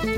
Velkommen 0.00 0.16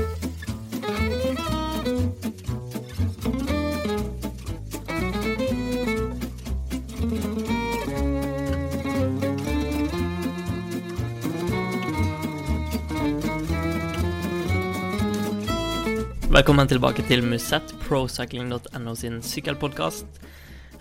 tilbake 16.67 17.03
til 17.03 17.25
Musett, 17.27 17.75
procycling.no 17.83 18.95
sin 18.95 19.19
sykkelpodkast. 19.19 20.07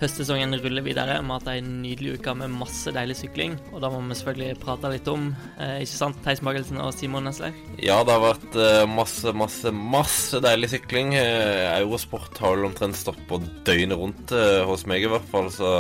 Høstsesongen 0.02 0.56
ruller 0.58 0.82
videre. 0.82 1.20
Vi 1.20 1.30
har 1.30 1.38
hatt 1.38 1.48
ei 1.52 1.60
nydelig 1.62 2.16
uke 2.18 2.34
med 2.34 2.50
masse 2.50 2.90
deilig 2.94 3.16
sykling. 3.20 3.54
Og 3.70 3.80
da 3.84 3.90
må 3.92 4.00
vi 4.02 4.16
selvfølgelig 4.18 4.58
prate 4.62 4.90
litt 4.90 5.08
om, 5.10 5.28
eh, 5.62 5.78
ikke 5.84 5.98
sant, 6.00 6.18
Theis 6.24 6.42
Magelsen 6.42 6.80
og 6.82 6.90
Simon 6.96 7.28
Nesler? 7.28 7.54
Ja, 7.78 8.00
det 8.02 8.16
har 8.16 8.24
vært 8.24 8.58
eh, 8.58 8.82
masse, 8.90 9.32
masse, 9.38 9.72
masse 9.72 10.42
deilig 10.42 10.72
sykling. 10.74 11.14
Eh, 11.20 11.70
Eurosport 11.78 12.36
har 12.42 12.56
vel 12.56 12.68
omtrent 12.72 12.98
på 13.30 13.40
døgnet 13.62 13.98
rundt 13.98 14.34
eh, 14.34 14.60
hos 14.66 14.86
meg, 14.90 15.06
i 15.06 15.12
hvert 15.12 15.28
fall. 15.30 15.52
Så 15.54 15.70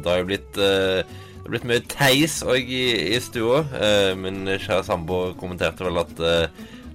det 0.00 0.10
har 0.10 0.22
jo 0.22 0.30
blitt 0.32 0.60
eh, 0.60 1.04
det 1.40 1.54
blitt 1.54 1.68
mye 1.68 1.86
Theis 1.92 2.40
òg 2.44 2.68
i, 2.72 2.84
i 3.14 3.20
stua. 3.20 3.64
Eh, 3.76 4.12
min 4.16 4.46
kjære 4.48 4.84
samboer 4.88 5.36
kommenterte 5.40 5.84
vel 5.84 6.00
at 6.02 6.26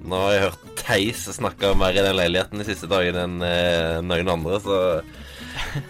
nå 0.06 0.20
har 0.22 0.34
jeg 0.36 0.44
hørt 0.46 0.66
Theis 0.86 1.24
snakke 1.34 1.72
mer 1.78 1.96
i 1.98 2.04
den 2.06 2.18
leiligheten 2.18 2.62
de 2.62 2.68
siste 2.68 2.90
dagene 2.90 3.24
enn 3.26 3.40
eh, 3.46 4.02
noen 4.06 4.30
andre, 4.36 4.60
så 4.62 4.78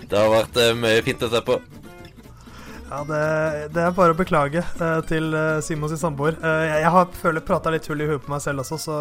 det 0.10 0.20
har 0.20 0.32
vært 0.34 0.62
eh, 0.62 0.76
mye 0.78 1.04
fint 1.06 1.26
å 1.26 1.32
se 1.32 1.42
på. 1.46 1.60
Ja, 2.86 3.02
det, 3.10 3.22
det 3.74 3.82
er 3.82 3.96
bare 3.98 4.14
å 4.14 4.18
beklage 4.18 4.62
uh, 4.78 5.00
til 5.10 5.34
uh, 5.34 5.58
Simons 5.66 5.96
samboer. 6.00 6.38
Uh, 6.40 6.64
jeg, 6.68 6.82
jeg 6.84 6.92
har 6.96 7.16
føler 7.18 7.44
prata 7.44 7.74
litt 7.74 7.88
hull 7.90 8.04
i 8.06 8.10
huet 8.10 8.24
på 8.24 8.32
meg 8.32 8.44
selv 8.46 8.62
også, 8.62 8.78
så 8.80 9.00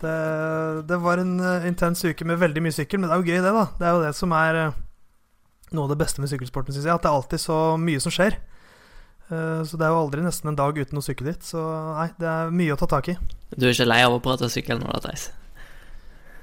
det, 0.00 0.82
det 0.86 0.98
var 1.02 1.18
en 1.18 1.40
uh, 1.40 1.66
intens 1.66 2.04
uke 2.04 2.26
med 2.26 2.38
veldig 2.38 2.62
mye 2.62 2.74
sykkel. 2.74 3.00
Men 3.00 3.10
det 3.10 3.16
er 3.16 3.22
jo 3.22 3.32
gøy, 3.32 3.40
det, 3.42 3.54
da. 3.54 3.64
Det 3.78 3.88
er 3.88 3.96
jo 3.96 4.04
det 4.04 4.12
som 4.18 4.34
er 4.36 4.60
uh, 4.60 4.78
noe 5.74 5.88
av 5.88 5.92
det 5.92 5.98
beste 6.04 6.22
med 6.22 6.30
sykkelsporten, 6.30 6.74
syns 6.74 6.86
jeg. 6.86 6.94
At 6.94 7.04
det 7.04 7.10
er 7.10 7.18
alltid 7.18 7.42
så 7.42 7.58
mye 7.82 8.04
som 8.04 8.14
skjer. 8.14 8.38
Uh, 9.28 9.60
så 9.66 9.76
det 9.76 9.88
er 9.88 9.92
jo 9.92 10.04
aldri 10.04 10.24
nesten 10.24 10.52
en 10.52 10.58
dag 10.58 10.78
uten 10.78 11.00
å 11.00 11.04
sykle 11.04 11.32
dit. 11.32 11.50
Så 11.50 11.62
nei, 11.98 12.08
det 12.20 12.30
er 12.30 12.54
mye 12.54 12.76
å 12.76 12.80
ta 12.80 12.90
tak 12.90 13.10
i. 13.12 13.18
Du 13.56 13.66
er 13.66 13.74
ikke 13.74 13.90
lei 13.90 14.00
av 14.06 14.16
å 14.16 14.22
prate 14.22 14.50
sykkel 14.52 14.80
nå, 14.80 14.90
da, 14.94 15.02
Theis? 15.08 15.28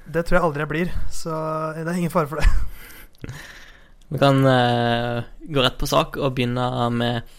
Det 0.06 0.28
tror 0.28 0.38
jeg 0.38 0.46
aldri 0.46 0.62
jeg 0.62 0.70
blir, 0.70 0.90
så 1.10 1.34
det 1.74 1.88
er 1.90 1.98
ingen 1.98 2.14
fare 2.14 2.30
for 2.30 2.44
det. 2.44 2.50
Vi 4.12 4.22
kan 4.22 4.44
uh, 4.46 5.26
gå 5.50 5.64
rett 5.66 5.80
på 5.82 5.90
sak 5.90 6.20
og 6.22 6.36
begynne 6.38 6.66
med 6.94 7.36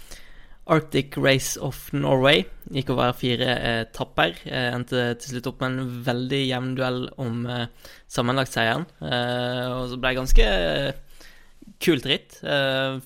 Arctic 0.67 1.15
Race 1.17 1.61
of 1.63 1.93
Norway. 1.95 2.43
Gikk 2.75 2.91
over 2.91 3.15
fire 3.15 3.53
etapper. 3.85 4.35
Eh, 4.45 4.73
endte 4.75 5.13
til 5.23 5.37
slutt 5.37 5.51
opp 5.53 5.63
med 5.63 5.77
en 5.77 5.93
veldig 6.09 6.41
jevn 6.43 6.73
duell 6.79 7.05
om 7.23 7.45
eh, 7.47 7.69
sammenlagtseieren. 8.11 8.89
Eh, 8.99 9.67
og 9.77 9.93
så 9.93 10.01
ble 10.01 10.11
det 10.11 10.19
ganske 10.19 10.49
kult 11.87 12.09
ritt. 12.11 12.41
Eh, 12.43 12.99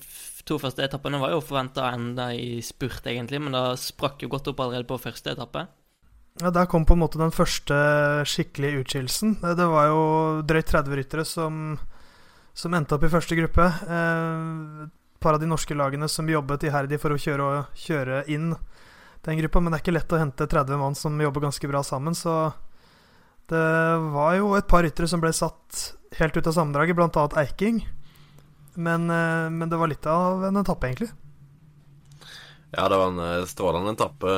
to 0.47 0.57
første 0.61 0.87
etappene 0.87 1.21
var 1.21 1.35
jo 1.35 1.43
forventa 1.45 1.91
enda 1.93 2.31
i 2.33 2.63
spurt, 2.65 3.05
egentlig, 3.05 3.43
men 3.43 3.53
da 3.53 3.75
sprakk 3.77 4.25
jo 4.25 4.31
godt 4.31 4.49
opp 4.51 4.65
allerede 4.65 4.89
på 4.89 4.97
første 5.01 5.35
etappe. 5.35 5.67
Ja, 6.41 6.49
Der 6.49 6.65
kom 6.65 6.87
på 6.87 6.95
en 6.95 7.03
måte 7.03 7.21
den 7.21 7.33
første 7.35 7.75
skikkelige 8.25 8.81
utskillelsen. 8.81 9.37
Det 9.43 9.67
var 9.69 9.91
jo 9.91 10.03
drøyt 10.47 10.71
30 10.71 10.97
ryttere 10.97 11.25
som, 11.27 11.75
som 12.53 12.73
endte 12.73 12.95
opp 12.95 13.05
i 13.05 13.11
første 13.11 13.37
gruppe. 13.37 13.67
Eh, 13.67 14.83
et 14.85 15.23
par 15.23 15.37
av 15.37 15.41
de 15.43 15.49
norske 15.49 15.75
lagene 15.77 16.09
som 16.09 16.29
jobbet 16.29 16.65
iherdig 16.67 16.99
for 17.01 17.13
å 17.13 17.19
kjøre, 17.21 17.49
kjøre 17.77 18.23
inn 18.33 18.51
den 19.25 19.39
gruppa. 19.41 19.61
Men 19.61 19.71
det 19.71 19.79
er 19.79 19.85
ikke 19.85 19.95
lett 19.95 20.15
å 20.15 20.21
hente 20.21 20.49
30 20.49 20.81
mann 20.81 20.97
som 20.97 21.19
jobber 21.21 21.45
ganske 21.47 21.69
bra 21.69 21.83
sammen. 21.85 22.17
Så 22.17 22.33
det 23.51 23.63
var 24.13 24.35
jo 24.37 24.53
et 24.57 24.69
par 24.69 24.85
ryttere 24.85 25.09
som 25.11 25.21
ble 25.23 25.33
satt 25.35 25.81
helt 26.19 26.37
ut 26.37 26.47
av 26.47 26.55
sammendraget, 26.57 26.97
bl.a. 26.97 27.27
Eiking. 27.41 27.81
Men, 28.73 29.09
eh, 29.09 29.49
men, 29.49 29.69
det 29.69 29.79
var 29.79 29.91
litt 29.91 30.05
av 30.07 30.45
en 30.47 30.61
etappe, 30.61 30.87
egentlig. 30.87 31.11
Ja, 32.71 32.87
det 32.87 32.97
var 32.97 33.09
en 33.11 33.19
eh, 33.19 33.47
strålende 33.49 33.95
etappe. 33.95 34.35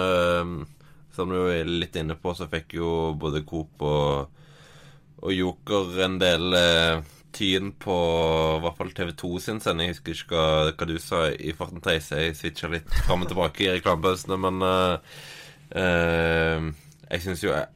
Som 1.14 1.30
du 1.30 1.38
er 1.46 1.70
litt 1.70 1.96
inne 1.96 2.18
på, 2.18 2.34
så 2.34 2.50
fikk 2.50 2.74
jo 2.80 3.14
både 3.20 3.44
Coop 3.46 3.84
og, 3.86 4.40
og 5.22 5.34
Joker 5.34 6.00
en 6.02 6.18
del 6.18 6.58
eh, 6.58 7.12
tyn 7.34 7.72
på 7.82 7.94
i 8.58 8.64
hvert 8.64 8.80
fall 8.80 8.94
TV2 8.96 9.32
sin 9.42 9.62
sending. 9.64 9.90
Jeg 9.90 9.98
husker 9.98 10.16
ikke 10.16 10.40
hva, 10.40 10.74
hva 10.74 10.88
du 10.90 10.98
sa 11.02 11.24
i 11.34 11.54
farten, 11.58 11.82
Theis. 11.84 12.12
Jeg 12.14 12.38
switcha 12.40 12.72
litt 12.72 13.00
fram 13.04 13.26
og 13.26 13.32
tilbake 13.32 13.66
i 13.66 13.72
reklamepausene, 13.78 14.40
men 14.46 14.66
uh, 14.66 15.16
uh, 15.76 16.70
jeg 17.10 17.26
syns 17.26 17.46
jo 17.46 17.54
jeg 17.54 17.70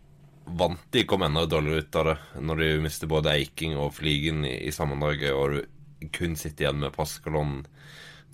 vant 0.48 0.84
de 0.96 1.04
kom 1.04 1.26
enda 1.26 1.46
dårligere 1.50 1.84
ut 1.84 1.98
av 2.00 2.06
det 2.08 2.44
når 2.48 2.62
de 2.62 2.70
mister 2.86 3.10
både 3.12 3.34
Eiking 3.34 3.76
og 3.76 3.96
Fligen 3.98 4.46
i, 4.48 4.56
i 4.70 4.72
sammendraget, 4.72 5.34
og 5.36 5.58
du 5.58 6.08
kun 6.16 6.38
sitter 6.40 6.68
igjen 6.68 6.84
med 6.86 6.96
Pascalon 6.96 7.66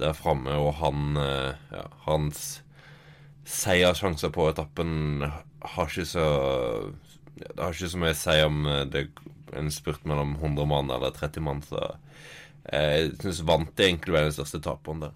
der 0.02 0.14
framme, 0.18 0.54
og 0.58 0.78
han 0.82 1.18
eh, 1.22 1.64
ja, 1.74 1.88
hans 2.08 2.62
seiersjanser 3.50 4.32
på 4.34 4.48
etappen 4.50 5.24
har 5.24 5.90
ikke 5.90 6.08
så 6.08 6.28
Det 7.44 7.60
har 7.60 7.76
ikke 7.76 7.92
så 7.92 8.02
mye 8.02 8.16
å 8.16 8.20
si 8.20 8.38
om 8.46 8.64
det 8.92 9.04
er 9.04 9.60
en 9.60 9.72
spurt 9.74 10.06
mellom 10.10 10.36
100 10.40 10.70
mann 10.70 10.92
eller 10.94 11.14
30 11.14 11.46
mann, 11.46 11.62
så 11.68 11.94
jeg 12.64 13.12
syns 13.20 13.44
vant 13.46 13.74
de 13.76 13.86
egentlig 13.90 14.16
var 14.16 14.26
den 14.26 14.36
største 14.36 14.62
taperen 14.64 15.04
der. 15.04 15.14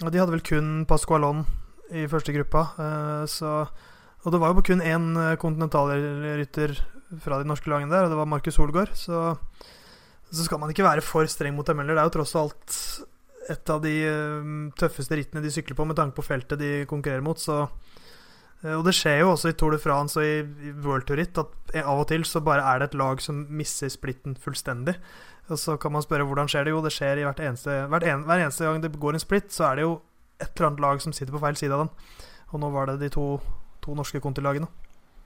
De 0.00 0.18
hadde 0.18 0.32
vel 0.32 0.44
kun 0.44 0.70
Pascualon 0.88 1.44
i 1.94 2.06
første 2.10 2.34
gruppa, 2.34 2.70
eh, 2.80 3.24
så 3.30 3.68
Og 4.20 4.34
det 4.34 4.40
var 4.42 4.52
jo 4.52 4.60
kun 4.60 4.82
én 4.84 5.14
kontinentalrytter 5.40 6.74
fra 7.24 7.38
de 7.40 7.48
norske 7.48 7.70
lagene 7.72 7.88
der, 7.88 8.04
og 8.04 8.10
det 8.12 8.18
var 8.18 8.28
Markus 8.28 8.58
Solgaard, 8.58 8.92
så 8.92 9.38
så 10.30 10.46
skal 10.46 10.60
man 10.62 10.70
ikke 10.70 10.86
være 10.86 11.02
for 11.02 11.26
streng 11.26 11.56
mot 11.56 11.66
dem 11.66 11.80
heller. 11.82 11.96
Det 11.98 12.02
er 12.02 12.08
jo 12.08 12.16
tross 12.20 12.36
alt 12.38 12.76
et 13.50 13.72
av 13.72 13.80
de 13.82 13.94
tøffeste 14.78 15.16
rittene 15.18 15.42
de 15.42 15.50
sykler 15.50 15.78
på 15.78 15.86
med 15.88 15.98
tanke 15.98 16.14
på 16.14 16.24
feltet 16.26 16.60
de 16.60 16.70
konkurrerer 16.90 17.24
mot. 17.24 17.40
Så, 17.40 17.64
og 18.60 18.84
det 18.84 18.92
skjer 18.92 19.22
jo 19.22 19.30
også 19.32 19.52
i 19.52 19.56
Tour 19.56 19.72
de 19.72 19.80
France 19.80 20.20
og 20.20 20.26
i, 20.26 20.72
World 20.84 21.06
Tour-ritt 21.08 21.38
at 21.40 21.74
av 21.80 22.02
og 22.02 22.08
til 22.10 22.26
så 22.28 22.42
bare 22.44 22.64
er 22.66 22.82
det 22.82 22.90
et 22.90 22.98
lag 23.00 23.22
som 23.24 23.46
misser 23.56 23.88
splitten 23.92 24.36
fullstendig. 24.36 24.96
Og 25.50 25.58
så 25.58 25.78
kan 25.80 25.94
man 25.94 26.04
spørre 26.04 26.26
hvordan 26.28 26.50
skjer 26.50 26.68
det? 26.68 26.74
Jo, 26.74 26.82
det 26.84 26.92
skjer 26.94 27.22
i 27.22 27.24
hvert 27.26 27.40
eneste, 27.42 27.78
hvert 27.90 28.04
en, 28.06 28.26
hver 28.28 28.44
eneste 28.44 28.68
gang 28.68 28.82
det 28.82 28.92
går 29.00 29.16
en 29.16 29.22
splitt, 29.22 29.48
så 29.54 29.70
er 29.70 29.80
det 29.80 29.86
jo 29.86 29.94
et 30.40 30.52
eller 30.52 30.68
annet 30.68 30.84
lag 30.84 31.00
som 31.02 31.14
sitter 31.16 31.34
på 31.34 31.40
feil 31.42 31.56
side 31.58 31.74
av 31.74 31.86
den. 31.86 31.94
Og 32.50 32.62
nå 32.62 32.70
var 32.74 32.90
det 32.90 33.00
de 33.00 33.10
to, 33.14 33.24
to 33.84 33.96
norske 33.96 34.20
kontilagene. 34.22 34.68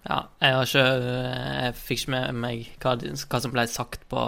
Ja, 0.04 0.26
jeg 0.42 0.52
har 0.52 0.66
ikke 0.68 0.84
Jeg 0.84 1.76
fikk 1.80 2.00
ikke 2.02 2.12
med 2.12 2.40
meg 2.42 2.64
hva, 2.82 2.96
hva 3.00 3.40
som 3.40 3.52
ble 3.54 3.66
sagt 3.72 4.04
på, 4.10 4.24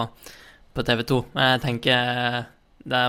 på 0.75 0.85
TV 0.89 1.03
2. 1.09 1.23
Men 1.37 1.51
jeg 1.55 1.65
tenker 1.67 2.47
det 2.87 3.03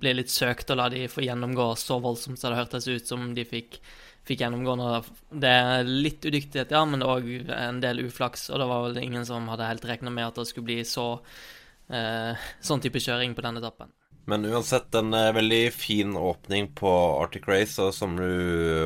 blir 0.00 0.16
litt 0.20 0.30
søkt 0.30 0.70
å 0.70 0.78
la 0.78 0.88
de 0.92 1.08
få 1.10 1.24
gjennomgå 1.24 1.72
så 1.78 1.98
voldsomt 2.02 2.38
som 2.38 2.52
det 2.52 2.60
hørtes 2.60 2.86
ut 2.86 3.08
som 3.10 3.32
de 3.34 3.44
fikk, 3.48 3.80
fikk 4.28 4.44
gjennomgå. 4.44 4.76
Nå. 4.80 4.90
Det 5.30 5.50
er 5.50 5.88
litt 5.88 6.24
udyktighet, 6.24 6.72
ja, 6.72 6.84
men 6.88 7.04
òg 7.04 7.28
en 7.52 7.82
del 7.84 8.04
uflaks. 8.06 8.48
Og 8.52 8.62
det 8.62 8.70
var 8.70 8.86
vel 8.88 9.02
ingen 9.02 9.26
som 9.28 9.50
hadde 9.52 9.68
helt 9.68 9.84
regna 9.88 10.12
med 10.14 10.30
at 10.30 10.40
det 10.40 10.48
skulle 10.50 10.70
bli 10.70 10.80
så 10.88 11.08
eh, 11.92 12.48
sånn 12.64 12.84
type 12.84 13.02
kjøring 13.02 13.36
på 13.36 13.44
denne 13.44 13.62
etappen. 13.62 13.92
Men 14.24 14.46
uansett, 14.48 14.94
en 14.96 15.12
eh, 15.14 15.32
veldig 15.36 15.62
fin 15.76 16.16
åpning 16.16 16.70
på 16.78 16.90
Arctic 17.20 17.44
Race, 17.48 17.76
og 17.82 17.92
som 17.92 18.16
du 18.16 18.24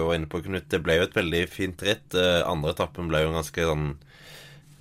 var 0.09 0.17
inne 0.17 0.31
på, 0.31 0.43
Knut, 0.43 0.67
det 0.71 0.83
ble 0.83 0.99
jo 0.99 1.07
et 1.07 1.17
veldig 1.19 1.45
fint 1.53 1.87
ritt. 1.87 2.11
Eh, 2.19 2.43
andre 2.43 2.75
etappen 2.75 3.11
ble 3.11 3.23
jo 3.23 3.35
ganske 3.37 3.69
sånn 3.71 3.89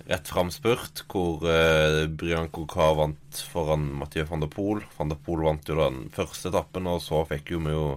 rett 0.08 0.28
fram 0.28 0.50
spurt, 0.50 1.04
hvor 1.12 1.44
eh, 1.46 2.06
Brian 2.10 2.50
Cocar 2.50 2.96
vant 2.98 3.42
foran 3.52 3.86
Mathieu 4.00 4.26
van 4.26 4.42
der 4.42 4.50
Poel. 4.50 4.82
Van 4.96 5.12
der 5.12 5.20
Poel 5.22 5.44
vant 5.46 5.68
jo 5.68 5.78
den 5.78 6.06
første 6.14 6.50
etappen, 6.50 6.90
og 6.90 7.02
så 7.04 7.22
fikk 7.28 7.52
jo 7.54 7.62
vi 7.62 7.76
jo 7.76 7.88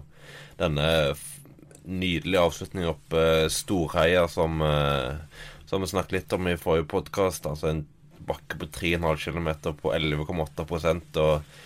denne 0.60 0.88
nydelige 1.88 2.44
avslutning 2.44 2.88
opp 2.92 3.16
eh, 3.18 3.47
Storheia, 3.52 4.28
som, 4.31 4.62
eh, 4.62 5.50
som 5.69 5.84
vi 5.84 5.90
snakket 5.92 6.18
litt 6.18 6.38
om 6.38 6.50
i 6.52 6.58
forrige 6.59 6.90
podkast. 6.94 7.47
Altså 7.50 7.72
en 7.72 7.84
bakke 8.28 8.59
på 8.61 8.70
3,5 8.70 9.23
km 9.26 9.76
på 9.79 9.94
11,8% 9.96 11.22
og 11.22 11.61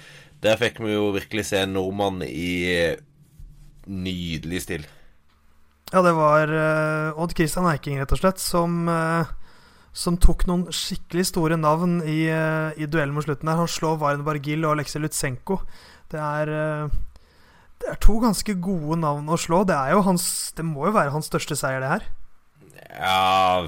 der 0.45 0.59
fikk 0.61 0.79
vi 0.83 0.93
jo 0.93 1.09
virkelig 1.15 1.47
se 1.49 1.63
en 1.63 1.73
nordmann 1.73 2.21
i 2.25 2.95
nydelig 3.85 4.61
stil. 4.65 4.85
Ja, 5.91 6.01
det 6.05 6.13
var 6.17 6.51
uh, 6.51 7.21
Odd 7.21 7.33
Christian 7.37 7.67
Eiking, 7.69 7.97
rett 8.01 8.13
og 8.13 8.19
slett, 8.19 8.41
som 8.41 8.87
uh, 8.89 9.25
som 9.95 10.17
tok 10.19 10.43
noen 10.49 10.67
skikkelig 10.75 11.29
store 11.29 11.57
navn 11.59 12.01
i, 12.03 12.25
uh, 12.27 12.75
i 12.75 12.87
duellen 12.87 13.15
mot 13.15 13.23
slutten. 13.23 13.47
der 13.47 13.61
Han 13.61 13.71
slår 13.71 13.99
Varen 14.01 14.25
Bargil 14.27 14.65
og 14.67 14.75
Aleksej 14.75 15.05
Lutsenko. 15.05 15.61
Det 16.11 16.19
er, 16.19 16.51
uh, 16.51 16.97
det 17.85 17.93
er 17.93 18.01
to 18.01 18.17
ganske 18.17 18.55
gode 18.65 18.97
navn 18.97 19.27
å 19.29 19.37
slå. 19.37 19.61
Det, 19.69 19.75
er 19.77 19.93
jo 19.93 20.01
hans, 20.07 20.25
det 20.57 20.65
må 20.65 20.87
jo 20.87 20.95
være 20.95 21.13
hans 21.13 21.29
største 21.29 21.57
seier, 21.59 21.83
det 21.83 21.91
her. 21.91 22.07
Ja 22.95 23.65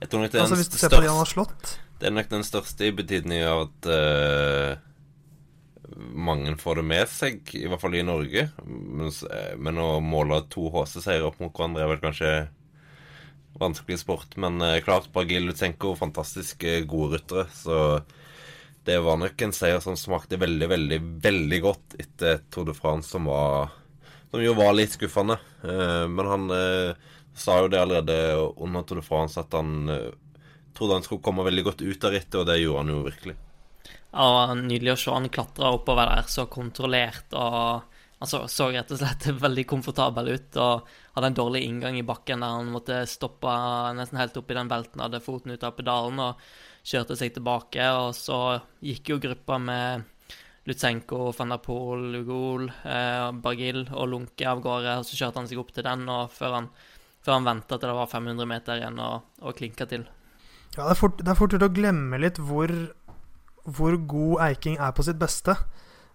Jeg 0.00 0.08
tror 0.10 0.24
nok 0.24 0.32
det 0.32 0.38
er 0.38 0.42
altså, 0.42 0.56
Hvis 0.58 0.70
du 0.72 0.76
ser 0.80 0.90
på 0.90 1.00
de 1.00 1.08
han 1.08 1.20
har 1.20 1.30
slått. 1.30 1.76
Det 2.00 2.08
er 2.08 2.14
nok 2.16 2.28
den 2.32 2.44
største 2.44 2.88
i 2.88 2.92
betydning 2.92 3.44
av 3.46 3.62
at 3.68 3.88
uh, 3.88 4.74
mange 5.96 6.52
får 6.60 6.80
det 6.80 6.84
med 6.90 7.08
seg, 7.08 7.54
i 7.56 7.64
hvert 7.70 7.80
fall 7.80 7.96
i 7.96 8.04
Norge. 8.04 8.48
Men, 8.66 9.14
men 9.62 9.80
å 9.80 9.88
måle 10.04 10.42
to 10.52 10.66
HC-seiere 10.74 11.30
opp 11.30 11.40
mot 11.40 11.54
hverandre 11.54 11.86
er 11.86 11.92
vel 11.94 12.02
kanskje 12.02 12.34
vanskelig 13.62 14.02
sport. 14.02 14.36
Men 14.36 14.60
uh, 14.60 14.76
klart, 14.84 15.08
Bragil 15.14 15.48
Lutsenko, 15.48 15.94
fantastisk 15.96 16.66
eh, 16.68 16.82
gode 16.88 17.16
ryttere. 17.16 17.46
Så 17.56 17.78
det 18.84 18.98
var 19.04 19.16
nok 19.20 19.42
en 19.46 19.54
seier 19.56 19.80
som 19.80 19.96
smakte 19.96 20.38
veldig, 20.40 20.68
veldig, 20.68 20.98
veldig 21.24 21.60
godt 21.64 21.96
etter 22.00 22.42
Tour 22.52 22.68
de 22.68 22.74
France, 22.76 23.10
som 23.10 23.30
var 23.30 23.72
Som 24.30 24.42
jo 24.42 24.52
var 24.58 24.74
litt 24.74 24.92
skuffende. 24.92 25.38
Eh, 25.62 26.04
men 26.10 26.26
han 26.26 26.48
sa 27.34 27.58
jo 27.62 27.68
det 27.70 27.80
allerede 27.80 28.16
under 28.56 28.82
Tour 28.82 29.00
de 29.00 29.06
France 29.06 29.40
at 29.40 29.54
han 29.54 29.88
trodde 30.74 30.98
han 30.98 31.06
skulle 31.06 31.22
komme 31.22 31.46
veldig 31.46 31.64
godt 31.64 31.82
ut 31.82 32.04
av 32.04 32.14
rittet, 32.14 32.40
og 32.40 32.46
det 32.48 32.58
gjorde 32.58 32.82
han 32.82 32.92
jo 32.92 33.02
virkelig. 33.06 33.36
Ja, 34.14 34.54
nydelig 34.54 34.94
å 34.94 34.98
se 34.98 35.14
han 35.14 35.30
klatre 35.32 35.72
oppover 35.74 36.10
der 36.10 36.30
så 36.30 36.46
kontrollert 36.50 37.34
og 37.34 37.94
han 38.24 38.30
så, 38.30 38.44
så, 38.48 38.70
rett 38.72 38.92
og 38.94 39.00
slett 39.00 39.26
veldig 39.46 39.64
komfortabel 39.68 40.30
ut 40.36 40.60
og 40.62 40.92
hadde 41.16 41.30
en 41.32 41.40
dårlig 41.40 41.64
inngang 41.66 41.98
i 41.98 42.06
bakken 42.06 42.44
der 42.44 42.54
han 42.58 42.70
måtte 42.72 43.02
stoppe 43.10 43.54
nesten 43.98 44.20
helt 44.20 44.38
opp 44.40 44.50
i 44.50 44.58
den 44.58 44.70
belten, 44.70 45.02
hadde 45.02 45.22
foten 45.24 45.54
ut 45.54 45.66
av 45.66 45.74
pedalen 45.78 46.22
og 46.22 46.46
kjørte 46.84 47.16
seg 47.18 47.34
tilbake. 47.34 47.86
Og 48.00 48.12
så 48.16 48.40
gikk 48.84 49.14
jo 49.14 49.20
gruppa 49.22 49.58
med 49.62 50.10
Lutsenko, 50.68 51.28
van 51.36 51.52
der 51.52 51.60
Poel, 51.60 52.08
Lugol, 52.14 52.70
eh, 52.88 53.30
Bargil 53.44 53.84
og 53.92 54.08
Lunke 54.08 54.48
av 54.48 54.62
gårde. 54.64 54.98
og 54.98 55.04
Så 55.04 55.18
kjørte 55.18 55.42
han 55.42 55.48
seg 55.48 55.60
opp 55.60 55.72
til 55.72 55.84
den 55.84 56.08
og 56.08 56.30
før 56.32 56.58
han, 56.60 56.68
før 57.24 57.38
han 57.38 57.48
venta 57.48 57.78
til 57.78 57.90
det 57.90 57.96
var 57.98 58.12
500 58.12 58.48
meter 58.48 58.80
igjen 58.80 59.00
og, 59.00 59.24
og 59.42 59.56
klinka 59.56 59.88
til. 59.90 60.06
Ja, 60.74 60.86
det 60.88 60.94
er 60.94 60.98
fort, 60.98 61.20
det 61.20 61.30
er 61.30 61.38
fort 61.38 61.52
gjort 61.54 61.68
å 61.68 61.74
glemme 61.74 62.18
litt 62.18 62.40
hvor, 62.40 62.72
hvor 63.64 63.96
god 63.96 64.40
Eiking 64.48 64.80
er 64.80 64.94
på 64.96 65.04
sitt 65.06 65.20
beste. 65.20 65.54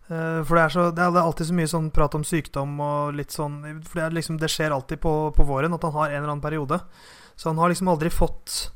Uh, 0.09 0.41
for 0.41 0.57
det 0.57 0.63
er, 0.63 0.73
så, 0.73 0.83
det 0.89 1.03
er, 1.05 1.19
alltid 1.21 1.51
så 1.51 1.53
mye 1.53 1.69
sånn 1.69 1.91
prat 1.93 2.15
om 2.17 2.23
sykdom 2.25 2.79
og 2.81 3.11
litt 3.13 3.29
sånn 3.29 3.59
For 3.85 3.99
det, 3.99 4.07
liksom, 4.17 4.39
det 4.41 4.47
skjer 4.49 4.73
alltid 4.73 4.97
på, 5.03 5.11
på, 5.35 5.45
våren 5.45 5.75
at 5.75 5.85
han 5.85 5.93
har 5.93 6.09
en 6.09 6.17
eller 6.17 6.31
annen 6.31 6.41
periode. 6.41 6.79
Så 7.37 7.51
han 7.51 7.61
har 7.61 7.69
liksom 7.69 7.91
aldri 7.93 8.09
fått 8.09 8.71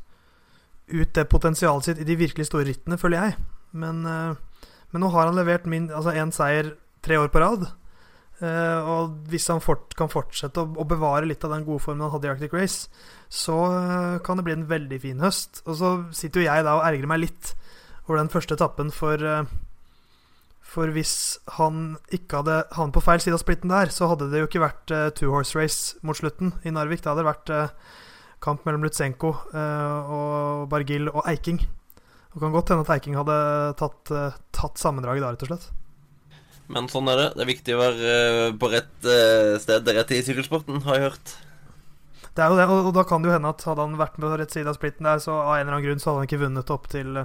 ut 0.91 1.13
det 1.15 1.29
potensialet 1.31 1.87
sitt 1.87 2.01
i 2.01 2.07
de 2.07 2.17
virkelig 2.19 2.49
store 2.49 2.67
rittene, 2.67 2.99
føler 2.99 3.21
jeg. 3.21 3.37
Men, 3.79 4.03
uh, 4.05 4.67
men 4.91 5.03
nå 5.03 5.11
har 5.13 5.29
han 5.29 5.39
levert 5.39 5.69
min, 5.69 5.89
altså 5.93 6.15
én 6.17 6.33
seier 6.35 6.75
tre 7.03 7.19
år 7.19 7.31
på 7.33 7.41
rad. 7.43 7.65
Uh, 8.43 8.79
og 8.89 9.17
hvis 9.31 9.47
han 9.51 9.63
fort, 9.63 9.93
kan 9.97 10.11
fortsette 10.11 10.59
å, 10.59 10.67
å, 10.75 10.87
bevare 10.89 11.27
litt 11.29 11.43
av 11.45 11.53
den 11.53 11.65
gode 11.67 11.83
formen 11.85 12.03
han 12.03 12.11
hadde 12.15 12.27
i 12.27 12.33
Arctic 12.33 12.55
Race, 12.55 12.89
så 13.31 13.57
kan 14.25 14.37
det 14.37 14.47
bli 14.47 14.57
en 14.57 14.69
veldig 14.69 14.99
fin 15.01 15.21
høst. 15.23 15.63
Og 15.65 15.77
så 15.79 15.93
sitter 16.15 16.43
jo 16.43 16.49
jeg 16.49 16.65
da 16.65 16.77
og 16.79 16.87
ergrer 16.87 17.09
meg 17.09 17.23
litt 17.23 17.53
over 18.07 18.19
den 18.19 18.33
første 18.33 18.57
etappen 18.57 18.91
for 18.93 19.21
for 20.73 20.89
hvis 20.89 21.37
han 21.59 21.99
ikke 22.15 22.39
hadde 22.39 22.55
han 22.73 22.91
på 22.95 23.01
feil 23.05 23.21
side 23.21 23.35
av 23.37 23.43
splitten 23.43 23.69
der, 23.69 23.91
så 23.93 24.07
hadde 24.09 24.31
det 24.31 24.39
jo 24.41 24.47
ikke 24.47 24.63
vært 24.63 24.93
two 25.19 25.29
horse 25.29 25.53
race 25.53 25.99
mot 26.01 26.17
slutten 26.17 26.49
i 26.65 26.73
Narvik. 26.73 27.03
Det 27.03 27.11
hadde 27.11 27.27
vært 27.27 27.51
kamp 28.43 28.65
mellom 28.67 28.83
Lutsenko 28.85 29.31
uh, 29.53 30.11
og 30.17 30.67
Bargil 30.71 31.07
og 31.11 31.23
Eiking. 31.29 31.61
Det 31.63 32.41
kan 32.41 32.53
godt 32.53 32.73
hende 32.73 32.85
at 32.85 32.91
Eiking 32.95 33.15
hadde 33.15 33.37
tatt, 33.77 34.11
tatt 34.55 34.81
sammendraget 34.81 35.21
da, 35.21 35.31
rett 35.35 35.45
og 35.45 35.51
slett. 35.51 35.67
Men 36.73 36.87
sånn 36.89 37.11
er 37.11 37.19
det. 37.19 37.27
Det 37.35 37.43
er 37.43 37.49
viktig 37.51 37.75
å 37.75 37.81
være 37.81 38.13
på 38.57 38.69
rett 38.71 39.09
sted 39.61 39.91
rett 39.93 40.13
i 40.15 40.21
sykkelsporten, 40.25 40.79
har 40.87 40.97
jeg 40.97 41.05
hørt. 41.11 41.33
Det 42.33 42.41
er 42.41 42.49
jo 42.49 42.57
det, 42.57 42.65
og, 42.65 42.89
da 42.95 43.03
kan 43.05 43.21
det 43.21 43.29
jo 43.29 43.35
hende 43.35 43.51
at 43.53 43.65
hadde 43.67 43.85
han 43.85 43.99
vært 43.99 44.17
med 44.17 44.31
på 44.31 44.39
rett 44.41 44.55
side 44.55 44.71
av 44.71 44.79
splitten 44.79 45.05
der, 45.05 45.21
så 45.21 45.35
av 45.35 45.51
en 45.59 45.67
eller 45.67 45.75
annen 45.75 45.85
grunn 45.85 46.01
så 46.01 46.09
hadde 46.09 46.23
han 46.23 46.31
ikke 46.31 46.41
vunnet 46.41 46.73
opp 46.73 46.89
til, 46.89 47.21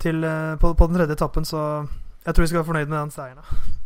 til 0.00 0.24
på, 0.64 0.72
på 0.72 0.88
den 0.88 1.00
tredje 1.02 1.18
etappen, 1.18 1.44
så 1.44 1.60
jeg 2.24 2.32
tror 2.32 2.46
vi 2.46 2.50
skal 2.54 2.62
være 2.62 2.70
fornøyd 2.70 2.88
med 2.88 2.98
den 3.02 3.12
seieren. 3.18 3.79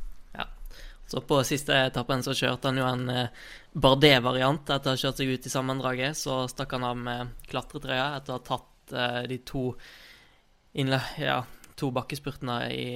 Så 1.15 1.21
på 1.23 1.37
siste 1.47 1.77
etappen 1.79 2.25
så 2.27 2.33
kjørte 2.35 2.73
han 2.73 2.79
jo 2.81 2.87
en 2.89 3.11
eh, 3.13 3.43
Bardet-variant 3.79 4.67
etter 4.67 4.91
å 4.91 4.95
ha 4.97 4.99
kjørt 4.99 5.21
seg 5.21 5.29
ut 5.31 5.47
i 5.47 5.53
sammendraget. 5.53 6.19
Så 6.19 6.41
stakk 6.51 6.75
han 6.75 6.87
av 6.89 6.99
med 6.99 7.37
klatretrøya 7.47 8.09
etter 8.17 8.35
å 8.35 8.41
ha 8.41 8.43
tatt 8.49 8.95
eh, 8.99 9.21
de 9.31 9.39
to, 9.47 9.63
ja, 10.75 11.37
to 11.79 11.93
bakkespurtene 11.95 12.59
i, 12.75 12.89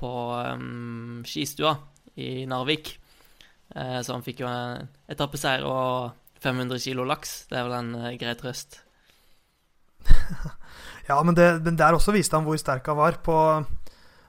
på 0.00 0.14
um, 0.56 1.20
skistua 1.28 1.74
i 2.16 2.46
Narvik. 2.48 2.94
Eh, 3.76 4.00
så 4.00 4.16
han 4.16 4.24
fikk 4.24 4.40
jo 4.46 4.48
en 4.48 4.88
etappeseier 5.12 5.68
og 5.68 6.40
500 6.40 6.80
kilo 6.88 7.04
laks. 7.04 7.42
Det 7.52 7.60
er 7.60 7.68
vel 7.68 7.78
en 7.82 7.94
eh, 8.00 8.16
grei 8.16 8.32
trøst. 8.40 8.80
ja, 11.10 11.20
men, 11.20 11.36
det, 11.36 11.52
men 11.68 11.76
der 11.76 12.00
også 12.00 12.16
viste 12.16 12.40
han 12.40 12.48
hvor 12.48 12.56
sterk 12.56 12.88
han 12.88 13.02
var. 13.04 13.20
På 13.20 13.36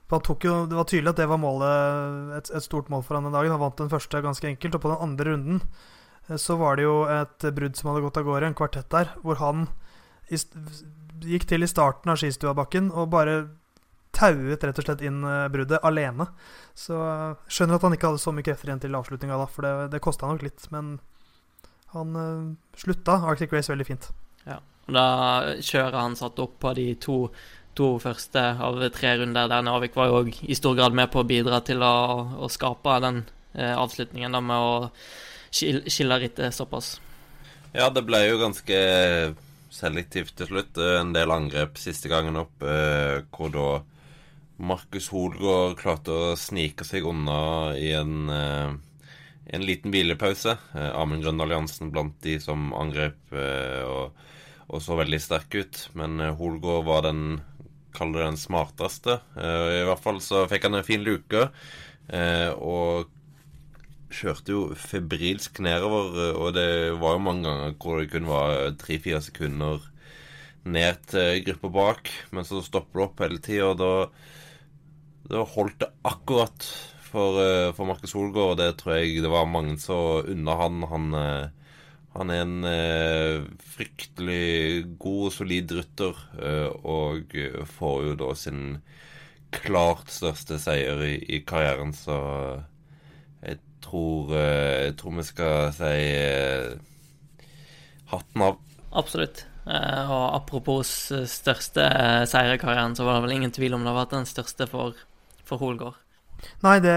jo, 0.10 0.56
det 0.70 0.78
var 0.78 0.86
tydelig 0.86 1.10
at 1.10 1.18
det 1.18 1.28
var 1.30 1.42
målet, 1.42 2.38
et, 2.38 2.50
et, 2.54 2.64
stort 2.64 2.90
mål 2.90 3.04
for 3.04 3.18
han 3.18 3.26
den 3.26 3.34
dagen. 3.34 3.52
Han 3.52 3.64
vant 3.64 3.78
den 3.78 3.90
første 3.90 4.22
ganske 4.22 4.48
enkelt, 4.48 4.76
og 4.76 4.82
på 4.82 4.92
den 4.92 5.02
andre 5.02 5.32
runden 5.32 5.62
eh, 6.30 6.38
så 6.38 6.58
var 6.62 6.78
det 6.78 6.86
jo 6.86 7.04
et 7.10 7.48
brudd 7.56 7.76
som 7.76 7.90
hadde 7.90 8.06
gått 8.06 8.20
av 8.22 8.28
gårde, 8.28 8.52
en 8.52 8.58
kvartett 8.58 8.90
der, 8.94 9.16
hvor 9.24 9.42
han 9.42 9.68
i, 10.30 10.38
gikk 11.26 11.48
til 11.50 11.66
i 11.66 11.70
starten 11.70 12.14
av 12.14 12.22
skistuabakken 12.22 12.92
og 12.94 13.10
bare 13.14 13.48
tauet 14.16 14.64
rett 14.64 14.78
og 14.80 14.86
slett 14.86 15.02
inn 15.04 15.26
eh, 15.26 15.48
bruddet 15.52 15.82
alene. 15.84 16.30
Så 16.78 17.02
skjønner 17.50 17.80
at 17.80 17.90
han 17.90 17.98
ikke 17.98 18.14
hadde 18.14 18.22
så 18.22 18.36
mye 18.36 18.46
krefter 18.46 18.70
igjen 18.70 18.86
til 18.86 19.02
avslutninga 19.02 19.42
da, 19.42 19.50
for 19.50 19.66
det, 19.66 19.74
det 19.96 20.04
kosta 20.06 20.30
nok 20.30 20.46
litt. 20.46 20.70
Men 20.76 21.00
han 21.96 22.14
slutta 22.78 23.18
Arctic 23.26 23.54
Race 23.56 23.72
veldig 23.72 23.90
fint. 23.90 24.10
Ja, 24.46 24.60
da 24.86 25.06
kjøret 25.64 25.98
han 25.98 26.18
satt 26.20 26.40
opp 26.44 26.60
på 26.62 26.74
de 26.78 26.92
to 27.02 27.20
to 27.76 27.96
første 28.00 28.42
av 28.66 28.80
tre 28.96 29.16
runder 29.20 29.50
der 29.52 29.66
Navik 29.66 29.98
var 29.98 30.12
jo 30.12 30.22
i 30.26 30.58
stor 30.58 30.78
grad 30.78 30.96
med 30.96 31.12
på 31.14 31.22
å 31.22 31.28
bidra 31.28 31.62
til 31.66 31.84
å, 31.84 31.96
å 32.40 32.52
skape 32.52 33.00
den 33.04 33.24
eh, 33.54 33.76
avslutningen 33.76 34.36
da 34.36 34.42
med 34.44 34.56
å 34.56 34.76
skille 35.56 36.20
rittet 36.20 36.56
såpass. 36.56 36.96
Ja, 37.76 37.90
det 37.92 38.06
ble 38.08 38.22
jo 38.26 38.40
ganske 38.40 38.78
selektivt 39.76 40.36
til 40.40 40.50
slutt. 40.50 40.80
En 40.80 41.12
del 41.16 41.32
angrep 41.34 41.80
siste 41.80 42.12
gangen 42.12 42.40
opp, 42.40 42.64
eh, 42.64 43.24
hvor 43.36 43.52
da 43.52 43.70
Markus 44.56 45.10
Holgaard 45.12 45.76
klarte 45.80 46.14
å 46.16 46.36
snike 46.40 46.88
seg 46.88 47.08
unna 47.08 47.76
i 47.76 47.92
en, 47.98 48.30
eh, 48.30 48.72
en 49.52 49.66
liten 49.68 49.92
hvilepause. 49.92 50.58
Eh, 50.74 50.92
Amund 50.96 51.24
Grønn 51.24 51.42
Alliansen 51.42 51.92
blant 51.92 52.16
de 52.24 52.40
som 52.40 52.72
angrep 52.74 53.18
eh, 53.34 53.84
og, 53.84 54.16
og, 54.70 54.80
så 54.82 54.96
veldig 54.96 55.20
sterk 55.20 55.56
ut. 55.56 55.90
Men 55.94 56.20
eh, 56.22 56.36
Holgaard 56.40 56.88
var 56.88 57.04
den 57.10 57.42
kalle 57.96 58.20
det 58.20 58.28
den 58.28 58.40
smarteste. 58.40 59.20
Uh, 59.38 59.82
I 59.82 59.84
hvert 59.88 60.04
fall 60.04 60.22
så 60.24 60.46
fikk 60.52 60.68
han 60.68 60.80
en 60.80 60.88
fin 60.88 61.04
luke. 61.06 61.48
Uh, 62.10 62.52
og 62.62 63.12
kjørte 64.16 64.54
jo 64.54 64.62
febrilsk 64.78 65.60
nedover, 65.66 66.12
uh, 66.14 66.40
og 66.40 66.56
det 66.58 66.70
var 67.02 67.18
jo 67.18 67.26
mange 67.26 67.48
ganger 67.48 67.76
hvor 67.82 68.00
det 68.02 68.12
kun 68.14 68.30
var 68.30 68.76
tre-fire 68.80 69.22
sekunder 69.26 69.84
ned 70.66 71.02
til 71.12 71.44
gruppa 71.46 71.72
bak, 71.74 72.12
men 72.34 72.48
så 72.48 72.62
stopper 72.66 73.02
det 73.02 73.06
opp 73.06 73.24
hele 73.26 73.42
tida, 73.44 73.72
og 73.74 73.82
da, 73.82 73.92
da 75.30 75.44
holdt 75.56 75.82
det 75.84 75.92
akkurat 76.10 76.70
for, 77.06 77.38
for 77.78 77.90
Markus 77.90 78.16
Solgaard, 78.16 78.56
og 78.56 78.58
det 78.62 78.72
tror 78.80 78.96
jeg 78.98 79.22
det 79.22 79.30
var 79.30 79.46
mange 79.50 79.78
som 79.82 80.26
unna 80.34 80.56
han. 80.58 80.82
Han 80.90 81.06
han 82.16 82.32
er 82.32 82.44
en 82.46 82.68
eh, 82.70 83.48
fryktelig 83.76 84.86
god 85.02 85.24
og 85.30 85.34
solid 85.36 85.74
rytter, 85.76 86.22
eh, 86.40 86.70
og 86.88 87.36
får 87.76 87.98
jo 88.10 88.14
da 88.22 88.30
sin 88.40 88.62
klart 89.56 90.12
største 90.12 90.60
seier 90.60 91.02
i, 91.06 91.16
i 91.38 91.42
karrieren, 91.48 91.94
så 91.96 92.18
jeg 93.44 93.60
tror, 93.84 94.32
eh, 94.36 94.86
jeg 94.88 94.96
tror 95.02 95.18
vi 95.20 95.28
skal 95.28 95.76
si 95.76 95.92
eh, 96.14 96.72
hatten 98.14 98.48
av. 98.48 98.64
Absolutt. 98.96 99.46
Eh, 99.66 100.12
og 100.12 100.26
apropos 100.38 100.94
største 101.32 101.90
seier 102.32 102.56
i 102.56 102.62
karrieren, 102.62 102.96
så 102.98 103.08
var 103.08 103.20
det 103.20 103.28
vel 103.28 103.38
ingen 103.40 103.56
tvil 103.56 103.76
om 103.76 103.84
det 103.84 103.92
har 103.92 104.04
vært 104.04 104.18
den 104.18 104.30
største 104.30 104.70
for, 104.72 104.98
for 105.44 105.62
Holgaard. 105.62 106.05
Nei, 106.66 106.80
det, 106.82 106.96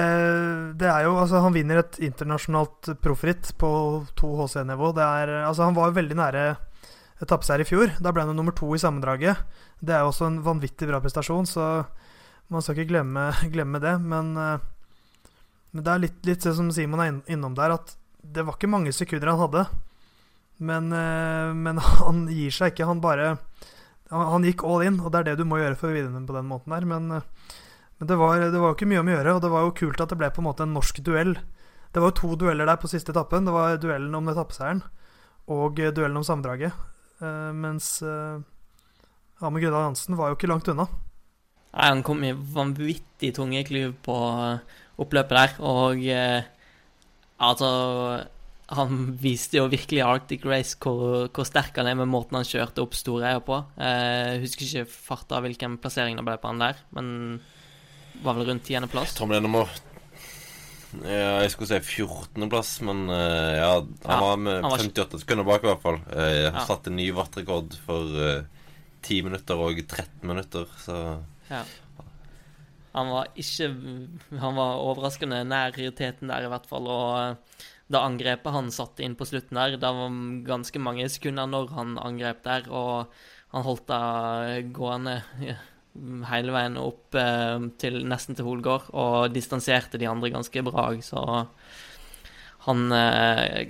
det, 0.80 0.88
er 0.88 1.04
jo 1.06 1.16
Altså, 1.18 1.42
han 1.44 1.54
vinner 1.56 1.82
et 1.82 1.98
internasjonalt 2.04 2.92
proffritt 3.04 3.50
på 3.60 3.70
2 4.18 4.30
HC-nivå. 4.42 4.92
Det 4.96 5.04
er 5.04 5.34
Altså, 5.42 5.66
han 5.66 5.76
var 5.76 5.90
jo 5.90 5.98
veldig 5.98 6.18
nære 6.18 6.44
etappeseier 7.24 7.64
i 7.64 7.68
fjor. 7.68 7.92
Da 8.02 8.12
ble 8.14 8.24
han 8.24 8.36
nummer 8.38 8.56
to 8.56 8.70
i 8.74 8.80
sammendraget. 8.82 9.40
Det 9.80 9.94
er 9.94 10.04
jo 10.04 10.12
også 10.12 10.28
en 10.28 10.40
vanvittig 10.46 10.88
bra 10.90 11.02
prestasjon, 11.02 11.48
så 11.50 11.66
man 12.48 12.64
skal 12.64 12.78
ikke 12.78 12.92
glemme, 12.94 13.28
glemme 13.54 13.82
det. 13.82 13.96
Men, 14.00 14.32
men, 14.36 15.82
det 15.82 15.92
er 15.92 16.04
litt, 16.06 16.20
litt 16.26 16.46
det 16.46 16.54
som 16.56 16.70
Simon 16.74 17.04
er 17.04 17.20
innom 17.30 17.58
der, 17.58 17.76
at 17.76 17.96
det 18.22 18.44
var 18.46 18.58
ikke 18.58 18.70
mange 18.70 18.94
sekunder 18.94 19.32
han 19.32 19.42
hadde. 19.42 19.66
Men, 20.58 20.88
men 21.58 21.82
han 22.04 22.26
gir 22.32 22.54
seg 22.54 22.72
ikke. 22.72 22.88
Han 22.88 23.04
bare 23.04 23.36
han, 24.08 24.24
han, 24.32 24.46
gikk 24.46 24.64
all 24.64 24.86
in, 24.86 25.02
og 25.02 25.12
det 25.12 25.20
er 25.20 25.30
det 25.30 25.40
du 25.42 25.48
må 25.48 25.60
gjøre 25.60 25.76
for 25.78 25.90
å 25.90 25.96
vinne 25.96 26.24
på 26.26 26.36
den 26.36 26.48
måten 26.48 26.74
der. 26.74 26.86
Men 26.88 27.20
men 27.98 28.10
det 28.10 28.18
var, 28.20 28.42
det 28.52 28.60
var 28.60 28.72
jo 28.72 28.76
ikke 28.76 28.88
mye 28.90 29.00
om 29.02 29.10
å 29.10 29.14
gjøre, 29.16 29.34
og 29.34 29.42
det 29.42 29.50
var 29.52 29.64
jo 29.66 29.76
kult 29.80 30.02
at 30.02 30.12
det 30.12 30.18
ble 30.20 30.30
på 30.34 30.42
en 30.42 30.48
måte 30.48 30.66
en 30.66 30.76
norsk 30.76 31.00
duell. 31.06 31.34
Det 31.90 32.02
var 32.02 32.12
jo 32.12 32.18
to 32.20 32.30
dueller 32.38 32.68
der 32.68 32.78
på 32.78 32.90
siste 32.90 33.10
etappen. 33.14 33.48
Det 33.48 33.54
var 33.54 33.80
duellen 33.82 34.14
om 34.14 34.30
etappeseieren 34.30 34.84
og 35.48 35.80
duellen 35.80 36.20
om 36.20 36.26
sammendraget. 36.26 36.76
Uh, 37.18 37.50
mens 37.56 37.96
uh, 38.04 38.38
Amund 39.42 39.64
Grøndal 39.64 39.88
Hansen 39.88 40.18
var 40.18 40.30
jo 40.30 40.38
ikke 40.38 40.50
langt 40.50 40.68
unna. 40.70 40.86
Nei, 41.72 41.88
han 41.88 42.04
kom 42.06 42.22
i 42.22 42.34
vanvittig 42.34 43.32
tunge 43.36 43.64
klyv 43.66 43.96
på 44.04 44.16
oppløpet 45.02 45.34
der, 45.34 45.56
og 45.64 46.04
uh, 46.04 46.46
altså 47.48 47.72
han 48.68 49.14
viste 49.16 49.56
jo 49.56 49.68
virkelig 49.72 50.02
Arctic 50.04 50.42
Race 50.44 50.76
hvor, 50.76 51.28
hvor, 51.32 51.46
sterk 51.48 51.76
han 51.80 51.88
er 51.88 51.96
med 51.96 52.10
måten 52.12 52.36
han 52.36 52.46
kjørte 52.46 52.82
opp 52.84 52.96
store 52.96 53.30
eier 53.30 53.44
på. 53.44 53.62
Eh, 53.80 54.34
jeg 54.34 54.42
husker 54.42 54.66
ikke 54.66 54.90
farta 54.92 55.40
hvilken 55.44 55.78
plassering 55.80 56.18
det 56.18 56.24
ble 56.26 56.34
på 56.40 56.50
han 56.50 56.60
der, 56.60 56.82
men 56.92 57.08
var 58.24 58.38
vel 58.38 58.50
rundt 58.50 58.66
tiendeplass. 58.66 59.14
Tom 59.18 59.32
er 59.36 59.44
nummer 59.44 59.70
ja, 61.04 61.42
jeg 61.42 61.50
skulle 61.52 61.68
si 61.68 61.98
14.-plass, 62.00 62.78
men 62.88 63.10
uh, 63.12 63.52
ja, 63.58 63.72
han 63.76 63.90
ja, 64.08 64.20
var 64.24 64.38
med 64.40 64.62
han 64.62 64.72
var 64.72 64.84
58 64.86 65.20
sekunder 65.20 65.44
bak, 65.44 65.64
i 65.64 65.68
hvert 65.68 65.82
fall. 65.82 65.98
Uh, 66.08 66.46
ja. 66.46 66.62
Satte 66.64 66.92
ny 66.92 67.10
wattrekord 67.12 67.76
for 67.84 68.14
uh, 68.16 68.46
10 69.04 69.26
minutter 69.28 69.60
og 69.60 69.82
13 69.82 70.24
minutter, 70.28 70.64
så 70.80 71.20
ja. 71.50 71.62
Han 72.96 73.12
var 73.12 73.28
ikke 73.38 73.68
Han 74.40 74.56
var 74.56 74.80
overraskende 74.82 75.42
nær 75.46 75.76
realiteten 75.76 76.32
der, 76.32 76.46
i 76.46 76.50
hvert 76.50 76.66
fall. 76.66 76.88
Og 76.88 77.60
da 77.92 78.02
angrepet 78.04 78.52
han 78.56 78.72
satte 78.74 79.04
inn 79.04 79.16
på 79.16 79.28
slutten 79.28 79.60
der, 79.60 79.76
det 79.80 79.92
var 80.00 80.16
ganske 80.48 80.80
mange 80.82 81.06
sekunder 81.12 81.48
når 81.48 81.72
han 81.76 81.98
angrep 82.00 82.42
der, 82.48 82.68
og 82.72 83.12
han 83.52 83.64
holdt 83.64 83.86
det 83.92 84.72
gående 84.76 85.20
hele 86.30 86.54
veien 86.54 86.78
opp 86.80 87.16
eh, 87.18 87.56
til 87.80 88.02
nesten 88.08 88.38
til 88.38 88.46
Holgård, 88.48 88.90
og 88.92 89.32
distanserte 89.34 90.00
de 90.00 90.08
andre 90.10 90.32
ganske 90.34 90.62
bra. 90.66 90.90
Så 91.04 91.24
han 92.68 92.94
eh, 92.94 93.68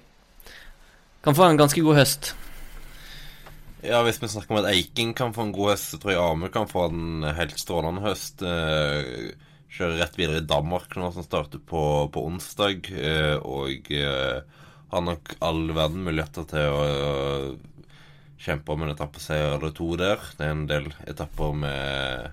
kan 1.25 1.39
få 1.39 1.49
en 1.49 1.61
ganske 1.61 1.83
god 1.85 2.01
høst. 2.01 2.33
Ja, 3.85 4.03
hvis 4.03 4.19
vi 4.19 4.31
snakker 4.31 4.57
om 4.57 4.61
at 4.65 4.73
Eiking 4.73 5.13
kan 5.15 5.35
få 5.35 5.47
en 5.47 5.55
god 5.55 5.75
høst, 5.75 5.93
så 5.93 6.01
tror 6.03 6.15
jeg 6.15 6.23
Amund 6.23 6.55
kan 6.55 6.71
få 6.71 6.89
en 6.91 7.29
helt 7.39 7.61
strålende 7.61 8.03
høst. 8.03 8.43
Eh, 8.43 9.35
kjører 9.79 10.01
rett 10.03 10.17
videre 10.19 10.43
i 10.43 10.49
Danmark 10.49 10.97
nå, 10.99 11.13
som 11.15 11.27
starter 11.27 11.63
på, 11.63 11.83
på 12.11 12.25
onsdag. 12.27 12.89
Og 13.47 13.93
eh, 13.95 14.41
har 14.91 15.11
all 15.45 15.67
verden 15.77 16.07
muligheter 16.07 16.47
til 16.49 16.73
å 16.73 16.87
kjempe 18.39 18.75
om 18.75 18.85
en 18.85 18.93
etappeseier 18.95 19.57
eller 19.57 19.73
to 19.77 19.93
der. 20.01 20.23
Det 20.39 20.47
er 20.47 20.55
en 20.55 20.69
del 20.71 20.91
etapper 21.11 21.57
med 21.59 22.29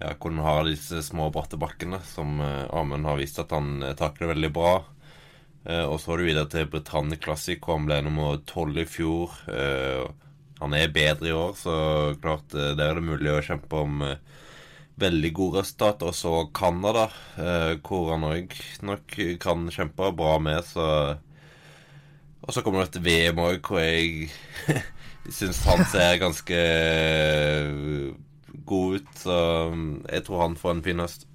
ja, 0.00 0.12
hvor 0.12 0.30
en 0.30 0.44
har 0.44 0.66
disse 0.68 1.00
små, 1.02 1.30
bratte 1.34 1.58
bakkene, 1.60 2.02
som 2.06 2.40
eh, 2.44 2.66
Amund 2.76 3.08
har 3.08 3.18
vist 3.20 3.40
at 3.42 3.54
han 3.56 3.80
takler 3.98 4.34
veldig 4.34 4.52
bra. 4.54 4.76
og 5.66 5.96
så 5.98 6.12
er 6.12 6.20
det 6.20 6.26
videre 6.28 6.48
til 6.52 6.68
Britannia 6.70 7.18
Classic, 7.18 7.58
hvor 7.58 7.80
han 7.80 7.88
ble 7.88 7.96
nummer 8.06 8.36
tolv 8.46 8.76
i 8.78 8.84
fjor. 8.86 9.32
han 10.60 10.74
er 10.78 10.92
bedre 10.94 11.26
i 11.26 11.32
år, 11.34 11.56
så 11.58 11.74
klart 12.22 12.54
der 12.54 12.84
er 12.84 12.94
det 12.94 13.02
mulig 13.02 13.32
å 13.32 13.42
kjempe 13.42 13.80
om 13.82 14.04
veldig 15.00 15.32
gode 15.36 15.62
resultater. 15.62 16.10
Og 16.10 16.16
så 16.16 16.32
Canada, 16.54 17.08
eh, 17.36 17.76
hvor 17.84 18.12
han 18.14 18.26
òg 18.26 18.56
nok 18.86 19.18
kan 19.42 19.68
kjempe 19.72 20.12
bra 20.16 20.38
med, 20.38 20.64
så 20.64 21.18
Og 22.46 22.54
så 22.54 22.62
kommer 22.62 22.84
det 22.84 22.94
et 22.94 23.02
VM 23.02 23.38
òg, 23.42 23.56
hvor 23.58 23.80
jeg 23.80 24.30
syns 25.32 25.62
han 25.66 25.84
ser 25.90 26.18
ganske 26.22 26.58
eh, 26.58 28.12
god 28.66 29.00
ut. 29.00 29.10
Så 29.18 29.38
jeg 30.10 30.26
tror 30.26 30.42
han 30.44 30.56
får 30.58 30.74
en 30.74 30.84
fin 30.84 31.02
høst. 31.02 31.26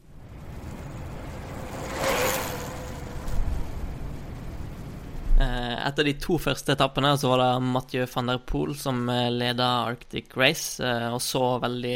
Eh, 5.42 5.78
etter 5.88 6.06
de 6.06 6.16
to 6.22 6.38
første 6.42 6.76
etappene 6.76 7.16
så 7.18 7.32
var 7.34 7.44
det 7.44 7.70
Mathieu 7.72 8.10
van 8.16 8.34
der 8.34 8.44
Poel 8.46 8.76
som 8.78 9.08
eh, 9.10 9.30
leda 9.34 9.70
Arctic 9.88 10.36
Race, 10.38 10.78
og 11.12 11.22
så 11.24 11.56
veldig 11.64 11.96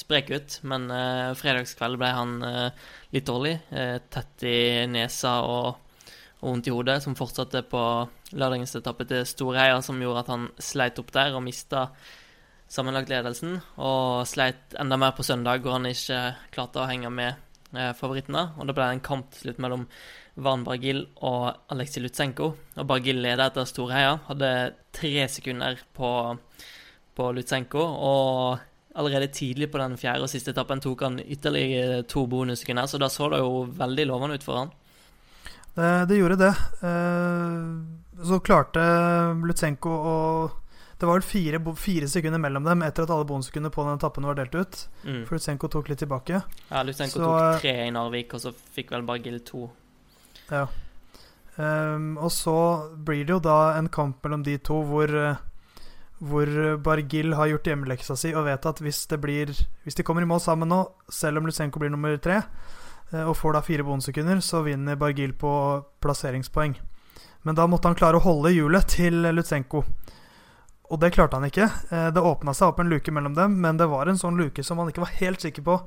sprek 0.00 0.30
ut, 0.32 0.54
men 0.64 0.86
fredagskveld 1.36 1.98
ble 2.00 2.08
han 2.08 2.30
litt 3.12 3.26
dårlig. 3.28 3.58
Tett 4.08 4.44
i 4.48 4.86
nesa 4.88 5.34
og, 5.44 5.89
og 6.40 6.48
vondt 6.48 6.70
i 6.70 6.72
hodet, 6.74 7.00
som 7.04 7.16
fortsatte 7.18 7.62
på 7.68 7.82
lørdagens 8.32 8.74
etappe 8.78 9.06
til 9.08 9.26
Storheia, 9.28 9.80
som 9.84 10.00
gjorde 10.00 10.24
at 10.24 10.32
han 10.32 10.48
sleit 10.60 10.98
opp 11.02 11.12
der 11.12 11.36
og 11.36 11.44
mista 11.44 11.88
sammenlagtledelsen. 12.70 13.58
Og 13.82 14.24
sleit 14.30 14.76
enda 14.80 14.98
mer 15.00 15.12
på 15.16 15.26
søndag, 15.26 15.60
hvor 15.64 15.76
han 15.76 15.90
ikke 15.90 16.22
klarte 16.54 16.80
å 16.80 16.88
henge 16.88 17.12
med 17.12 17.46
favorittene. 17.98 18.48
Og 18.56 18.66
da 18.66 18.74
ble 18.74 18.86
det 18.86 18.98
en 18.98 19.06
kamp 19.10 19.30
til 19.34 19.48
slutt 19.48 19.60
mellom 19.62 19.86
Van 20.40 20.64
Bargil 20.64 21.04
og 21.26 21.50
Aleksej 21.74 22.06
Lutsenko. 22.06 22.50
Og 22.78 22.88
Bargil 22.88 23.20
leda 23.20 23.50
etter 23.50 23.68
Storheia, 23.68 24.16
hadde 24.30 24.50
tre 24.96 25.28
sekunder 25.28 25.82
på, 25.96 26.10
på 27.16 27.30
Lutsenko. 27.36 27.84
og 27.84 28.66
allerede 28.94 29.30
tidlig 29.30 29.70
på 29.70 29.78
den 29.78 29.96
fjerde 29.98 30.26
og 30.26 30.30
siste 30.32 30.50
etappen 30.50 30.80
tok 30.82 31.04
han 31.06 31.20
ytterligere 31.22 32.02
to 32.10 32.24
bonussekunder, 32.26 32.88
så 32.90 32.98
da 32.98 33.08
så 33.08 33.28
det 33.30 33.38
jo 33.38 33.64
veldig 33.78 34.06
lovende 34.10 34.38
ut 34.40 34.46
for 34.46 34.58
han. 34.58 34.72
Det, 35.80 35.90
det 36.10 36.18
gjorde 36.20 36.36
det. 36.36 36.54
Eh, 36.84 38.24
så 38.26 38.40
klarte 38.44 38.82
Lutsenko 39.48 39.90
å 39.90 40.16
Det 41.00 41.08
var 41.08 41.16
vel 41.16 41.24
fire, 41.24 41.60
fire, 41.80 42.08
sekunder 42.12 42.40
mellom 42.42 42.66
dem 42.66 42.82
etter 42.84 43.06
at 43.06 43.12
alle 43.14 43.24
bonussekundene 43.24 43.72
på 43.72 43.86
den 43.86 43.96
etappen 43.96 44.26
var 44.28 44.36
delt 44.36 44.54
ut. 44.54 44.80
Mm. 45.06 45.22
For 45.24 45.38
Lutsenko 45.38 45.70
tok 45.72 45.88
litt 45.88 46.02
tilbake. 46.02 46.42
Ja, 46.68 46.82
Lutsenko 46.84 47.16
så, 47.16 47.30
tok 47.30 47.62
tre 47.64 47.72
i 47.86 47.94
Narvik, 47.94 48.34
og 48.36 48.42
så 48.42 48.52
fikk 48.52 48.92
vel 48.92 49.06
Bargil 49.08 49.38
to. 49.48 49.70
Ja. 50.50 50.66
Um, 51.56 52.18
og 52.20 52.28
så 52.32 52.58
blir 52.92 53.24
det 53.24 53.32
jo 53.32 53.40
da 53.48 53.78
en 53.78 53.88
kamp 53.92 54.20
mellom 54.24 54.44
de 54.44 54.58
to 54.60 54.82
hvor 54.86 55.16
hvor 56.20 56.50
Bargil 56.84 57.32
har 57.32 57.48
gjort 57.48 57.70
hjemmeleksa 57.70 58.14
si 58.18 58.34
og 58.36 58.44
vet 58.44 58.66
at 58.68 58.80
hvis, 58.84 59.06
det 59.08 59.16
blir, 59.22 59.52
hvis 59.84 59.96
de 59.96 60.04
kommer 60.04 60.24
i 60.24 60.28
mål 60.28 60.42
sammen 60.44 60.68
nå, 60.68 60.82
selv 61.08 61.40
om 61.40 61.48
Lutsenko 61.48 61.80
blir 61.80 61.92
nummer 61.92 62.18
tre, 62.20 62.42
eh, 62.42 62.79
og 63.10 63.34
får 63.34 63.56
da 63.56 63.62
fire 63.66 63.82
bonussekunder, 63.82 64.38
så 64.44 64.60
vinner 64.62 64.98
Bargil 65.00 65.32
på 65.34 65.50
plasseringspoeng. 66.02 66.76
Men 67.42 67.56
da 67.56 67.66
måtte 67.66 67.88
han 67.88 67.96
klare 67.98 68.20
å 68.20 68.24
holde 68.24 68.52
hjulet 68.52 68.86
til 68.92 69.24
Lutsenko. 69.32 69.82
Og 70.90 70.98
det 70.98 71.12
klarte 71.14 71.38
han 71.38 71.46
ikke. 71.46 71.68
Eh, 71.90 72.08
det 72.14 72.22
åpna 72.22 72.54
seg 72.56 72.72
opp 72.72 72.80
en 72.82 72.90
luke 72.90 73.12
mellom 73.14 73.36
dem, 73.36 73.60
men 73.62 73.78
det 73.78 73.88
var 73.90 74.10
en 74.10 74.18
sånn 74.18 74.38
luke 74.38 74.64
som 74.66 74.80
han 74.82 74.90
ikke 74.90 75.04
var 75.04 75.14
helt 75.20 75.42
sikker 75.44 75.66
på 75.66 75.78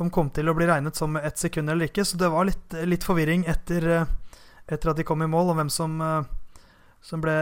om 0.00 0.10
kom 0.12 0.30
til 0.32 0.48
å 0.48 0.54
bli 0.56 0.66
regnet 0.66 0.96
som 0.96 1.16
ett 1.20 1.38
sekund 1.40 1.70
eller 1.70 1.88
ikke. 1.88 2.04
Så 2.04 2.20
det 2.20 2.30
var 2.32 2.46
litt, 2.48 2.76
litt 2.88 3.04
forvirring 3.06 3.46
etter, 3.48 3.88
eh, 3.88 4.12
etter, 4.68 4.92
at 4.92 5.00
de 5.00 5.06
kom 5.08 5.24
i 5.24 5.30
mål, 5.30 5.52
om 5.52 5.62
hvem 5.62 5.72
som 5.72 5.98
som 7.02 7.18
ble 7.18 7.32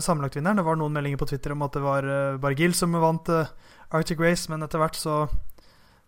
sammenlagtvinneren. 0.00 0.56
Det 0.56 0.64
var 0.64 0.78
noen 0.80 0.94
meldinger 0.96 1.18
på 1.20 1.26
Twitter 1.28 1.52
om 1.52 1.60
at 1.66 1.74
det 1.76 1.82
var 1.84 2.06
Bargil 2.40 2.72
som 2.72 2.94
vant 2.96 3.28
Arctic 3.92 4.16
Race, 4.16 4.48
men 4.48 4.64
etter 4.64 4.80
hvert 4.80 4.96
så 4.96 5.26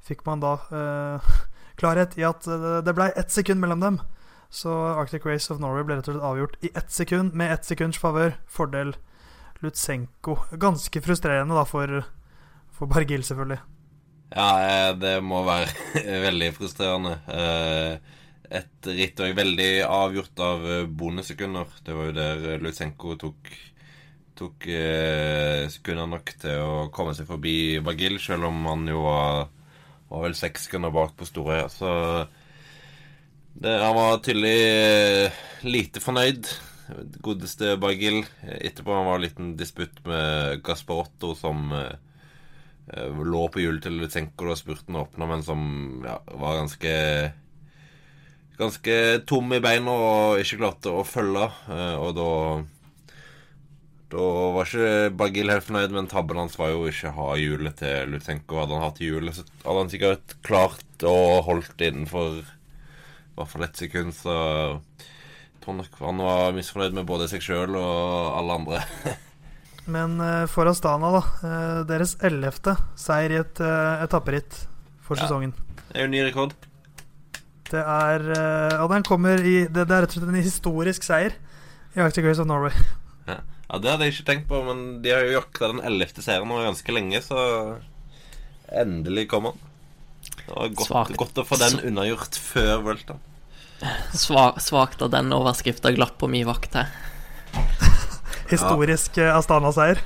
fikk 0.00 0.24
man 0.24 0.40
da 0.40 0.54
uh, 0.72 1.20
klarhet 1.80 2.16
i 2.18 2.24
at 2.26 2.46
det 2.84 2.94
ble 2.96 3.10
ett 3.16 3.32
sekund 3.32 3.60
mellom 3.62 3.82
dem. 3.82 4.00
Så 4.50 4.72
Arctic 4.72 5.26
Race 5.26 5.52
of 5.52 5.60
Norway 5.60 5.84
ble 5.84 5.98
rett 5.98 6.08
og 6.08 6.16
slett 6.16 6.28
avgjort 6.28 6.58
i 6.64 6.70
ett 6.78 6.92
sekund, 6.92 7.34
med 7.34 7.52
ett 7.52 7.66
sekunds 7.68 7.98
favør. 8.00 8.36
Fordel 8.46 8.94
Lutsenko. 9.64 10.38
Ganske 10.60 11.02
frustrerende 11.02 11.56
da 11.56 11.64
for, 11.68 12.02
for 12.72 12.88
Bargil, 12.90 13.24
selvfølgelig. 13.26 13.58
Ja, 14.34 14.92
det 14.98 15.18
må 15.24 15.42
være 15.46 15.70
veldig 16.26 16.52
frustrerende. 16.56 17.18
Uh, 17.28 18.22
et 18.46 18.90
ritt 18.94 19.20
òg 19.22 19.34
veldig 19.36 19.70
avgjort 19.86 20.42
av 20.44 20.66
bondesekunder. 20.98 21.70
Det 21.82 21.96
var 21.96 22.10
jo 22.10 22.16
der 22.16 22.44
eh, 22.52 22.60
Lutsenko 22.62 23.16
tok, 23.18 23.50
tok 24.38 24.68
eh, 24.70 25.66
sekunder 25.72 26.06
nok 26.12 26.30
til 26.42 26.62
å 26.62 26.76
komme 26.94 27.14
seg 27.16 27.26
forbi 27.26 27.80
Bergil, 27.82 28.20
selv 28.22 28.46
om 28.50 28.60
han 28.70 28.86
jo 28.90 29.02
var, 29.02 29.48
var 30.10 30.26
vel 30.26 30.36
seks 30.38 30.66
sekunder 30.66 30.94
bak 30.94 31.16
på 31.18 31.28
Storøya. 31.28 31.68
Så 31.72 31.90
det, 33.56 33.72
han 33.82 33.96
var 33.96 34.22
tydelig 34.24 34.56
eh, 34.70 35.44
lite 35.66 36.02
fornøyd. 36.04 36.50
Godeste 37.24 37.74
Bagil. 37.82 38.20
Etterpå 38.44 38.94
han 38.94 39.08
var 39.08 39.18
en 39.18 39.24
liten 39.26 39.54
disputt 39.58 40.02
med 40.06 40.62
Gasparotto, 40.66 41.32
som 41.38 41.72
eh, 41.74 41.96
lå 43.16 43.46
på 43.50 43.64
hjulet 43.64 43.82
til 43.86 43.98
Lutsenko 43.98 44.50
da 44.50 44.58
spurten 44.58 45.00
åpna, 45.00 45.26
men 45.30 45.42
som 45.46 45.66
ja, 46.06 46.20
var 46.38 46.60
ganske 46.60 46.94
ganske 48.56 48.94
tom 49.28 49.52
i 49.52 49.60
beina 49.60 49.92
og 49.92 50.40
ikke 50.40 50.60
klarte 50.62 50.92
å 50.92 51.04
følge. 51.06 51.48
Eh, 51.72 51.96
og 52.00 52.14
da 52.16 52.30
Da 54.12 54.24
var 54.54 54.68
ikke 54.68 55.14
Bagil 55.18 55.50
helt 55.50 55.66
fornøyd, 55.66 55.94
men 55.94 56.06
tabben 56.10 56.38
hans 56.38 56.54
var 56.60 56.70
jo 56.70 56.84
ikke 56.86 57.10
ha 57.16 57.30
hjulet 57.40 57.74
til 57.80 58.12
Lutsenko. 58.12 58.60
Hadde 58.60 58.76
han 58.76 58.84
hatt 58.86 59.00
hjulet, 59.02 59.34
så 59.34 59.46
hadde 59.64 59.80
han 59.80 59.90
sikkert 59.90 60.36
klart 60.46 61.06
å 61.06 61.16
holdt 61.46 61.82
innenfor 61.82 62.38
i 62.38 62.44
hvert 63.36 63.50
fall 63.50 63.66
ett 63.66 63.80
sekund, 63.82 64.14
så 64.16 64.32
jeg 64.32 65.64
tror 65.64 65.76
nok 65.80 65.98
han 66.00 66.22
var 66.22 66.54
misfornøyd 66.56 66.94
med 66.96 67.08
både 67.08 67.26
seg 67.28 67.42
sjøl 67.44 67.74
og 67.76 68.36
alle 68.38 68.60
andre. 68.60 68.84
Men 69.96 70.16
uh, 70.22 70.46
for 70.50 70.70
Astana, 70.70 71.10
da. 71.14 71.22
Uh, 71.42 71.80
deres 71.86 72.16
ellevte 72.24 72.76
seier 72.98 73.34
i 73.34 73.40
et 73.42 73.60
uh, 73.62 74.02
etapperitt 74.06 74.62
for 75.04 75.18
ja. 75.18 75.26
sesongen. 75.26 75.52
Det 75.90 75.98
er 75.98 76.06
jo 76.06 76.14
ny 76.14 76.22
rekord. 76.26 76.54
Det 77.66 77.82
er 77.82 78.22
Ja, 78.30 78.84
den 78.86 79.02
kommer 79.02 79.40
i 79.42 79.64
det, 79.66 79.88
det, 79.88 79.90
er 79.90 80.04
rett 80.04 80.12
og 80.14 80.20
slett 80.20 80.30
en 80.30 80.38
historisk 80.38 81.02
seier 81.02 81.34
i 81.96 82.02
Arctic 82.02 82.22
Race 82.22 82.38
of 82.38 82.46
Norway. 82.46 82.70
Ja. 83.26 83.40
Ja, 83.66 83.78
Det 83.82 83.90
hadde 83.90 84.06
jeg 84.06 84.14
ikke 84.14 84.28
tenkt 84.30 84.48
på, 84.50 84.62
men 84.66 84.82
de 85.02 85.12
har 85.14 85.24
jo 85.26 85.38
jakta 85.38 85.72
den 85.72 85.82
ellevte 85.86 86.22
serien 86.24 86.46
nå 86.48 86.60
ganske 86.62 86.94
lenge, 86.94 87.22
så 87.24 87.38
endelig 88.70 89.26
kom 89.32 89.50
han. 89.50 89.64
Det 90.46 90.52
var 90.52 90.74
godt, 90.78 91.16
godt 91.18 91.40
å 91.42 91.46
få 91.46 91.58
den 91.60 91.80
unnagjort 91.88 92.38
før 92.38 92.84
Worldtown. 92.86 93.22
Svakt 94.16 95.02
av 95.04 95.10
den 95.12 95.34
overskrifta 95.34 95.92
glapp 95.94 96.16
på 96.20 96.30
min 96.30 96.46
vakt 96.48 96.78
her. 96.78 96.90
historisk 98.52 99.18
ja. 99.20 99.34
Astana-seier. 99.36 100.00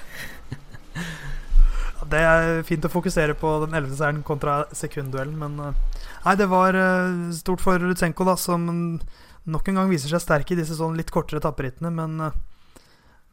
Det 2.10 2.20
er 2.26 2.64
fint 2.66 2.84
å 2.84 2.90
fokusere 2.90 3.36
på 3.38 3.52
den 3.62 3.76
11. 3.76 3.92
seieren 3.94 4.22
kontra 4.26 4.64
sekundduellen, 4.74 5.36
men 5.38 5.60
Nei, 6.20 6.34
det 6.36 6.50
var 6.50 6.76
stort 7.32 7.62
for 7.64 7.80
Lutsenko, 7.80 8.26
da, 8.28 8.34
som 8.36 8.66
nok 9.48 9.68
en 9.70 9.78
gang 9.78 9.92
viser 9.92 10.10
seg 10.12 10.20
sterk 10.24 10.50
i 10.52 10.58
disse 10.58 10.76
sånn 10.76 10.98
litt 10.98 11.12
kortere 11.14 11.40
tapperittene, 11.40 11.92
men 11.94 12.18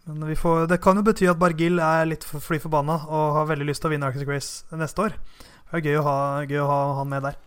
men 0.08 0.36
får, 0.40 0.68
det 0.72 0.80
kan 0.84 1.00
jo 1.00 1.04
bety 1.04 1.28
at 1.28 1.40
Bargill 1.40 1.82
er 1.84 2.08
litt 2.08 2.24
fly 2.24 2.60
forbanna 2.64 3.02
og 3.08 3.36
har 3.40 3.50
veldig 3.52 3.68
lyst 3.68 3.84
til 3.84 3.90
å 3.90 3.94
vinne 3.96 4.08
Arctic 4.08 4.30
Race 4.30 4.80
neste 4.80 5.04
år. 5.04 5.18
Det 5.68 5.82
er 5.82 5.86
gøy 5.90 6.00
å 6.00 6.06
ha, 6.08 6.18
gøy 6.48 6.62
å 6.64 6.70
ha 6.70 6.80
han 7.02 7.12
med 7.12 7.28
der. 7.28 7.38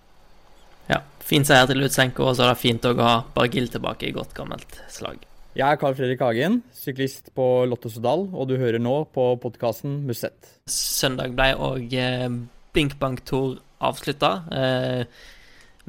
Ja, 0.90 1.00
fin 1.24 1.46
seier 1.46 1.68
til 1.70 1.80
Lutsenko, 1.80 2.26
og 2.28 2.36
så 2.36 2.44
er 2.44 2.52
det 2.52 2.60
fint 2.60 2.86
å 2.88 2.94
ha 2.98 3.16
Bargill 3.34 3.70
tilbake 3.72 4.08
i 4.08 4.14
godt 4.16 4.34
gammelt 4.36 4.80
slag. 4.92 5.22
Jeg 5.56 5.66
er 5.66 5.78
Carl 5.80 5.96
Fredrik 5.98 6.20
Hagen, 6.22 6.60
syklist 6.76 7.32
på 7.34 7.44
Lotto 7.66 7.90
Sodal, 7.90 8.28
og 8.30 8.46
du 8.50 8.54
hører 8.60 8.78
nå 8.82 9.00
på 9.14 9.32
podkasten 9.42 10.00
Musett. 10.06 10.52
Søndag 10.70 11.34
ble 11.38 11.48
òg 11.58 11.96
eh, 11.98 12.28
Binkbank 12.76 13.24
Tour 13.26 13.56
avslutta. 13.82 14.30
Eh, 14.54 15.24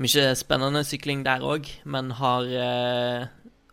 mye 0.01 0.25
spennende 0.39 0.81
sykling 0.87 1.21
der 1.27 1.45
òg, 1.45 1.69
men 1.85 2.09
har 2.17 2.49
eh, 2.49 3.27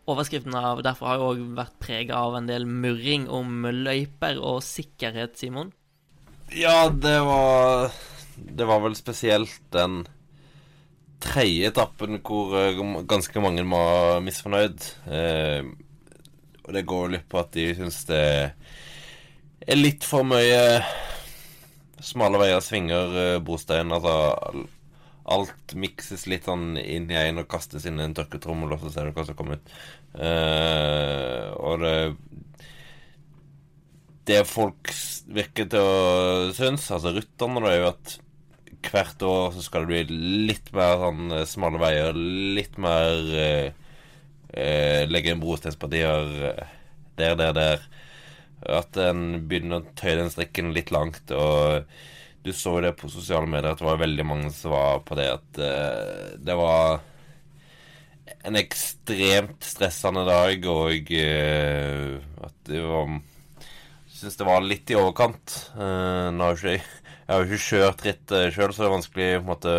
Overskriften 0.09 0.55
av 0.57 0.81
derfor 0.85 1.11
har 1.11 1.19
jo 1.19 1.31
òg 1.33 1.41
vært 1.57 1.75
prega 1.81 2.21
av 2.23 2.37
en 2.39 2.47
del 2.49 2.65
murring 2.65 3.27
om 3.29 3.67
løyper 3.69 4.39
og 4.41 4.63
sikkerhet, 4.65 5.37
Simon? 5.37 5.73
Ja, 6.55 6.89
det 6.89 7.19
var 7.27 7.91
Det 8.35 8.65
var 8.65 8.79
vel 8.81 8.95
spesielt 8.95 9.59
den 9.75 10.07
tredje 11.19 11.67
etappen 11.67 12.21
hvor 12.23 12.53
eh, 12.55 12.79
ganske 13.03 13.41
mange 13.43 13.65
var 13.67 14.21
misfornøyd. 14.23 14.85
Eh, 15.11 15.67
og 16.63 16.73
det 16.73 16.85
går 16.87 17.11
litt 17.11 17.27
på 17.29 17.41
at 17.41 17.51
de 17.57 17.65
syns 17.75 18.05
det 18.07 18.23
er 19.67 19.79
litt 19.79 20.07
for 20.07 20.23
mye 20.23 20.79
smale 21.99 22.39
veier, 22.39 22.63
svinger, 22.63 23.15
eh, 23.23 23.39
brostein. 23.43 23.91
Altså 23.91 24.15
alt 25.29 25.75
mikses 25.77 26.25
litt 26.31 26.47
sånn 26.49 26.77
inn 26.79 27.09
i 27.11 27.17
en 27.19 27.43
og 27.43 27.49
kastes 27.51 27.85
inn 27.85 27.99
i 27.99 28.05
en 28.07 28.15
tørketrommel, 28.17 28.73
og 28.73 28.85
så 28.85 28.93
ser 28.93 29.09
du 29.09 29.17
hva 29.17 29.25
som 29.27 29.37
kommer 29.37 29.59
ut. 29.59 29.73
Uh, 30.15 31.53
og 31.61 31.83
det 31.83 31.97
Det 34.29 34.41
folk 34.45 34.91
virker 35.33 35.69
til 35.69 35.81
å 35.81 36.49
synes, 36.53 36.85
altså 36.93 37.13
rutterne, 37.15 37.61
det 37.65 37.69
er 37.71 37.79
jo 37.79 37.87
at 37.91 38.15
hvert 38.85 39.23
år 39.25 39.55
så 39.55 39.63
skal 39.65 39.85
det 39.85 39.89
bli 39.89 40.19
litt 40.49 40.69
mer 40.73 41.01
sånn 41.01 41.33
eh, 41.35 41.47
smale 41.49 41.81
veier, 41.81 42.15
litt 42.57 42.77
mer 42.79 43.09
uh, 43.33 43.89
Legge 45.09 45.33
inn 45.33 45.41
brosteinspartier 45.41 46.29
der, 47.19 47.35
der, 47.37 47.51
der. 47.57 47.83
At 48.79 48.97
en 49.01 49.43
begynner 49.49 49.81
å 49.81 49.97
tøye 49.99 50.15
den 50.21 50.31
strikken 50.33 50.71
litt 50.73 50.93
langt. 50.93 51.29
og 51.33 51.85
du 52.43 52.53
så 52.53 52.77
jo 52.77 52.83
det 52.85 52.95
på 52.99 53.09
sosiale 53.11 53.49
medier 53.49 53.73
at 53.73 53.81
det 53.81 53.87
var 53.87 53.99
veldig 53.99 54.25
mange 54.27 54.51
som 54.55 54.73
var 54.73 55.01
på 55.07 55.17
det 55.19 55.27
at 55.33 55.59
uh, 55.59 56.35
det 56.39 56.55
var 56.57 57.01
en 58.47 58.59
ekstremt 58.59 59.65
stressende 59.65 60.25
dag, 60.27 60.65
og 60.69 61.11
uh, 61.13 62.45
at 62.47 62.55
det 62.69 62.85
var 62.85 63.19
Syns 64.19 64.35
det 64.35 64.43
var 64.43 64.65
litt 64.65 64.89
i 64.91 64.97
overkant. 64.99 65.53
Uh, 65.79 66.35
ikke, 66.51 66.73
jeg 66.75 67.29
har 67.29 67.39
jo 67.39 67.47
ikke 67.47 67.67
kjørt 67.69 68.01
ritt 68.03 68.33
uh, 68.35 68.49
sjøl, 68.51 68.73
så 68.75 68.81
det 68.81 68.87
er 68.89 68.91
vanskelig 68.97 69.27
måte 69.47 69.75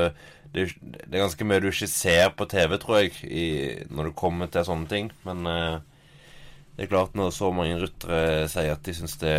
det, 0.55 0.65
det, 0.81 1.11
er 1.11 1.27
ganske 1.27 1.45
mye 1.45 1.61
du 1.61 1.69
ikke 1.69 1.89
ser 1.93 2.33
på 2.39 2.47
TV, 2.49 2.79
tror 2.81 3.03
jeg, 3.03 3.13
i, 3.29 3.45
når 3.93 4.09
du 4.09 4.17
kommer 4.17 4.49
til 4.49 4.65
sånne 4.67 4.89
ting. 4.91 5.11
Men 5.29 5.45
det 5.45 6.87
er 6.87 6.91
klart, 6.91 7.13
når 7.15 7.35
så 7.37 7.53
mange 7.55 7.77
ryttere 7.79 8.49
sier 8.51 8.73
at 8.73 8.83
de 8.83 8.97
syns 8.97 9.15
det 9.21 9.37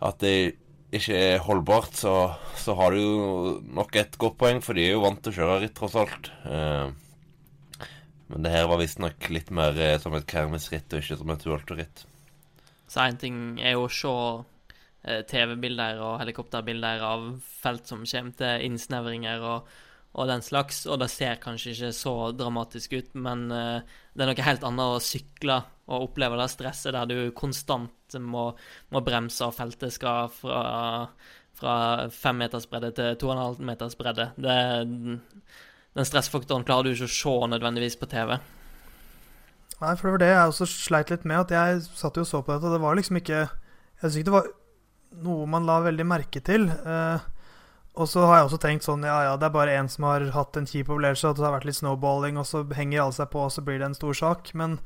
At 0.00 0.22
det 0.22 0.36
ikke 0.94 1.16
er 1.18 1.42
holdbart, 1.42 1.96
så, 1.98 2.14
så, 2.60 2.74
har 2.78 2.94
du 2.94 3.00
jo 3.00 3.54
nok 3.74 3.96
et 3.98 4.18
godt 4.20 4.36
poeng, 4.38 4.60
for 4.62 4.76
de 4.76 4.86
er 4.86 4.94
jo 4.94 5.02
vant 5.02 5.20
til 5.22 5.32
å 5.32 5.38
kjøre 5.38 5.56
ritt, 5.64 5.74
tross 5.76 5.96
alt. 5.98 6.30
Eh, 6.46 6.92
men 8.34 8.42
det 8.42 8.50
her 8.50 8.66
var 8.66 8.80
visstnok 8.80 9.28
litt 9.30 9.52
mer 9.54 9.76
eh, 9.78 9.94
som 10.02 10.14
et 10.18 10.26
kermisritt, 10.26 10.90
og 10.90 11.04
ikke 11.04 11.20
som 11.20 11.30
et 11.30 11.46
Vuelto-ritt. 11.46 12.02
Så 12.90 13.04
én 13.06 13.18
ting 13.20 13.36
er 13.62 13.76
jo 13.76 13.84
å 13.86 13.92
se 13.94 14.14
eh, 15.06 15.20
TV-bilder 15.30 16.00
og 16.02 16.16
helikopterbilder 16.18 17.04
av 17.06 17.28
felt 17.46 17.86
som 17.86 18.02
kommer 18.02 18.34
til 18.40 18.64
innsnevringer 18.66 19.44
og, 19.46 19.70
og, 20.16 20.26
den 20.32 20.42
slags, 20.42 20.82
og 20.90 20.98
det 21.04 21.12
ser 21.14 21.38
kanskje 21.44 21.76
ikke 21.76 21.92
så 21.94 22.16
dramatisk 22.34 22.98
ut, 22.98 23.14
men 23.14 23.46
eh, 23.54 23.94
det 24.14 24.26
er 24.26 24.32
noe 24.32 24.48
helt 24.48 24.66
annet 24.66 24.96
å 24.96 25.04
sykle 25.12 25.60
og 25.84 26.08
oppleve 26.08 26.40
det 26.40 26.50
stresset 26.50 26.96
der 26.96 27.06
du 27.06 27.30
konstant 27.38 28.18
må, 28.18 28.48
må 28.90 29.04
bremse, 29.06 29.46
og 29.46 29.54
feltet 29.54 29.94
skal 29.94 30.26
fra, 30.34 30.64
fra 31.54 31.76
fem 32.10 32.42
meters 32.42 32.66
bredde 32.66 32.96
til 32.98 33.14
to 33.20 33.30
og 33.30 33.36
en 33.36 33.44
halv 33.44 33.62
meters 33.70 33.94
bredde. 34.00 34.32
Det, 34.42 34.58
den 35.94 36.08
stressfaktoren 36.08 36.66
klarer 36.66 36.90
du 36.90 36.96
ikke 36.96 37.08
å 37.08 37.14
se 37.14 37.34
nødvendigvis 37.52 37.98
på 38.00 38.08
TV. 38.10 38.36
Nei, 39.80 39.92
for 39.98 40.06
det 40.06 40.14
var 40.14 40.22
det 40.22 40.32
jeg 40.32 40.50
også 40.50 40.66
sleit 40.70 41.12
litt 41.12 41.26
med. 41.28 41.44
At 41.44 41.54
jeg 41.54 41.84
satt 41.94 42.18
jo 42.18 42.24
og 42.24 42.30
så 42.30 42.42
på 42.42 42.54
dette, 42.54 42.66
og 42.68 42.76
det 42.76 42.82
var 42.82 42.98
liksom 42.98 43.20
ikke 43.20 43.44
Jeg 43.44 44.02
syns 44.02 44.18
ikke 44.20 44.30
det 44.30 44.36
var 44.38 44.50
noe 45.24 45.46
man 45.46 45.66
la 45.68 45.78
veldig 45.84 46.06
merke 46.08 46.42
til. 46.44 46.66
Eh, 46.70 47.30
og 47.94 48.10
så 48.10 48.24
har 48.26 48.40
jeg 48.40 48.48
også 48.48 48.60
tenkt 48.64 48.86
sånn 48.86 49.06
Ja, 49.06 49.20
ja, 49.28 49.34
det 49.38 49.46
er 49.46 49.54
bare 49.54 49.76
én 49.78 49.88
som 49.90 50.08
har 50.08 50.26
hatt 50.34 50.56
en 50.58 50.66
kjip 50.66 50.90
opplevelse, 50.90 51.30
at 51.30 51.38
det 51.38 51.46
har 51.46 51.54
vært 51.54 51.68
litt 51.68 51.78
snowballing, 51.78 52.38
og 52.40 52.48
så 52.48 52.64
henger 52.74 53.04
alle 53.04 53.18
seg 53.18 53.30
på, 53.30 53.44
og 53.46 53.54
så 53.54 53.62
blir 53.66 53.78
det 53.78 53.90
en 53.90 53.98
stor 53.98 54.18
sak. 54.18 54.50
Men, 54.58 54.78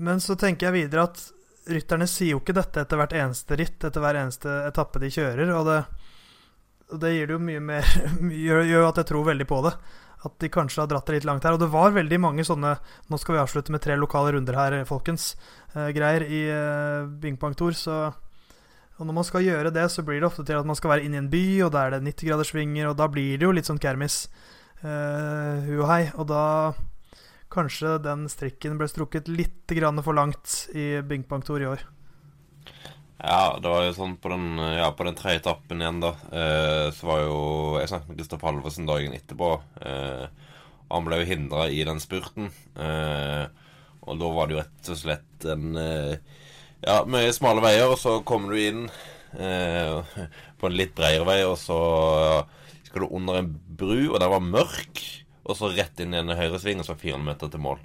men 0.00 0.24
så 0.24 0.38
tenker 0.40 0.70
jeg 0.70 0.78
videre 0.78 1.08
at 1.10 1.20
rytterne 1.68 2.08
sier 2.08 2.34
jo 2.34 2.40
ikke 2.42 2.56
dette 2.56 2.84
etter 2.84 3.00
hvert 3.00 3.16
eneste 3.16 3.56
ritt, 3.60 3.76
etter 3.84 4.04
hver 4.04 4.20
eneste 4.20 4.56
etappe 4.68 5.00
de 5.02 5.12
kjører. 5.12 5.52
Og 5.56 5.68
det, 5.68 5.78
og 6.92 7.04
det 7.04 7.12
gir 7.12 7.28
det 7.28 7.36
jo 7.36 7.44
mye 7.44 7.66
mer 7.72 7.92
gjør, 8.46 8.64
jo 8.72 8.88
at 8.88 9.02
jeg 9.02 9.10
tror 9.12 9.28
veldig 9.28 9.48
på 9.52 9.60
det. 9.68 9.76
At 10.24 10.38
de 10.40 10.48
kanskje 10.48 10.82
har 10.82 10.88
dratt 10.88 11.06
det 11.08 11.18
litt 11.18 11.28
langt 11.28 11.44
her. 11.44 11.56
Og 11.56 11.60
det 11.60 11.70
var 11.72 11.94
veldig 11.94 12.18
mange 12.22 12.44
sånne 12.46 12.76
Nå 13.12 13.18
skal 13.20 13.36
vi 13.36 13.42
avslutte 13.42 13.74
med 13.74 13.82
tre 13.84 13.96
lokale 14.00 14.32
runder 14.34 14.56
her, 14.56 14.76
folkens. 14.88 15.34
Eh, 15.74 15.90
greier 15.96 16.24
i 16.24 16.44
eh, 16.48 17.08
Bing 17.20 17.36
Bang 17.40 17.56
Tour. 17.58 17.76
Så 17.76 17.98
og 18.94 19.08
når 19.08 19.16
man 19.16 19.26
skal 19.26 19.42
gjøre 19.42 19.72
det, 19.74 19.88
så 19.90 20.04
blir 20.06 20.20
det 20.22 20.28
ofte 20.28 20.44
til 20.46 20.60
at 20.60 20.66
man 20.68 20.76
skal 20.78 20.92
være 20.92 21.06
inne 21.06 21.18
i 21.18 21.22
en 21.24 21.30
by, 21.30 21.44
og 21.66 21.72
da 21.74 21.80
er 21.82 21.96
det 21.96 22.04
90-graderssvinger, 22.06 22.86
og 22.86 22.98
da 23.00 23.08
blir 23.10 23.40
det 23.40 23.48
jo 23.48 23.54
litt 23.56 23.66
sånn 23.66 23.82
kermis. 23.82 24.28
Uh, 24.84 25.64
hu 25.66 25.80
og 25.80 25.88
hei. 25.90 26.02
Og 26.14 26.28
da 26.30 26.44
kanskje 27.54 27.96
den 28.04 28.28
strikken 28.30 28.78
ble 28.78 28.86
strukket 28.90 29.30
litt 29.30 29.74
for 30.04 30.14
langt 30.14 30.68
i 30.74 31.02
Bing 31.02 31.26
Bang 31.26 31.42
Tour 31.42 31.62
i 31.62 31.66
år. 31.66 31.82
Ja, 33.22 33.56
det 33.62 33.70
var 33.70 33.84
jo 33.86 33.92
sånn 33.96 34.16
på 34.20 34.30
den, 34.32 34.58
ja, 34.74 34.88
på 34.96 35.04
den 35.06 35.16
tredje 35.16 35.40
etappen 35.40 35.80
igjen, 35.80 36.00
da. 36.02 36.10
Eh, 36.34 36.86
så 36.92 37.06
var 37.08 37.20
jo 37.22 37.36
Jeg 37.78 37.90
snakket 37.92 38.10
med 38.10 38.18
Gustav 38.20 38.42
Halvorsen 38.44 38.88
dagen 38.90 39.14
etterpå. 39.16 39.50
Eh, 39.86 40.24
han 40.90 41.06
ble 41.06 41.20
jo 41.22 41.28
hindra 41.30 41.68
i 41.70 41.82
den 41.86 42.02
spurten. 42.02 42.50
Eh, 42.76 43.44
og 44.04 44.18
da 44.20 44.30
var 44.36 44.48
det 44.50 44.56
jo 44.56 44.60
rett 44.60 44.90
og 44.92 45.00
slett 45.00 45.46
en 45.54 45.78
eh, 45.80 46.16
ja, 46.84 46.98
mye 47.08 47.32
smale 47.32 47.62
veier, 47.64 47.86
og 47.88 47.96
så 48.02 48.18
kommer 48.28 48.52
du 48.52 48.60
inn 48.60 48.82
eh, 49.38 50.26
på 50.60 50.68
en 50.68 50.76
litt 50.76 50.92
bredere 50.98 51.24
vei, 51.28 51.38
og 51.48 51.56
så 51.60 51.78
skal 52.84 53.06
du 53.06 53.14
under 53.16 53.40
en 53.40 53.50
bru, 53.78 54.10
og 54.10 54.20
den 54.20 54.32
var 54.34 54.44
mørk, 54.44 55.02
og 55.44 55.56
så 55.58 55.70
rett 55.72 56.00
inn 56.02 56.14
i 56.14 56.20
en 56.20 56.34
høyresving, 56.36 56.82
og 56.82 56.88
så 56.88 56.96
400 56.98 57.26
meter 57.30 57.52
til 57.52 57.62
mål. 57.64 57.80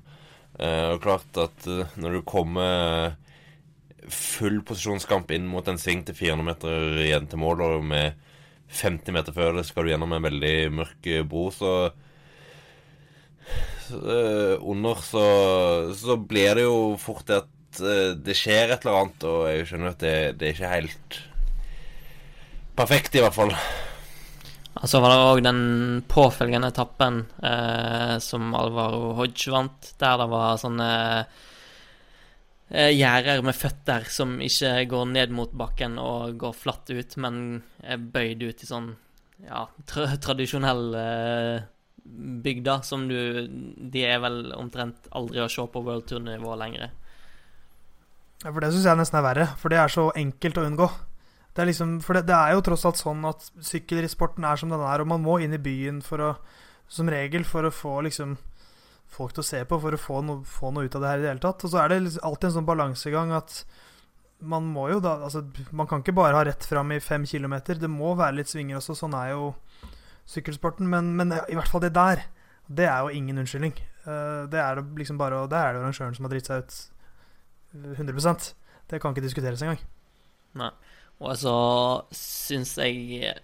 Eh, 0.59 0.89
og 0.93 1.01
klart 1.05 1.39
at 1.39 1.69
når 2.01 2.19
du 2.19 2.21
kommer 2.27 3.15
full 4.13 4.61
posisjonskamp 4.65 5.31
inn 5.35 5.47
mot 5.49 5.67
en 5.67 5.79
sving 5.81 6.03
til 6.07 6.17
400 6.17 6.45
meter 6.47 6.99
igjen 7.05 7.29
til 7.29 7.41
mål, 7.41 7.63
og 7.65 7.85
med 7.91 8.19
50 8.79 9.15
meter 9.15 9.35
før 9.35 9.57
det 9.57 9.65
skal 9.67 9.85
du 9.85 9.93
gjennom 9.93 10.13
en 10.13 10.27
veldig 10.27 10.55
mørk 10.77 11.09
bro, 11.29 11.47
så 11.53 11.73
eh, 13.95 14.55
under 14.59 15.01
så, 15.05 15.25
så 15.97 16.19
blir 16.21 16.59
det 16.59 16.67
jo 16.67 16.79
fort 17.01 17.25
det 17.29 17.41
at 17.41 17.81
uh, 17.81 18.11
det 18.17 18.37
skjer 18.37 18.75
et 18.75 18.85
eller 18.85 19.03
annet, 19.03 19.25
og 19.29 19.49
jeg 19.49 19.69
skjønner 19.69 19.93
at 19.93 20.01
det, 20.05 20.15
det 20.37 20.49
er 20.49 20.57
ikke 20.57 20.73
helt 20.75 21.21
perfekt, 22.79 23.17
i 23.17 23.23
hvert 23.23 23.35
fall. 23.35 23.55
Så 24.87 25.01
var 25.03 25.11
det 25.11 25.23
òg 25.27 25.41
den 25.43 25.61
påfølgende 26.07 26.69
etappen 26.71 27.23
eh, 27.43 28.15
som 28.23 28.53
Alvaro 28.55 29.11
Hodge 29.17 29.51
vant, 29.51 29.89
der 29.99 30.21
det 30.21 30.27
var 30.31 30.59
sånne 30.61 30.89
eh, 31.19 31.47
gjerder 32.69 33.41
med 33.41 33.57
føtter 33.57 34.05
som 34.13 34.35
ikke 34.45 34.85
går 34.91 35.07
ned 35.09 35.31
mot 35.33 35.53
bakken 35.57 35.97
og 36.01 36.37
går 36.41 36.53
flatt 36.53 36.91
ut, 36.93 37.15
men 37.17 37.63
er 37.81 37.97
bøyd 37.97 38.43
ut 38.45 38.63
i 38.63 38.69
sånn 38.69 38.91
ja, 39.47 39.65
tra 39.87 40.05
tradisjonell 40.21 40.95
eh, 40.99 41.67
bygd, 42.43 42.69
som 42.83 43.07
du 43.09 43.47
De 43.91 44.05
er 44.05 44.19
vel 44.23 44.51
omtrent 44.57 45.09
aldri 45.15 45.41
å 45.43 45.49
se 45.51 45.65
på 45.71 45.83
World 45.85 46.07
Tour-nivå 46.09 46.55
lenger. 46.59 46.89
Ja, 48.43 48.51
For 48.51 48.61
det 48.63 48.71
syns 48.73 48.87
jeg 48.87 48.99
nesten 48.99 49.19
er 49.19 49.25
verre, 49.25 49.47
for 49.59 49.71
det 49.71 49.79
er 49.81 49.93
så 49.93 50.09
enkelt 50.17 50.59
å 50.59 50.65
unngå. 50.67 50.89
Det 51.53 51.63
er, 51.63 51.69
liksom, 51.71 51.97
for 52.05 52.15
det, 52.15 52.27
det 52.29 52.37
er 52.37 52.53
jo 52.55 52.63
tross 52.63 52.85
alt 52.87 52.99
sånn 52.99 53.25
at 53.27 53.49
sykkelsporten 53.65 54.45
er 54.47 54.59
som 54.59 54.71
den 54.71 54.83
er, 54.85 55.01
og 55.01 55.09
man 55.11 55.23
må 55.25 55.39
inn 55.43 55.55
i 55.55 55.61
byen 55.61 55.99
for 56.05 56.23
å, 56.23 56.29
som 56.87 57.09
regel 57.11 57.43
for 57.47 57.67
å 57.67 57.73
få 57.73 57.99
liksom 58.05 58.37
folk 59.09 59.33
til 59.35 59.43
å 59.43 59.49
se 59.49 59.61
på, 59.65 59.79
for 59.81 59.95
å 59.95 59.99
få, 59.99 60.21
noe, 60.25 60.43
få 60.45 60.71
noe 60.73 60.87
ut 60.87 60.95
av 60.97 61.03
det 61.03 61.11
her 61.11 61.21
i 61.21 61.25
det 61.25 61.31
hele 61.33 61.43
tatt. 61.43 61.63
Og 61.65 61.73
så 61.73 61.81
er 61.81 61.91
det 61.91 62.01
alltid 62.23 62.49
en 62.49 62.57
sånn 62.59 62.67
balansegang 62.69 63.33
at 63.35 63.63
man 64.39 64.67
må 64.71 64.85
jo 64.93 65.01
da 65.03 65.17
Altså, 65.25 65.43
man 65.75 65.87
kan 65.89 66.03
ikke 66.03 66.15
bare 66.15 66.37
ha 66.37 66.45
rett 66.47 66.63
fram 66.65 66.93
i 66.95 67.01
fem 67.03 67.25
kilometer. 67.27 67.79
Det 67.79 67.89
må 67.91 68.13
være 68.19 68.39
litt 68.39 68.51
svinger 68.51 68.79
også. 68.79 68.95
Sånn 69.01 69.17
er 69.17 69.33
jo 69.33 69.51
sykkelsporten. 70.29 70.87
Men, 70.89 71.11
men 71.19 71.35
i 71.41 71.57
hvert 71.57 71.71
fall 71.71 71.83
det 71.83 71.95
der, 71.97 72.23
det 72.69 72.87
er 72.87 73.03
jo 73.03 73.17
ingen 73.17 73.41
unnskyldning. 73.41 73.75
Eh, 74.05 74.45
det 74.51 74.61
er 74.61 74.83
liksom 74.97 75.19
bare 75.19 75.43
Det 75.49 75.59
er 75.59 75.75
det 75.75 75.83
arrangøren 75.83 76.15
som 76.15 76.27
har 76.27 76.33
dritt 76.33 76.47
seg 76.49 76.63
ut 76.63 76.79
100% 77.99 78.53
Det 78.89 79.01
kan 79.01 79.13
ikke 79.13 79.25
diskuteres 79.25 79.61
engang. 79.65 79.81
Nei. 80.59 80.71
Og 81.19 81.35
så 81.37 81.55
syns 82.15 82.77
jeg 82.79 83.35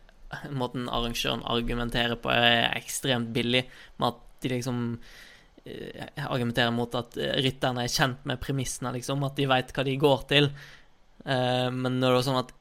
måten 0.55 0.87
arrangøren 0.89 1.43
argumenterer 1.45 2.17
på, 2.19 2.31
er 2.31 2.71
ekstremt 2.77 3.33
billig. 3.35 3.65
Med 3.99 4.13
at 4.13 4.23
de 4.43 4.53
liksom 4.55 4.79
eh, 4.95 5.24
argumenterer 5.65 6.73
mot 6.75 6.93
at 6.97 7.17
rytterne 7.17 7.85
er 7.85 7.91
kjent 7.91 8.25
med 8.29 8.41
premissene, 8.43 8.91
liksom. 8.95 9.23
At 9.25 9.37
de 9.39 9.47
veit 9.49 9.73
hva 9.73 9.85
de 9.87 9.95
går 10.01 10.27
til. 10.29 10.51
Eh, 11.25 11.69
men 11.73 11.99
når 11.99 12.13
det 12.13 12.19
er 12.19 12.27
sånn 12.27 12.43
at 12.43 12.53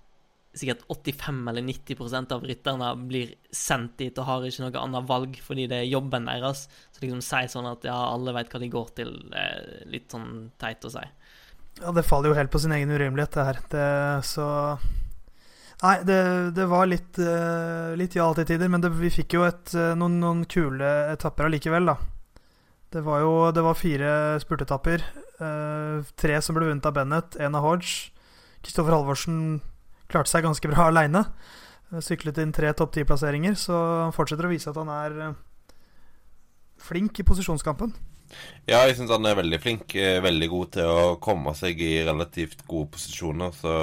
sikkert 0.55 0.85
85 0.87 1.41
eller 1.51 1.65
90% 1.67 2.33
av 2.37 2.45
rytterne 2.47 2.91
blir 3.11 3.33
sendt 3.51 3.97
dit 3.99 4.19
og 4.23 4.29
har 4.29 4.45
ikke 4.47 4.63
noe 4.63 4.83
annet 4.85 5.09
valg 5.09 5.39
fordi 5.43 5.67
det 5.71 5.81
er 5.83 5.91
jobben 5.91 6.29
deres, 6.31 6.69
så 6.95 7.03
liksom 7.03 7.25
si 7.27 7.41
sånn 7.51 7.67
at 7.73 7.87
ja, 7.89 7.97
alle 8.13 8.37
vet 8.37 8.53
hva 8.55 8.61
de 8.63 8.71
går 8.71 8.93
til, 9.01 9.11
er 9.35 9.89
litt 9.91 10.15
sånn 10.15 10.53
teit 10.63 10.87
å 10.87 10.93
si. 10.95 11.03
Ja, 11.83 11.91
det 11.91 12.07
faller 12.07 12.31
jo 12.31 12.39
helt 12.39 12.55
på 12.55 12.63
sin 12.63 12.73
egen 12.77 12.95
urimelighet, 12.95 13.35
det 13.35 13.49
her. 13.49 13.65
Det, 13.73 13.89
så 14.31 14.47
Nei, 15.83 15.99
det, 16.07 16.21
det 16.57 16.65
var 16.71 16.87
litt, 16.87 17.19
litt 17.99 18.15
ja 18.17 18.29
til 18.39 18.47
tider, 18.49 18.71
men 18.73 18.81
det, 18.81 18.89
vi 18.95 19.11
fikk 19.13 19.35
jo 19.37 19.43
et, 19.45 19.75
noen, 19.99 20.15
noen, 20.23 20.45
kule 20.49 20.93
etapper 21.11 21.51
allikevel, 21.51 21.91
da. 21.91 21.97
Det 22.95 23.03
var 23.03 23.25
jo 23.25 23.35
det 23.51 23.63
var 23.67 23.75
fire 23.75 24.11
spurtetapper. 24.43 25.03
Uh, 25.41 26.07
tre 26.15 26.39
som 26.45 26.55
ble 26.55 26.69
vunnet 26.69 26.87
av 26.87 26.95
Bennett, 26.95 27.35
én 27.43 27.59
av 27.59 27.67
Hodge. 27.67 28.13
Kristoffer 28.63 28.95
Halvorsen 28.95 29.59
klarte 30.07 30.31
seg 30.31 30.47
ganske 30.47 30.71
bra 30.71 30.87
aleine. 30.93 31.25
Syklet 32.03 32.39
inn 32.43 32.55
tre 32.55 32.71
topp 32.75 32.95
ti-plasseringer, 32.95 33.59
så 33.59 33.75
han 34.07 34.15
fortsetter 34.15 34.47
å 34.47 34.51
vise 34.51 34.71
at 34.71 34.79
han 34.81 34.91
er 34.91 35.19
eh, 35.21 35.37
flink 36.83 37.21
i 37.21 37.27
posisjonskampen. 37.27 37.93
Ja, 38.67 38.81
jeg 38.89 38.97
syns 38.99 39.13
han 39.15 39.27
er 39.29 39.39
veldig 39.39 39.61
flink. 39.63 39.95
Eh, 39.99 40.23
veldig 40.25 40.49
god 40.51 40.73
til 40.79 40.91
å 40.91 41.17
komme 41.23 41.55
seg 41.59 41.83
i 41.85 41.93
relativt 42.07 42.65
gode 42.71 42.91
posisjoner. 42.97 43.55
Så 43.55 43.75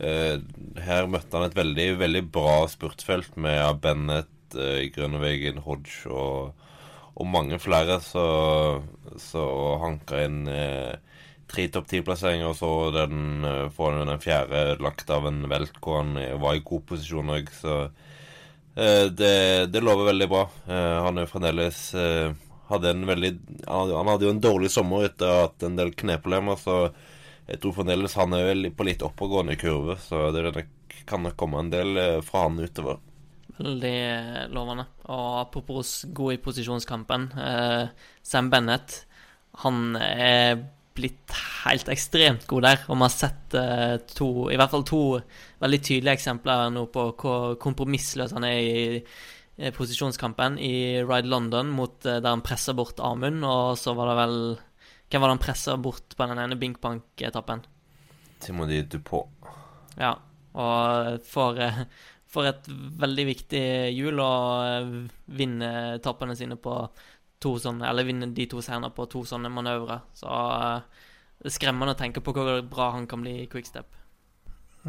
eh, 0.00 0.38
her 0.86 1.10
møtte 1.10 1.36
han 1.36 1.48
et 1.48 1.58
veldig, 1.58 1.88
veldig 2.00 2.24
bra 2.32 2.62
spurtfelt 2.70 3.36
med 3.40 3.82
Bennett, 3.84 4.56
eh, 4.56 4.86
Grønnevegen, 4.94 5.60
Hodge 5.66 6.06
og, 6.12 6.65
og, 7.16 7.26
mange 7.26 7.58
flere. 7.62 7.98
Så, 8.04 8.24
så 9.20 9.44
hanka 9.82 10.22
inn 10.26 10.44
eh, 10.52 10.94
tre 11.50 11.68
topp 11.72 11.88
ti-plasseringer, 11.90 12.50
og 12.50 12.56
så 12.58 12.70
den, 12.94 13.46
han 13.46 14.00
den 14.08 14.22
fjerde 14.22 14.76
lagt 14.82 15.10
av 15.12 15.28
en 15.28 15.44
velt 15.50 15.78
hvor 15.82 16.02
han 16.02 16.16
eh, 16.20 16.34
var 16.40 16.58
i 16.58 16.64
god 16.66 16.86
posisjon 16.90 17.32
òg, 17.36 17.50
så 17.54 17.76
eh, 18.74 19.06
det, 19.10 19.36
det, 19.72 19.82
lover 19.84 20.10
veldig 20.10 20.28
bra. 20.32 20.44
Eh, 20.66 20.96
han 21.06 21.22
er 21.22 21.30
fremdeles 21.30 21.82
hadde 22.66 22.90
en 22.90 23.04
veldig 23.06 23.28
Han 23.70 24.08
hadde 24.10 24.26
jo 24.26 24.30
en 24.32 24.42
dårlig 24.42 24.72
sommer 24.74 25.04
etter 25.06 25.44
at 25.44 25.62
en 25.62 25.76
del 25.78 25.92
kneproblemer, 25.94 26.58
så 26.58 26.88
jeg 27.46 27.60
tror 27.62 27.76
fremdeles 27.76 28.16
han 28.18 28.34
er 28.34 28.64
på 28.74 28.88
litt 28.88 29.04
oppadgående 29.06 29.54
kurve, 29.60 29.94
så 30.02 30.32
det, 30.34 30.66
kan 31.06 31.22
nok 31.22 31.36
komme 31.38 31.60
en 31.62 31.70
del 31.70 32.00
fra 32.26 32.48
han 32.48 32.58
utover. 32.58 32.98
Veldig 33.56 33.98
lovende. 34.52 34.84
Og 35.08 35.40
apropos 35.40 35.92
god 36.12 36.34
i 36.34 36.40
posisjonskampen, 36.44 37.30
Sam 38.22 38.50
Bennett 38.52 39.06
han 39.62 39.96
er 39.96 40.58
blitt 40.96 41.32
helt 41.64 41.88
ekstremt 41.92 42.46
god 42.48 42.66
der. 42.66 42.84
Og 42.88 42.96
vi 42.96 43.04
har 43.04 43.12
sett 43.12 43.56
uh, 43.56 43.96
to, 44.10 44.48
i 44.52 44.58
hvert 44.58 44.72
fall 44.72 44.84
to 44.88 45.00
veldig 45.62 45.80
tydelige 45.82 46.16
eksempler 46.18 46.70
nå 46.72 46.86
på 46.92 47.08
hvor 47.12 47.56
kompromissløs 47.62 48.34
han 48.36 48.46
er 48.48 48.60
i, 48.60 48.76
posisjonskampen. 49.76 50.58
I 50.60 51.02
Ride 51.04 51.30
London, 51.32 51.72
mot, 51.76 51.98
uh, 52.04 52.18
der 52.18 52.30
han 52.32 52.44
pressa 52.44 52.74
bort 52.76 53.00
Amund, 53.04 53.44
og 53.44 53.76
så 53.80 53.96
var 53.96 54.12
det 54.12 54.20
vel 54.22 54.38
Hvem 55.06 55.22
var 55.22 55.30
det 55.30 55.36
han 55.36 55.44
pressa 55.44 55.76
bort 55.78 56.16
på 56.18 56.26
den 56.26 56.40
ene 56.42 56.56
Binkbank-etappen? 56.58 57.60
Timothy 58.42 58.80
Dupont. 58.90 59.30
Ja, 59.96 60.16
og 60.58 61.20
får, 61.30 61.60
får 62.36 62.50
et 62.52 62.70
veldig 63.00 63.26
viktig 63.30 63.64
hjul 63.96 64.20
og 64.22 65.10
vinne 65.38 65.70
etappene 65.96 66.36
sine 66.38 66.58
på 66.60 66.78
to 67.42 67.56
sånne, 67.60 67.88
eller 67.88 68.06
vinne 68.06 68.30
de 68.36 68.46
to 68.48 68.62
seierne 68.64 68.92
på 68.94 69.08
to 69.12 69.24
sånne 69.28 69.50
manøvre. 69.52 70.00
Så 70.16 70.30
uh, 70.30 70.80
det 71.40 71.50
er 71.50 71.56
skremmende 71.56 71.96
å 71.96 71.98
tenke 71.98 72.22
på 72.24 72.34
hvor 72.36 72.62
bra 72.68 72.92
han 72.94 73.08
kan 73.10 73.24
bli 73.24 73.42
i 73.42 73.50
quickstep. 73.50 73.88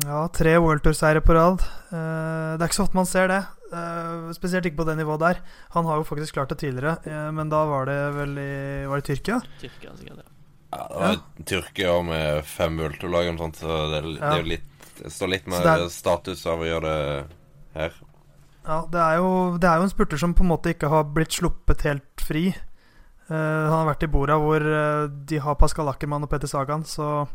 Ja, 0.05 0.27
tre 0.29 0.53
World 0.61 0.83
Tour-seire 0.85 1.23
på 1.25 1.33
rad. 1.35 1.63
Uh, 1.89 2.55
det 2.55 2.61
er 2.61 2.69
ikke 2.69 2.79
så 2.79 2.87
ofte 2.87 2.99
man 2.99 3.09
ser 3.09 3.31
det. 3.33 3.41
Uh, 3.73 4.31
spesielt 4.37 4.69
ikke 4.69 4.83
på 4.83 4.87
det 4.87 4.95
nivået 4.99 5.23
der. 5.25 5.43
Han 5.75 5.89
har 5.89 5.99
jo 5.99 6.07
faktisk 6.07 6.37
klart 6.37 6.53
det 6.53 6.61
tidligere, 6.63 7.31
men 7.35 7.51
da 7.51 7.65
var 7.67 7.89
det 7.89 7.99
vel 8.15 8.39
i 8.39 8.51
Var 8.87 9.01
det 9.01 9.09
Tyrkia? 9.11 9.41
Tyrkia, 9.59 9.95
sikkert, 9.99 10.23
ja. 10.23 10.33
Ja, 10.71 10.87
det 10.89 10.99
var 10.99 11.13
ja. 11.13 11.43
Tyrkia 11.45 12.01
med 12.03 12.45
fem 12.45 12.79
World 12.79 12.99
Tour-lag 12.99 13.29
så 13.55 13.67
det, 13.91 14.01
ja. 14.19 14.33
det, 14.33 14.39
er 14.39 14.43
litt 14.43 14.87
Det 14.97 15.11
står 15.13 15.31
litt 15.31 15.47
mer 15.47 15.63
er, 15.63 15.85
status 15.93 16.43
av 16.49 16.63
å 16.63 16.67
gjøre 16.67 16.91
det 16.91 17.36
her. 17.77 17.99
Ja, 18.67 18.81
det 18.91 18.99
er, 18.99 19.19
jo, 19.21 19.29
det 19.55 19.67
er 19.69 19.79
jo 19.79 19.85
en 19.87 19.91
spurter 19.93 20.19
som 20.19 20.33
på 20.35 20.43
en 20.43 20.51
måte 20.51 20.73
ikke 20.73 20.89
har 20.91 21.07
blitt 21.15 21.37
sluppet 21.37 21.85
helt 21.87 22.23
fri. 22.23 22.49
Uh, 23.27 23.67
han 23.67 23.73
har 23.73 23.89
vært 23.93 24.03
i 24.07 24.11
Bora 24.11 24.37
hvor 24.39 24.63
uh, 24.63 25.07
de 25.07 25.39
har 25.43 25.59
Pascal 25.59 25.87
Ackermann 25.91 26.23
og 26.27 26.31
Petter 26.31 26.51
Sagan, 26.51 26.83
så 26.87 27.25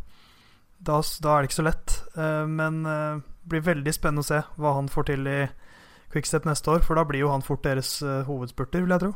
da, 0.81 0.99
da, 1.01 1.35
er 1.35 1.43
det 1.43 1.51
ikke 1.51 1.61
så 1.61 1.67
lett. 1.69 1.97
Uh, 2.17 2.45
men 2.49 2.83
det 2.85 3.49
blir 3.49 3.65
veldig 3.65 3.95
spennende 3.97 4.25
å 4.25 4.29
se 4.29 4.43
hva 4.61 4.77
han 4.77 4.93
får 4.93 5.09
til 5.13 5.29
i 5.29 5.41
Quickstep 6.13 6.45
neste 6.45 6.69
år, 6.69 6.85
for 6.85 7.01
da 7.01 7.07
blir 7.09 7.25
jo 7.25 7.33
han 7.33 7.45
fort 7.45 7.65
deres 7.65 7.95
hovedspurter, 8.29 8.85
vil 8.85 8.93
jeg 8.93 9.07
tro. 9.07 9.15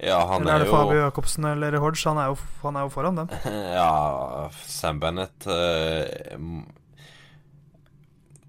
Ja, 0.00 0.22
han 0.26 0.42
eller 0.42 0.54
er, 0.54 0.56
er 0.56 0.64
det 0.64 0.72
Fabio 0.72 1.02
Jacobsen 1.02 1.44
eller 1.46 1.76
Hodge? 1.78 2.00
Han 2.08 2.18
er 2.18 2.32
jo, 2.32 2.38
han 2.64 2.78
er 2.80 2.86
jo 2.86 2.92
foran 2.94 3.20
dem. 3.20 3.34
ja, 3.76 4.48
Sam 4.64 5.04
Bennett 5.04 5.46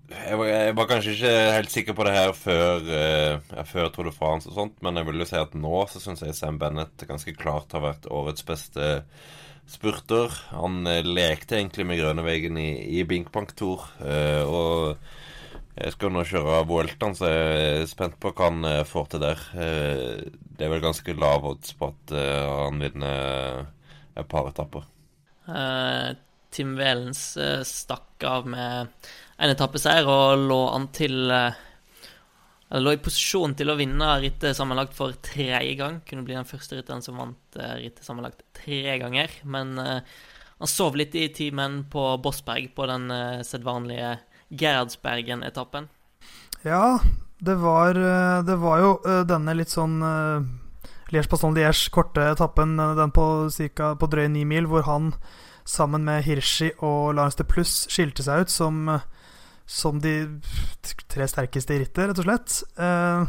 jeg 0.05 0.37
var, 0.37 0.49
jeg 0.49 0.73
var, 0.77 0.87
kanskje 0.89 1.13
ikke 1.15 1.33
helt 1.55 1.71
sikker 1.73 1.95
på 1.97 2.05
det 2.05 2.13
her 2.13 2.31
før, 2.37 2.83
uh, 2.85 3.63
før 3.65 3.89
Tour 3.93 4.09
de 4.09 4.13
France 4.13 4.49
og 4.49 4.57
sånt, 4.57 4.77
men 4.85 4.99
jeg 4.99 5.07
vil 5.07 5.23
jo 5.23 5.27
si 5.29 5.39
at 5.39 5.55
nå 5.57 5.79
så 5.89 6.01
syns 6.01 6.21
jeg 6.21 6.37
Sam 6.37 6.59
Bennett 6.61 7.07
ganske 7.09 7.33
klart 7.37 7.73
har 7.73 7.83
vært 7.85 8.05
årets 8.13 8.45
beste 8.45 8.99
spurter. 9.69 10.33
Han 10.53 10.85
uh, 10.85 11.01
lekte 11.01 11.57
egentlig 11.57 11.87
med 11.89 12.01
grønneveggen 12.01 12.59
i, 12.61 12.69
i 12.99 13.05
Binkbank 13.09 13.55
Tour, 13.57 13.87
uh, 14.03 14.43
og 14.45 15.73
jeg 15.75 15.95
skal 15.97 16.13
nå 16.13 16.21
kjøre 16.29 16.61
Vueltaen, 16.69 17.17
så 17.17 17.31
jeg 17.31 17.81
er 17.81 17.89
spent 17.89 18.19
på 18.21 18.31
hva 18.31 18.51
han 18.51 18.85
får 18.87 19.09
til 19.11 19.25
der. 19.25 19.41
det 19.51 20.63
er 20.63 20.69
vel 20.71 20.85
ganske 20.85 21.15
lav 21.19 21.43
odds 21.49 21.73
på 21.75 21.89
at 21.89 22.13
han 22.15 22.79
vinner 22.79 23.65
et 24.15 24.29
par 24.31 24.47
etapper. 24.47 24.85
Tim 26.55 26.77
Velens 26.79 27.25
stakk 27.67 28.23
av 28.23 28.47
med 28.47 28.95
en 29.35 29.51
etappeseier 29.51 30.07
og 30.07 30.45
lå 30.47 30.59
an 30.71 30.87
til 30.95 31.31
eh, 31.33 31.57
lå 32.79 32.95
i 32.95 33.01
posisjon 33.03 33.55
til 33.57 33.71
å 33.71 33.77
vinne 33.79 34.07
rittet 34.23 34.57
sammenlagt 34.57 34.95
for 34.97 35.15
tredje 35.23 35.75
gang. 35.79 35.99
Kunne 36.07 36.25
bli 36.27 36.37
den 36.37 36.47
første 36.47 36.77
rytteren 36.77 37.03
som 37.05 37.19
vant 37.19 37.59
eh, 37.59 37.75
rittet 37.83 38.07
sammenlagt 38.07 38.45
tre 38.57 38.97
ganger. 39.01 39.31
Men 39.43 39.75
uh, 39.79 39.99
han 40.59 40.71
sov 40.71 40.97
litt 40.99 41.15
i 41.19 41.27
timen 41.35 41.83
på 41.91 42.07
Bossberg 42.23 42.71
på 42.75 42.87
den 42.89 43.09
uh, 43.11 43.43
sedvanlige 43.45 44.17
Gerhardsbergen-etappen. 44.55 45.89
Ja, 46.65 46.99
det 47.37 47.57
var, 47.61 47.97
det 48.47 48.55
var 48.61 48.81
jo 48.81 48.91
uh, 49.05 49.21
denne 49.27 49.53
litt 49.57 49.73
sånn 49.73 49.99
Liège-Paston-Liège, 51.13 51.91
korte 51.93 52.23
etappen, 52.31 52.77
den 52.77 53.13
på, 53.13 53.25
cirka, 53.53 53.93
på 53.99 54.09
drøye 54.09 54.31
ni 54.31 54.45
mil, 54.47 54.69
hvor 54.71 54.87
han 54.87 55.11
sammen 55.65 56.05
med 56.05 56.23
Hirschi 56.25 56.71
og 56.85 57.15
Lance 57.17 57.41
de 57.41 57.45
Pluss 57.49 57.85
skilte 57.91 58.25
seg 58.25 58.45
ut 58.45 58.53
som 58.53 58.85
uh, 58.89 59.05
som 59.65 59.99
de 60.01 60.41
tre 61.09 61.27
sterkeste 61.29 61.75
i 61.75 61.81
rittet, 61.81 62.09
rett 62.09 62.21
og 62.21 62.27
slett. 62.27 62.61
Eh, 62.77 63.25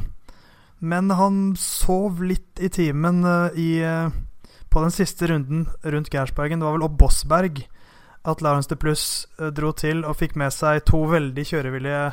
men 0.85 1.11
han 1.17 1.41
sov 1.59 2.21
litt 2.25 2.61
i 2.61 2.69
timen 2.73 3.25
eh, 3.25 3.59
i, 3.61 3.71
eh, 3.81 4.13
på 4.69 4.85
den 4.85 4.93
siste 4.95 5.31
runden 5.33 5.67
rundt 5.83 6.13
Gersbergen. 6.13 6.61
Det 6.61 6.69
var 6.69 6.77
vel 6.77 6.87
opp 6.89 6.99
Bossberg 7.01 7.65
at 8.27 8.43
Laurence 8.43 8.69
de 8.69 8.79
Pluss 8.81 9.27
dro 9.55 9.71
til 9.79 10.03
og 10.05 10.19
fikk 10.19 10.35
med 10.37 10.51
seg 10.51 10.83
to 10.89 11.05
veldig 11.07 11.45
kjørevillige 11.47 12.09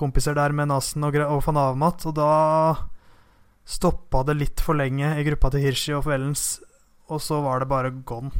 kompiser 0.00 0.34
der 0.34 0.54
med 0.56 0.70
Nasen 0.72 1.04
og, 1.06 1.18
og 1.20 1.42
van 1.44 1.58
Avmat. 1.60 2.06
Og 2.08 2.14
da 2.16 2.30
stoppa 3.68 4.24
det 4.26 4.38
litt 4.40 4.62
for 4.64 4.78
lenge 4.80 5.12
i 5.20 5.26
gruppa 5.28 5.52
til 5.52 5.66
Hirschi 5.66 5.92
og 5.94 6.06
Fellens, 6.08 6.56
og 7.12 7.20
så 7.22 7.42
var 7.44 7.60
det 7.60 7.68
bare 7.70 7.92
gone. 8.08 8.32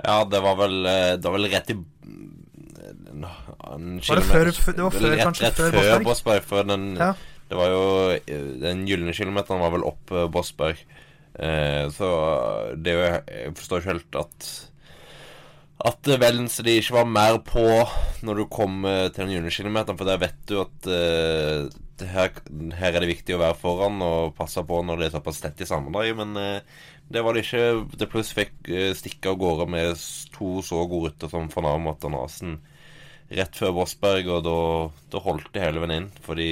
Ja, 0.00 0.24
det 0.24 0.40
var 0.42 0.56
vel, 0.64 0.80
det 0.80 1.28
var 1.28 1.36
vel 1.36 1.50
rett 1.52 1.74
i 1.76 1.78
en 2.86 3.96
var 4.06 4.20
det 4.20 4.26
før, 4.28 4.50
det 4.50 4.84
var 4.84 4.94
før, 4.94 5.08
rett, 5.10 5.24
kanskje 5.24 5.48
rett 5.48 5.58
før, 5.58 5.78
før 5.78 6.06
Bossberg? 6.06 6.52
Den, 6.70 6.86
ja. 7.00 7.10
det 7.50 7.58
var 7.58 7.72
jo 7.74 7.82
Den 8.62 8.86
gylne 8.88 9.16
kilometeren 9.16 9.64
var 9.64 9.74
vel 9.74 9.86
opp 9.88 10.14
uh, 10.14 10.26
Bossberg. 10.30 10.80
Eh, 11.36 11.84
så 11.92 12.08
det 12.80 12.94
er 12.94 12.96
jo 12.96 13.08
Jeg 13.10 13.56
forstår 13.58 13.82
ikke 13.82 13.92
helt 13.92 14.18
at 14.22 14.46
at 15.86 16.08
Vellens 16.18 16.56
de 16.64 16.78
ikke 16.80 16.94
var 16.96 17.08
mer 17.10 17.36
på 17.44 17.64
når 18.24 18.40
du 18.40 18.44
kom 18.48 18.84
eh, 18.88 19.08
til 19.12 19.26
den 19.26 19.34
juniorkilometeren, 19.36 19.98
for 19.98 20.08
der 20.08 20.22
vet 20.22 20.38
du 20.48 20.56
at 20.62 20.88
uh, 20.88 21.66
her, 22.00 22.32
her, 22.78 22.94
er 22.94 23.02
det 23.04 23.10
viktig 23.10 23.36
å 23.36 23.42
være 23.42 23.58
foran 23.60 24.00
og 24.04 24.34
passe 24.38 24.62
på 24.66 24.80
når 24.84 25.00
det 25.00 25.08
er 25.08 25.14
såpass 25.18 25.42
tett 25.44 25.60
i 25.60 25.68
sammendrag. 25.68 26.14
Men 26.16 26.32
uh, 26.40 26.80
det 27.12 27.22
var 27.22 27.36
det 27.36 27.44
ikke. 27.44 27.66
Det 28.00 28.08
pluss 28.10 28.32
fikk 28.36 28.56
uh, 28.72 28.90
stikke 28.96 29.34
av 29.34 29.38
gårde 29.42 29.68
med 29.76 30.00
to 30.34 30.64
så 30.64 30.80
gode 30.88 31.12
rutter 31.12 31.32
som 31.32 31.52
Amat 31.68 32.08
og 32.08 32.16
Nasen 32.16 32.56
rett 33.32 33.58
før 33.58 33.74
Vossberg, 33.80 34.30
og 34.30 34.44
da, 34.46 34.58
da 35.12 35.22
holdt 35.24 35.50
de 35.54 35.62
hele 35.62 35.82
veien 35.82 35.96
inn. 35.96 36.08
Fordi 36.22 36.50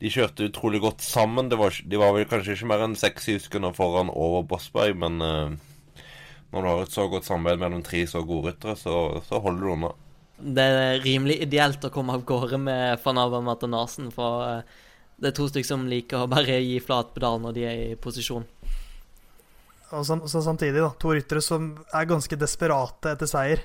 de 0.00 0.12
kjørte 0.12 0.48
utrolig 0.48 0.80
godt 0.82 1.04
sammen. 1.04 1.50
Var, 1.52 1.82
de 1.86 2.00
var 2.00 2.14
vel 2.16 2.28
kanskje 2.30 2.56
ikke 2.56 2.70
mer 2.72 2.86
enn 2.86 2.98
seks-syv 2.98 3.42
sekunder 3.44 3.76
foran 3.76 4.12
over 4.12 4.46
Vossberg, 4.50 4.96
men 4.98 5.20
når 6.50 6.62
du 6.62 6.68
har 6.68 6.82
et 6.82 6.94
så 6.94 7.06
godt 7.10 7.26
samarbeid 7.28 7.62
mellom 7.62 7.82
tre 7.86 8.02
så 8.10 8.22
gode 8.26 8.50
ryttere, 8.50 8.76
så, 8.78 8.94
så, 9.26 9.38
holder 9.42 9.62
du 9.62 9.72
unna. 9.74 9.90
Det 10.40 10.64
er 10.64 11.02
rimelig 11.04 11.38
ideelt 11.44 11.84
å 11.84 11.92
komme 11.94 12.16
av 12.16 12.24
gårde 12.26 12.58
med 12.58 13.02
van 13.04 13.20
Avermaet 13.22 13.66
og 13.66 13.74
Nasen, 13.74 14.08
for 14.14 14.46
eh, 14.46 14.78
det 15.20 15.30
er 15.30 15.36
to 15.36 15.46
stykker 15.50 15.68
som 15.68 15.84
liker 15.90 16.24
å 16.24 16.30
bare 16.30 16.58
gi 16.64 16.78
flat 16.82 17.12
pedal 17.14 17.42
når 17.42 17.56
de 17.56 17.66
er 17.68 17.82
i 17.90 17.98
posisjon. 18.00 18.46
Og 19.90 20.06
så, 20.06 20.16
så 20.30 20.42
samtidig, 20.42 20.80
da, 20.80 20.90
to 21.02 21.12
ryttere 21.14 21.42
som 21.44 21.72
er 21.94 22.08
ganske 22.08 22.38
desperate 22.40 23.14
etter 23.14 23.30
seier. 23.30 23.62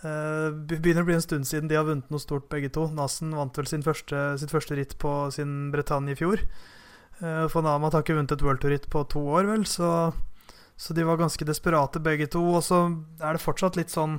Uh, 0.00 0.48
begynner 0.64 1.04
å 1.04 1.08
bli 1.10 1.18
en 1.18 1.24
stund 1.24 1.48
siden 1.48 1.68
de 1.68 1.76
har 1.76 1.84
vunnet 1.88 2.08
noe 2.12 2.22
stort, 2.22 2.48
begge 2.52 2.72
to. 2.72 2.88
Nassen 2.96 3.34
vant 3.36 3.56
vel 3.58 3.84
første, 3.84 4.24
sitt 4.40 4.52
første 4.52 4.78
ritt 4.78 4.96
på 5.02 5.14
sin 5.34 5.70
Bretagne 5.74 6.14
i 6.14 6.18
fjor. 6.18 6.46
Van 7.20 7.66
Amat 7.68 7.92
har 7.92 8.00
ikke 8.00 8.14
vunnet 8.16 8.32
et 8.32 8.40
World 8.40 8.62
Tour-ritt 8.62 8.86
på 8.88 9.02
to 9.12 9.20
år, 9.28 9.44
vel, 9.44 9.66
så 9.68 10.08
så 10.80 10.94
de 10.96 11.04
var 11.04 11.18
ganske 11.20 11.44
desperate 11.44 12.00
begge 12.00 12.24
to. 12.32 12.40
Og 12.40 12.62
så 12.64 12.78
er 13.20 13.36
det 13.36 13.44
fortsatt 13.44 13.76
litt 13.76 13.92
sånn 13.92 14.18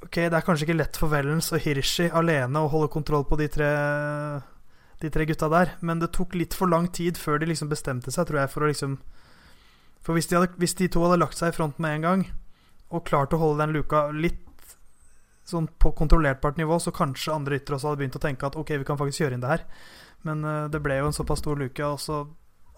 Ok, 0.00 0.16
det 0.16 0.32
er 0.32 0.44
kanskje 0.46 0.64
ikke 0.64 0.78
lett 0.78 0.96
for 0.96 1.12
Wellens 1.12 1.50
og 1.52 1.60
Hirschi 1.60 2.06
alene 2.16 2.62
å 2.62 2.70
holde 2.72 2.88
kontroll 2.88 3.26
på 3.28 3.36
de 3.36 3.50
tre, 3.52 3.68
de 5.02 5.10
tre 5.12 5.26
gutta 5.28 5.50
der, 5.52 5.74
men 5.84 6.00
det 6.00 6.08
tok 6.16 6.32
litt 6.40 6.56
for 6.56 6.72
lang 6.72 6.86
tid 6.88 7.20
før 7.20 7.36
de 7.36 7.50
liksom 7.50 7.68
bestemte 7.68 8.08
seg, 8.08 8.24
tror 8.30 8.40
jeg, 8.40 8.52
for 8.54 8.64
å 8.64 8.70
liksom 8.70 8.94
For 10.00 10.16
hvis 10.16 10.30
de, 10.30 10.38
hadde, 10.38 10.56
hvis 10.56 10.72
de 10.78 10.88
to 10.88 11.04
hadde 11.04 11.20
lagt 11.20 11.36
seg 11.36 11.52
i 11.52 11.56
front 11.58 11.76
med 11.76 11.98
en 11.98 12.06
gang, 12.06 12.24
og 12.90 13.06
klart 13.06 13.34
å 13.34 13.40
holde 13.40 13.62
den 13.62 13.74
luka 13.78 14.08
litt 14.14 14.46
sånn 15.50 15.68
på 15.82 15.92
kontrollerbart 15.98 16.58
nivå, 16.60 16.78
så 16.78 16.92
kanskje 16.94 17.34
andre 17.34 17.56
ryttere 17.56 17.78
også 17.78 17.90
hadde 17.90 18.02
begynt 18.02 18.18
å 18.18 18.22
tenke 18.22 18.46
at 18.46 18.58
ok, 18.58 18.76
vi 18.80 18.86
kan 18.86 18.98
faktisk 19.00 19.24
kjøre 19.24 19.36
inn 19.36 19.44
det 19.44 19.50
her. 19.50 19.66
Men 20.26 20.44
uh, 20.46 20.68
det 20.70 20.82
ble 20.84 21.00
jo 21.00 21.10
en 21.10 21.16
såpass 21.16 21.42
stor 21.42 21.58
luke, 21.60 21.86
og 21.86 22.00
så 22.02 22.26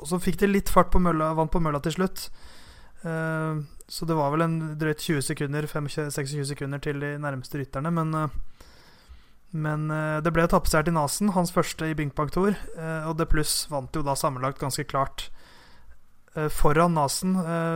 og 0.03 0.09
så 0.11 0.18
fikk 0.18 0.40
de 0.40 0.48
litt 0.48 0.70
fart 0.72 0.88
på 0.90 0.98
mølla, 0.98 1.29
vann 1.38 1.51
på 1.53 1.61
mølla 1.62 1.79
til 1.85 1.94
slutt. 1.94 2.25
Uh, 3.05 3.62
så 3.87 4.07
det 4.09 4.16
var 4.18 4.33
vel 4.35 4.42
en 4.42 4.57
drøyt 4.81 4.98
20 4.98 5.22
sekunder, 5.29 5.68
25-26 5.70 6.48
sekunder 6.48 6.83
til 6.83 6.98
de 6.98 7.12
nærmeste 7.22 7.61
rytterne. 7.61 7.92
Men, 7.94 8.11
uh, 8.11 8.64
men 9.55 9.85
det 10.25 10.33
ble 10.35 10.48
tappeseier 10.51 10.90
i 10.90 10.96
Nasen, 10.96 11.31
hans 11.37 11.53
første 11.55 11.87
i 11.87 11.94
Bing 11.94 12.11
Bang 12.16 12.33
Tour. 12.33 12.57
og 12.81 13.18
det 13.18 13.29
pluss 13.29 13.66
vant 13.70 13.92
jo 13.94 14.01
da 14.03 14.16
sammenlagt 14.16 14.62
ganske 14.62 14.87
klart 14.88 15.27
foran 16.55 16.95
Nasen, 16.97 17.35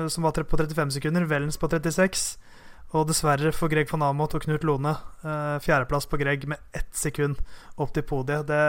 som 0.08 0.24
var 0.24 0.32
på 0.32 0.56
35 0.56 0.94
sekunder. 0.96 1.26
Vellens 1.28 1.58
på 1.60 1.68
36. 1.68 2.22
Og 2.96 3.08
dessverre 3.08 3.50
for 3.52 3.68
Greg 3.68 3.90
van 3.90 4.06
Amot 4.06 4.36
og 4.38 4.44
Knut 4.46 4.64
Lone, 4.64 4.94
fjerdeplass 5.60 6.06
på 6.08 6.16
Greg 6.20 6.46
med 6.48 6.62
ett 6.72 6.94
sekund 6.96 7.42
opp 7.76 7.92
til 7.92 8.06
podiet. 8.06 8.46
Det 8.48 8.62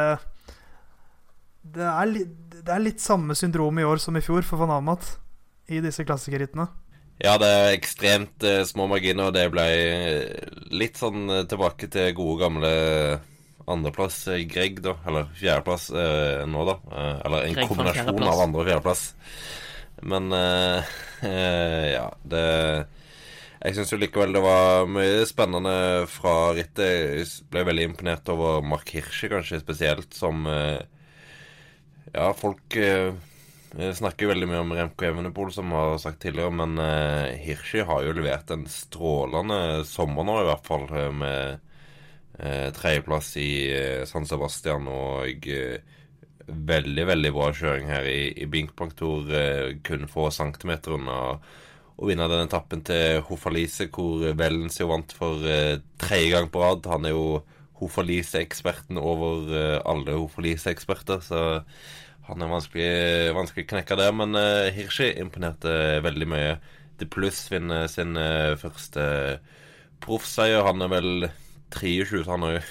det 1.74 1.86
er, 1.88 2.12
det 2.64 2.74
er, 2.74 2.84
litt 2.84 3.04
samme 3.04 3.36
syndrom 3.38 3.80
i 3.80 3.86
år 3.88 4.02
som 4.02 4.18
i 4.18 4.24
fjor 4.24 4.46
for 4.48 4.62
Van 4.62 4.76
Amot 4.78 5.08
i 5.68 5.82
disse 5.84 6.06
klassikerrittene. 6.08 6.68
Ja, 7.18 7.34
det 7.42 7.48
er 7.50 7.72
ekstremt 7.74 8.46
eh, 8.46 8.62
små 8.68 8.86
marginer, 8.92 9.30
og 9.30 9.36
det 9.36 9.48
ble 9.50 9.66
litt 10.78 11.00
sånn 11.00 11.26
eh, 11.34 11.46
tilbake 11.50 11.90
til 11.92 12.12
gode, 12.18 12.38
gamle 12.44 12.72
andreplass 13.68 14.20
eh, 14.30 14.44
Greg, 14.50 14.84
da. 14.86 14.94
Eller 15.10 15.32
fjerdeplass 15.40 15.90
eh, 15.90 16.44
nå, 16.48 16.66
da. 16.70 16.78
Eh, 16.94 17.16
eller 17.26 17.48
en 17.48 17.58
Greg 17.58 17.72
kombinasjon 17.72 18.22
av 18.22 18.44
andre- 18.46 18.62
og 18.62 18.70
fjerdeplass. 18.70 19.08
Men 20.06 20.32
uh, 20.34 20.84
ja, 21.98 22.08
det 22.24 22.44
Jeg 23.64 23.78
syns 23.78 23.94
jo 23.94 23.98
likevel 24.02 24.36
det 24.36 24.44
var 24.44 24.86
mye 24.92 25.24
spennende 25.30 26.06
fra 26.12 26.54
rittet. 26.58 27.18
Jeg 27.18 27.48
ble 27.52 27.66
veldig 27.68 27.88
imponert 27.92 28.30
over 28.30 28.62
Mark 28.62 28.92
Hirsche, 28.94 29.32
kanskje 29.34 29.64
spesielt, 29.64 30.14
som 30.14 30.46
uh, 30.46 30.78
ja, 32.14 32.30
folk 32.38 32.78
uh, 32.78 33.18
snakker 33.98 34.32
veldig 34.32 34.48
mye 34.50 34.62
om 34.64 34.76
Remco 34.78 35.06
Evenepool, 35.10 35.52
som 35.54 35.74
har 35.76 35.98
sagt 36.02 36.22
tidligere, 36.24 36.54
men 36.62 36.78
uh, 36.80 37.34
Hirschi 37.42 37.84
har 37.86 38.06
jo 38.06 38.14
levert 38.16 38.54
en 38.54 38.68
strålende 38.72 39.84
sommer 39.90 40.28
nå, 40.28 40.38
i 40.42 40.48
hvert 40.52 40.70
fall, 40.70 40.88
med 41.18 41.66
uh, 42.40 42.70
tredjeplass 42.78 43.34
i 43.42 43.52
San 44.10 44.28
Sebastian 44.30 44.88
og 44.92 45.48
eh, 45.50 45.97
veldig, 46.48 47.06
veldig 47.10 47.32
bra 47.36 47.52
kjøring 47.56 47.90
her 47.92 48.08
i, 48.08 48.32
i 48.40 48.48
Binkbank 48.50 48.96
Tour. 49.00 49.28
Eh, 49.32 49.78
kun 49.86 50.08
få 50.12 50.30
centimeter 50.34 50.96
unna 50.98 51.20
å 51.98 52.08
vinne 52.08 52.28
den 52.30 52.46
etappen 52.46 52.84
til 52.86 53.24
Hofalise, 53.28 53.90
hvor 53.94 54.24
Vellens 54.38 54.78
jo 54.80 54.92
vant 54.92 55.14
for 55.18 55.44
eh, 55.50 55.80
tredje 56.02 56.34
gang 56.36 56.50
på 56.54 56.62
rad. 56.62 56.88
Han 56.92 57.08
er 57.10 57.16
jo 57.16 57.28
Hofalise-eksperten 57.78 58.98
over 58.98 59.52
uh, 59.54 59.78
alle 59.86 60.16
Hofalise-eksperter, 60.18 61.22
så 61.22 61.42
han 62.26 62.42
er 62.42 62.50
vanskelig, 62.50 63.36
vanskelig 63.38 63.68
knekka 63.70 63.98
der. 64.00 64.16
Men 64.18 64.34
uh, 64.34 64.70
Hirschi 64.74 65.12
imponerte 65.22 65.70
veldig 66.06 66.28
mye. 66.32 66.56
De 66.98 67.06
Pluss 67.06 67.44
vinner 67.52 67.86
sin 67.92 68.18
uh, 68.18 68.58
første 68.58 69.06
proffseier. 70.02 70.66
Han 70.66 70.82
er 70.82 70.94
vel 70.96 71.30
23, 71.76 72.24
så 72.26 72.34
han 72.34 72.48
er, 72.50 72.66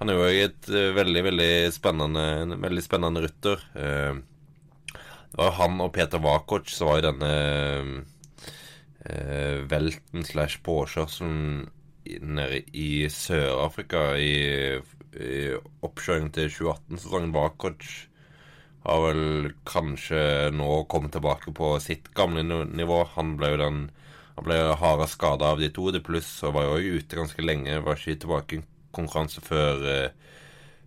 han 0.00 0.12
er 0.12 0.18
jo 0.18 0.26
et 0.46 0.68
uh, 0.72 0.90
veldig, 0.96 1.22
veldig 1.30 1.52
spennende, 1.74 2.24
en 2.42 2.56
veldig 2.62 2.84
spennende 2.84 3.22
rytter. 3.24 3.62
Uh, 3.76 4.20
det 5.32 5.40
var 5.40 5.56
han 5.58 5.80
og 5.84 5.92
Peter 5.96 6.22
Vakoc 6.22 6.68
som 6.72 6.90
var 6.90 7.00
i 7.00 7.06
denne 7.06 7.32
uh, 9.06 9.56
velten 9.70 10.26
slash 10.26 10.60
påkjørselen 10.66 11.66
nede 12.22 12.60
i 12.76 13.08
Sør-Afrika 13.10 14.12
i, 14.20 14.34
i 15.18 15.40
oppkjøringen 15.56 16.30
til 16.36 16.52
2018-sesongen. 16.52 17.34
Vakoc 17.34 17.88
har 18.86 19.02
vel 19.02 19.50
kanskje 19.66 20.52
nå 20.54 20.70
kommet 20.92 21.16
tilbake 21.16 21.50
på 21.56 21.72
sitt 21.82 22.12
gamle 22.14 22.44
nivå. 22.46 23.02
Han 23.16 23.34
ble 23.40 23.54
jo 23.54 23.62
den 23.64 23.86
Han 24.36 24.44
ble 24.44 24.56
hardest 24.76 25.16
skada 25.16 25.54
av 25.54 25.60
de 25.64 25.70
to. 25.72 25.88
Det 25.90 26.02
pluss 26.04 26.28
og 26.44 26.58
var 26.58 26.66
jo 26.68 26.98
ute 27.00 27.16
ganske 27.16 27.40
lenge. 27.40 27.78
Var 27.80 27.96
ikke 27.96 28.20
tilbake 28.20 28.58
konkurranse 28.96 29.42
før, 29.44 29.84
eh, 29.92 30.32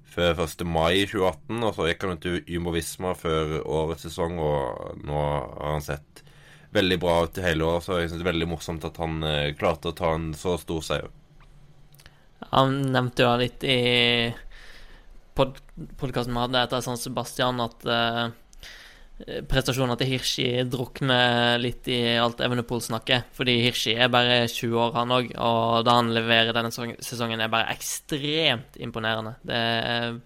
før 0.10 0.44
1. 0.46 0.66
mai 0.68 1.06
2018. 1.06 1.62
Og 1.64 1.76
så 1.78 1.88
gikk 1.90 2.08
han 2.08 2.24
til 2.24 2.42
Ymo 2.50 2.74
Visma 2.76 3.14
før 3.18 3.60
årets 3.64 4.08
sesong, 4.10 4.40
og 4.42 5.06
nå 5.06 5.22
har 5.22 5.78
han 5.78 5.86
sett 5.86 6.24
veldig 6.76 7.00
bra 7.02 7.24
ut 7.26 7.38
i 7.38 7.46
hele 7.46 7.66
år, 7.66 7.80
så 7.82 7.98
jeg 7.98 8.12
synes 8.12 8.22
det 8.22 8.28
er 8.28 8.32
veldig 8.34 8.50
morsomt 8.52 8.86
at 8.86 9.00
han 9.02 9.24
eh, 9.26 9.56
klarte 9.58 9.90
å 9.90 9.98
ta 9.98 10.14
en 10.18 10.32
så 10.38 10.58
stor 10.62 10.84
seier. 10.86 11.10
Han 12.54 12.78
nevnte 12.94 13.26
jo 13.26 13.32
litt 13.40 13.66
i 13.68 13.80
pod 15.38 15.58
podkasten 16.00 16.36
vi 16.36 16.44
hadde 16.44 16.62
etter 16.66 16.84
San 16.84 17.00
Sebastian, 17.00 17.62
at 17.64 17.86
eh, 17.90 18.30
prestasjonene 19.50 19.98
til 20.00 20.12
Hirschi 20.14 20.48
drukner 20.70 21.60
litt 21.62 21.90
i 21.92 22.00
alt 22.22 22.40
Evenepool-snakket. 22.46 23.34
Fordi 23.36 23.58
Hirschi 23.66 23.98
er 24.00 24.14
bare 24.14 24.46
20 24.48 24.80
år, 24.86 24.96
han 24.96 25.16
òg, 25.18 25.34
og 25.36 25.84
da 25.88 25.98
han 26.00 26.14
leverer 26.16 26.56
denne 26.56 26.72
sesongen, 26.72 27.44
er 27.44 27.52
bare 27.52 27.74
ekstremt 27.76 28.80
imponerende. 28.80 29.36
Det 29.44 29.60
er 29.60 30.18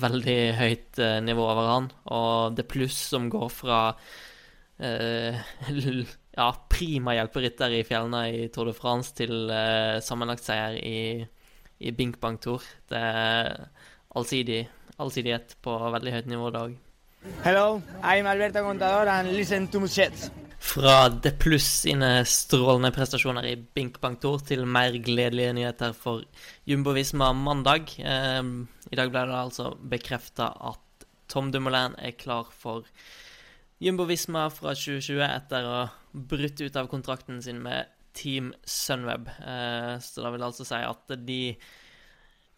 veldig 0.00 0.40
høyt 0.54 1.00
eh, 1.02 1.20
nivå 1.26 1.44
over 1.50 1.66
han, 1.66 1.92
og 2.14 2.58
det 2.58 2.68
pluss 2.70 2.98
som 3.10 3.26
går 3.32 3.48
fra 3.52 3.80
Eh, 4.80 5.36
ja, 6.40 6.46
prima 6.68 7.14
hjelperytter 7.14 7.76
i 7.76 7.84
fjellene 7.84 8.22
i 8.32 8.44
Tour 8.52 8.70
de 8.70 8.74
France 8.76 9.12
til 9.18 9.50
uh, 9.52 10.00
sammenlagtseier 10.00 10.78
i, 10.80 11.00
i 11.84 11.92
Bink 11.96 12.16
Bang 12.22 12.40
Tour. 12.40 12.64
Det 12.88 13.00
er 13.00 13.50
allsidig, 14.16 14.62
allsidighet 14.96 15.58
på 15.60 15.76
veldig 15.96 16.14
høyt 16.16 16.30
nivå 16.32 16.48
i 16.48 16.56
dag. 16.56 16.78
Hello, 17.44 17.82
I'm 18.02 18.26
Alberto 18.26 18.62
Contador 18.64 19.06
and 19.06 19.32
listen 19.36 19.68
to 19.68 19.80
Muschet. 19.80 20.30
Fra 20.58 21.08
The 21.22 21.32
Plus 21.36 21.64
sine 21.82 22.24
strålende 22.24 22.90
prestasjoner 22.92 23.44
i 23.48 23.56
Bink 23.56 24.00
Bank 24.00 24.20
Tour 24.20 24.40
til 24.44 24.66
mer 24.66 24.96
gledelige 25.04 25.52
nyheter 25.56 25.92
for 25.96 26.24
Jumbo 26.68 26.94
Visma 26.96 27.32
mandag. 27.36 27.92
Eh, 27.98 28.40
I 28.92 28.96
dag 28.96 29.12
ble 29.12 29.26
det 29.28 29.36
altså 29.36 29.74
bekrefta 29.80 30.48
at 30.72 31.06
Tom 31.30 31.52
Dumoulin 31.52 31.94
er 31.98 32.16
klar 32.18 32.48
for 32.50 32.88
Jumbo-Visma 33.80 34.48
fra 34.52 34.74
2020 34.76 35.22
etter 35.24 35.64
å 35.64 35.76
ha 35.76 35.84
brutt 36.12 36.60
ut 36.60 36.74
av 36.76 36.88
kontrakten 36.90 37.38
sin 37.44 37.62
med 37.62 37.88
Team 38.16 38.50
Sunweb. 38.66 39.28
Eh, 39.40 39.94
så 40.02 40.24
det 40.24 40.32
vil 40.34 40.44
altså 40.44 40.66
si 40.68 40.80
at 40.84 41.14
de 41.24 41.42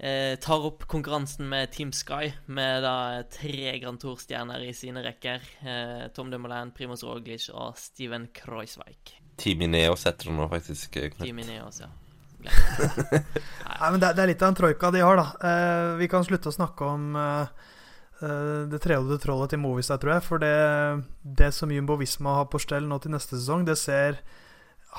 eh, 0.03 0.35
tar 0.43 0.67
opp 0.67 0.85
konkurransen 0.91 1.47
med 1.49 1.71
Team 1.73 1.93
Sky, 1.95 2.33
med 2.51 2.83
da 2.85 3.23
tre 3.31 3.79
Grand 3.83 4.01
Tour-stjerner 4.03 4.67
i 4.67 4.73
sine 4.77 5.03
rekker. 5.07 5.41
Eh, 5.62 6.07
Tom 6.17 6.31
Dumoulin, 6.35 6.75
Primoz 6.77 7.05
Roglic 7.07 7.49
og 7.55 7.79
Steven 7.81 8.27
Kreuzweig. 8.35 9.15
Team 9.41 9.62
Ineos 9.65 10.05
heter 10.07 10.29
det 10.29 10.37
nå, 10.37 10.49
faktisk. 10.53 10.99
Knut. 10.99 11.23
Team 11.25 11.38
Ineos, 11.43 11.81
ja. 11.81 11.88
Nei, 12.43 13.91
men 13.93 14.01
det, 14.03 14.09
er- 14.11 14.17
det 14.19 14.23
er 14.25 14.31
litt 14.33 14.43
av 14.43 14.51
en 14.53 14.59
troika 14.59 14.91
de 14.91 15.03
har, 15.07 15.21
da. 15.21 15.27
Eh, 15.49 15.93
vi 16.03 16.09
kan 16.11 16.25
slutte 16.27 16.51
å 16.51 16.55
snakke 16.57 16.88
om 16.91 17.15
eh, 17.17 17.53
eh, 18.27 18.62
det 18.73 18.81
trehodede 18.83 19.21
trollet 19.23 19.53
til 19.55 19.62
Movistar, 19.62 20.01
tror 20.03 20.17
jeg. 20.17 20.25
For 20.27 20.43
det, 20.43 20.53
det 21.23 21.53
som 21.55 21.71
Jumbo 21.73 21.97
Visma 22.01 22.41
har 22.41 22.49
på 22.51 22.61
stell 22.62 22.88
nå 22.91 22.99
til 23.05 23.15
neste 23.15 23.38
sesong, 23.38 23.62
det 23.69 23.79
ser 23.81 24.19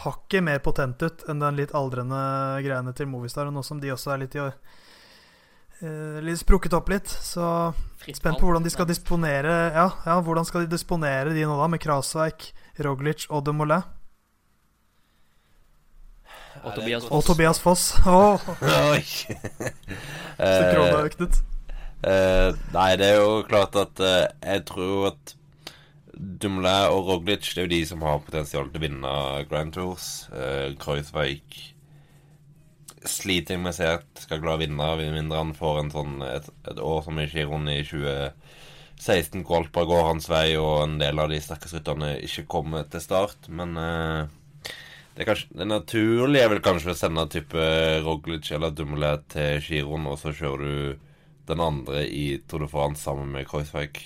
hakket 0.05 0.41
mer 0.41 0.57
potent 0.65 1.03
ut 1.05 1.21
enn 1.29 1.43
den 1.43 1.59
litt 1.59 1.75
aldrende 1.77 2.17
greiene 2.65 2.95
til 2.97 3.11
Movistar. 3.11 3.51
Og 3.51 3.53
nå 3.59 3.61
som 3.67 3.83
de 3.83 3.91
også 3.93 4.15
er 4.15 4.23
litt 4.23 4.39
i 4.39 4.41
eh, 4.47 4.55
Litt 6.23 6.39
sprukket 6.39 6.75
opp 6.77 6.87
litt, 6.93 7.09
så 7.11 7.73
spent 8.05 8.39
på 8.39 8.47
hvordan 8.47 8.63
de 8.63 8.71
skal 8.71 8.87
disponere 8.87 9.51
Ja, 9.75 9.89
ja 10.05 10.15
hvordan 10.23 10.47
skal 10.47 10.63
de 10.63 10.71
disponere 10.71 11.33
de 11.35 11.43
nå, 11.43 11.57
da, 11.59 11.67
med 11.67 11.81
Krasveik, 11.83 12.53
Roglic 12.85 13.25
og 13.27 13.43
de 13.43 13.55
Molay? 13.57 13.83
Og 16.63 16.75
Tobias 16.77 17.03
Og 17.03 17.09
Foss. 17.09 17.25
Tobias 17.27 17.59
Foss. 17.59 17.83
Åh, 18.07 18.45
Oi! 18.93 19.03
så 20.37 20.43
Eh, 20.43 20.69
krona 20.73 21.03
øknet. 21.05 21.39
Uh, 22.03 22.51
nei, 22.73 22.89
det 22.99 23.13
er 23.13 23.21
jo 23.21 23.43
klart 23.47 23.75
at 23.79 23.99
uh, 24.03 24.25
jeg 24.43 24.63
tror 24.67 25.13
at 25.13 25.35
Dumoulin 26.13 26.91
og 26.91 27.07
Roglic 27.07 27.47
det 27.53 27.61
er 27.61 27.67
jo 27.67 27.71
de 27.71 27.83
som 27.87 28.03
har 28.03 28.23
potensial 28.25 28.67
til 28.67 28.81
å 28.81 28.83
vinne 28.83 29.13
Grand 29.51 29.75
Tours. 29.75 30.27
Uh, 30.33 30.73
Kreuzweig 30.81 31.72
sliter 33.09 33.59
med 33.59 33.73
å 33.73 33.77
se 33.77 33.89
at 33.97 34.23
skal 34.25 34.41
klare 34.41 34.59
å 34.59 34.63
vinne, 34.63 34.89
med 34.99 35.15
mindre 35.15 35.41
han 35.41 35.55
får 35.57 35.79
en 35.81 35.93
sånn 35.93 36.15
et, 36.27 36.49
et 36.69 36.79
år 36.79 37.01
som 37.05 37.19
i 37.19 37.27
Giron 37.31 37.69
i 37.71 37.79
2016, 37.87 39.43
hvor 39.43 39.59
alt 39.59 39.73
bare 39.75 39.89
går 39.89 40.07
hans 40.09 40.29
vei, 40.31 40.47
og 40.59 40.85
en 40.85 40.97
del 41.01 41.19
av 41.19 41.31
de 41.31 41.41
sterkeste 41.43 41.81
rytterne 41.81 42.15
ikke 42.27 42.47
kommer 42.55 42.87
til 42.89 43.03
start. 43.03 43.49
Men 43.51 43.77
eh, 43.79 44.71
det, 45.17 45.27
kanskje, 45.29 45.51
det 45.59 45.69
naturlige 45.69 46.45
er 46.45 46.53
vel 46.55 46.63
kanskje 46.65 46.93
å 46.93 46.97
sende 46.97 47.27
type 47.31 47.67
Roglic 48.05 48.49
eller 48.55 48.73
Dumoulin 48.73 49.25
til 49.33 49.61
Giron, 49.61 50.09
og 50.09 50.17
så 50.21 50.33
kjører 50.33 50.63
du 50.63 51.09
den 51.47 51.61
andre 51.61 52.05
i 52.07 52.39
Tour 52.47 52.63
de 52.63 52.69
France 52.71 53.03
sammen 53.03 53.29
med 53.33 53.47
Kreuzweig. 53.49 53.99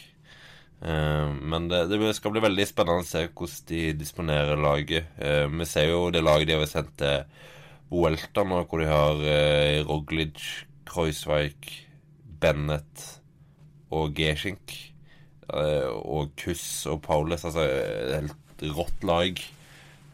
Uh, 0.78 1.34
men 1.42 1.70
det, 1.72 1.88
det 1.90 2.14
skal 2.14 2.36
bli 2.36 2.42
veldig 2.44 2.66
spennende 2.70 3.02
å 3.02 3.08
se 3.08 3.24
hvordan 3.28 3.70
de 3.72 3.84
disponerer 3.98 4.60
laget. 4.62 5.08
Uh, 5.18 5.48
vi 5.50 5.70
ser 5.70 5.90
jo 5.90 6.10
det 6.14 6.22
laget 6.26 6.52
de 6.52 6.58
har 6.60 6.70
sendt 6.70 6.94
til 7.00 7.24
Vuelta 7.92 8.44
nå, 8.44 8.64
hvor 8.68 8.84
de 8.84 8.90
har 8.90 9.22
eh, 9.24 9.84
Roglic, 9.88 10.44
Kreuzweig, 10.88 11.70
Bennett 12.42 13.06
og 13.96 14.18
Geschink. 14.18 14.76
Eh, 15.48 15.88
og 15.88 16.34
Kuss 16.40 16.86
og 16.92 17.02
Paulus. 17.06 17.46
Altså 17.48 17.64
et 17.64 18.16
helt 18.18 18.66
rått 18.76 19.08
lag. 19.08 19.44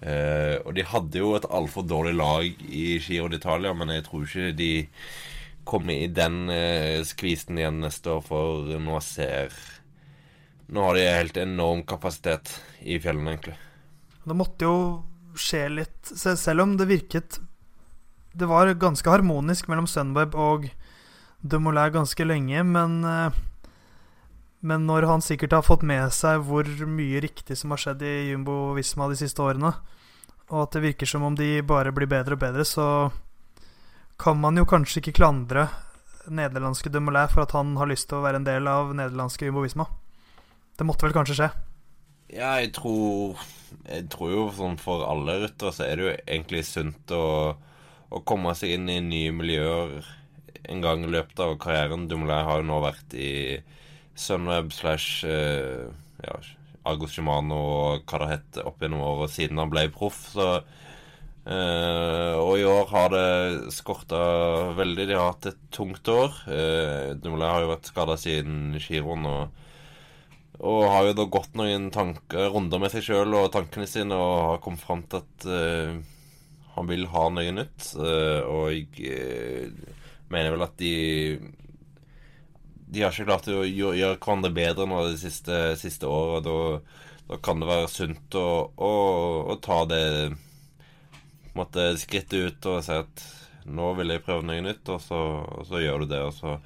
Eh, 0.03 0.57
og 0.61 0.73
de 0.75 0.85
hadde 0.85 1.21
jo 1.21 1.33
et 1.37 1.47
altfor 1.47 1.85
dårlig 1.87 2.15
lag 2.17 2.65
i 2.67 2.97
Giro 3.01 3.29
d'Italia, 3.31 3.71
men 3.77 3.93
jeg 3.93 4.05
tror 4.07 4.25
ikke 4.27 4.57
de 4.59 4.73
kommer 5.63 5.95
i 5.95 6.09
den 6.11 6.49
eh, 6.51 6.99
skvisen 7.07 7.59
igjen 7.59 7.79
neste 7.85 8.17
år, 8.17 8.25
for 8.27 8.73
nå 8.83 8.99
ser 9.05 9.55
Nå 10.73 10.79
har 10.81 10.95
de 10.95 11.01
helt 11.03 11.37
enorm 11.37 11.81
kapasitet 11.85 12.49
i 12.81 12.95
fjellene, 13.03 13.33
egentlig. 13.33 13.55
Det 14.23 14.35
måtte 14.39 14.65
jo 14.65 14.77
skje 15.37 15.65
litt 15.69 16.11
Selv 16.15 16.63
om 16.63 16.77
det 16.79 16.87
virket 16.89 17.35
Det 18.33 18.49
var 18.49 18.71
ganske 18.81 19.09
harmonisk 19.09 19.67
mellom 19.69 19.87
Sunweb 19.87 20.33
og 20.35 20.69
Dumoulin 21.43 21.93
ganske 21.93 22.25
lenge, 22.25 22.63
men 22.63 23.03
eh, 23.03 23.41
Men 24.63 24.85
når 24.87 25.03
han 25.09 25.21
sikkert 25.21 25.51
har 25.51 25.65
fått 25.67 25.81
med 25.83 26.07
seg 26.15 26.39
hvor 26.47 26.63
mye 26.87 27.19
riktig 27.19 27.57
som 27.59 27.73
har 27.75 27.81
skjedd 27.81 28.01
i 28.07 28.29
Jumbo 28.31 28.71
Visma 28.77 29.09
de 29.11 29.17
siste 29.19 29.43
årene, 29.43 29.73
og 30.47 30.61
at 30.61 30.71
det 30.71 30.85
virker 30.85 31.05
som 31.05 31.25
om 31.27 31.35
de 31.35 31.57
bare 31.67 31.91
blir 31.91 32.07
bedre 32.07 32.37
og 32.37 32.39
bedre, 32.39 32.63
så 32.63 33.11
kan 34.17 34.39
man 34.39 34.55
jo 34.55 34.63
kanskje 34.63 35.01
ikke 35.01 35.17
klandre 35.19 35.67
nederlandske 36.31 36.87
Dumoulin 36.89 37.27
for 37.27 37.43
at 37.43 37.51
han 37.51 37.75
har 37.75 37.91
lyst 37.91 38.07
til 38.07 38.21
å 38.21 38.23
være 38.23 38.39
en 38.39 38.47
del 38.47 38.69
av 38.71 38.93
nederlandske 38.95 39.49
Jumbo 39.49 39.65
Visma. 39.65 39.83
Det 40.79 40.87
måtte 40.87 41.03
vel 41.09 41.15
kanskje 41.17 41.35
skje? 41.41 41.49
Ja, 42.33 42.55
jeg 42.63 42.71
tror 42.73 43.37
Jeg 43.83 44.07
tror 44.13 44.31
jo 44.31 44.43
sånn 44.55 44.77
for 44.79 45.03
alle 45.03 45.41
ryttere 45.43 45.73
så 45.75 45.83
er 45.83 45.97
det 45.99 46.05
jo 46.05 46.11
egentlig 46.23 46.63
sunt 46.65 47.11
å, 47.11 47.25
å 48.13 48.21
komme 48.27 48.53
seg 48.57 48.75
inn 48.77 48.91
i 48.91 48.99
nye 49.03 49.33
miljøer 49.35 50.03
en 50.69 50.83
gang 50.83 51.03
i 51.03 51.11
løpet 51.11 51.39
av 51.43 51.55
karrieren. 51.61 52.07
Dumoulin 52.07 52.45
har 52.47 52.61
jo 52.61 52.67
nå 52.67 52.79
vært 52.83 53.15
i 53.17 53.31
Sunweb 54.15 54.71
slash 54.75 55.25
eh, 55.27 55.89
ja, 56.23 56.37
Argo 56.87 57.09
Shimano 57.09 57.57
og 57.57 58.05
hva 58.07 58.21
det 58.23 58.31
heter 58.35 58.69
opp 58.69 58.83
gjennom 58.83 59.03
året 59.03 59.33
siden 59.33 59.59
han 59.59 59.71
ble 59.73 59.87
proff, 59.95 60.21
så 60.35 60.47
eh, 61.49 62.33
Og 62.37 62.61
i 62.61 62.67
år 62.69 62.87
har 62.93 63.11
det 63.15 63.73
skorta 63.75 64.21
veldig. 64.77 65.09
De 65.09 65.17
har 65.17 65.33
hatt 65.33 65.51
et 65.51 65.67
tungt 65.73 66.07
år. 66.07 66.31
Uh, 66.47 67.13
Dumoulin 67.19 67.49
har 67.49 67.65
jo 67.65 67.73
vært 67.73 67.91
skada 67.91 68.17
siden 68.19 68.79
giroen 68.79 69.27
og 69.27 69.59
og 70.63 70.83
har 70.87 71.09
jo 71.09 71.15
da 71.17 71.25
gått 71.27 71.55
noen 71.59 71.89
tanker, 71.91 72.51
runder 72.53 72.79
med 72.79 72.93
seg 72.93 73.03
sjøl 73.03 73.33
og 73.35 73.49
tankene 73.51 73.87
sine 73.89 74.15
og 74.15 74.35
har 74.47 74.59
kommet 74.63 74.83
fram 74.85 75.01
til 75.09 75.19
at 75.19 75.47
eh, 75.49 75.97
han 76.75 76.89
vil 76.89 77.05
ha 77.13 77.25
noe 77.29 77.51
nytt. 77.55 77.89
eh, 77.99 78.41
og 78.49 78.71
jeg 78.73 78.87
eh, 79.09 79.91
mener 80.33 80.55
vel 80.55 80.65
at 80.65 80.77
de 80.81 80.93
De 82.93 83.01
har 83.01 83.13
ikke 83.13 83.25
klart 83.25 83.47
å 83.49 83.63
gjøre, 83.65 84.17
hverandre 84.21 84.51
bedre 84.53 84.85
nå 84.89 84.99
det 85.07 85.17
siste, 85.21 85.55
siste 85.81 86.05
året. 86.09 86.45
Da, 86.45 86.57
da 87.31 87.39
kan 87.41 87.61
det 87.61 87.69
være 87.69 87.89
sunt 87.89 88.35
å, 88.37 88.47
å, 88.77 88.91
å 89.49 89.55
ta 89.65 89.79
det 89.89 90.03
måtte 91.57 91.85
skrittet 92.01 92.33
ut 92.47 92.67
og 92.71 92.81
si 92.85 92.95
at 92.97 93.23
nå 93.65 93.91
vil 93.97 94.11
jeg 94.13 94.23
prøve 94.25 94.45
noe 94.47 94.63
nytt, 94.65 94.89
og 94.91 94.99
så, 95.01 95.19
og 95.57 95.67
så 95.69 95.81
gjør 95.83 96.03
du 96.03 96.11
det. 96.13 96.21
Og 96.27 96.33
så 96.35 96.57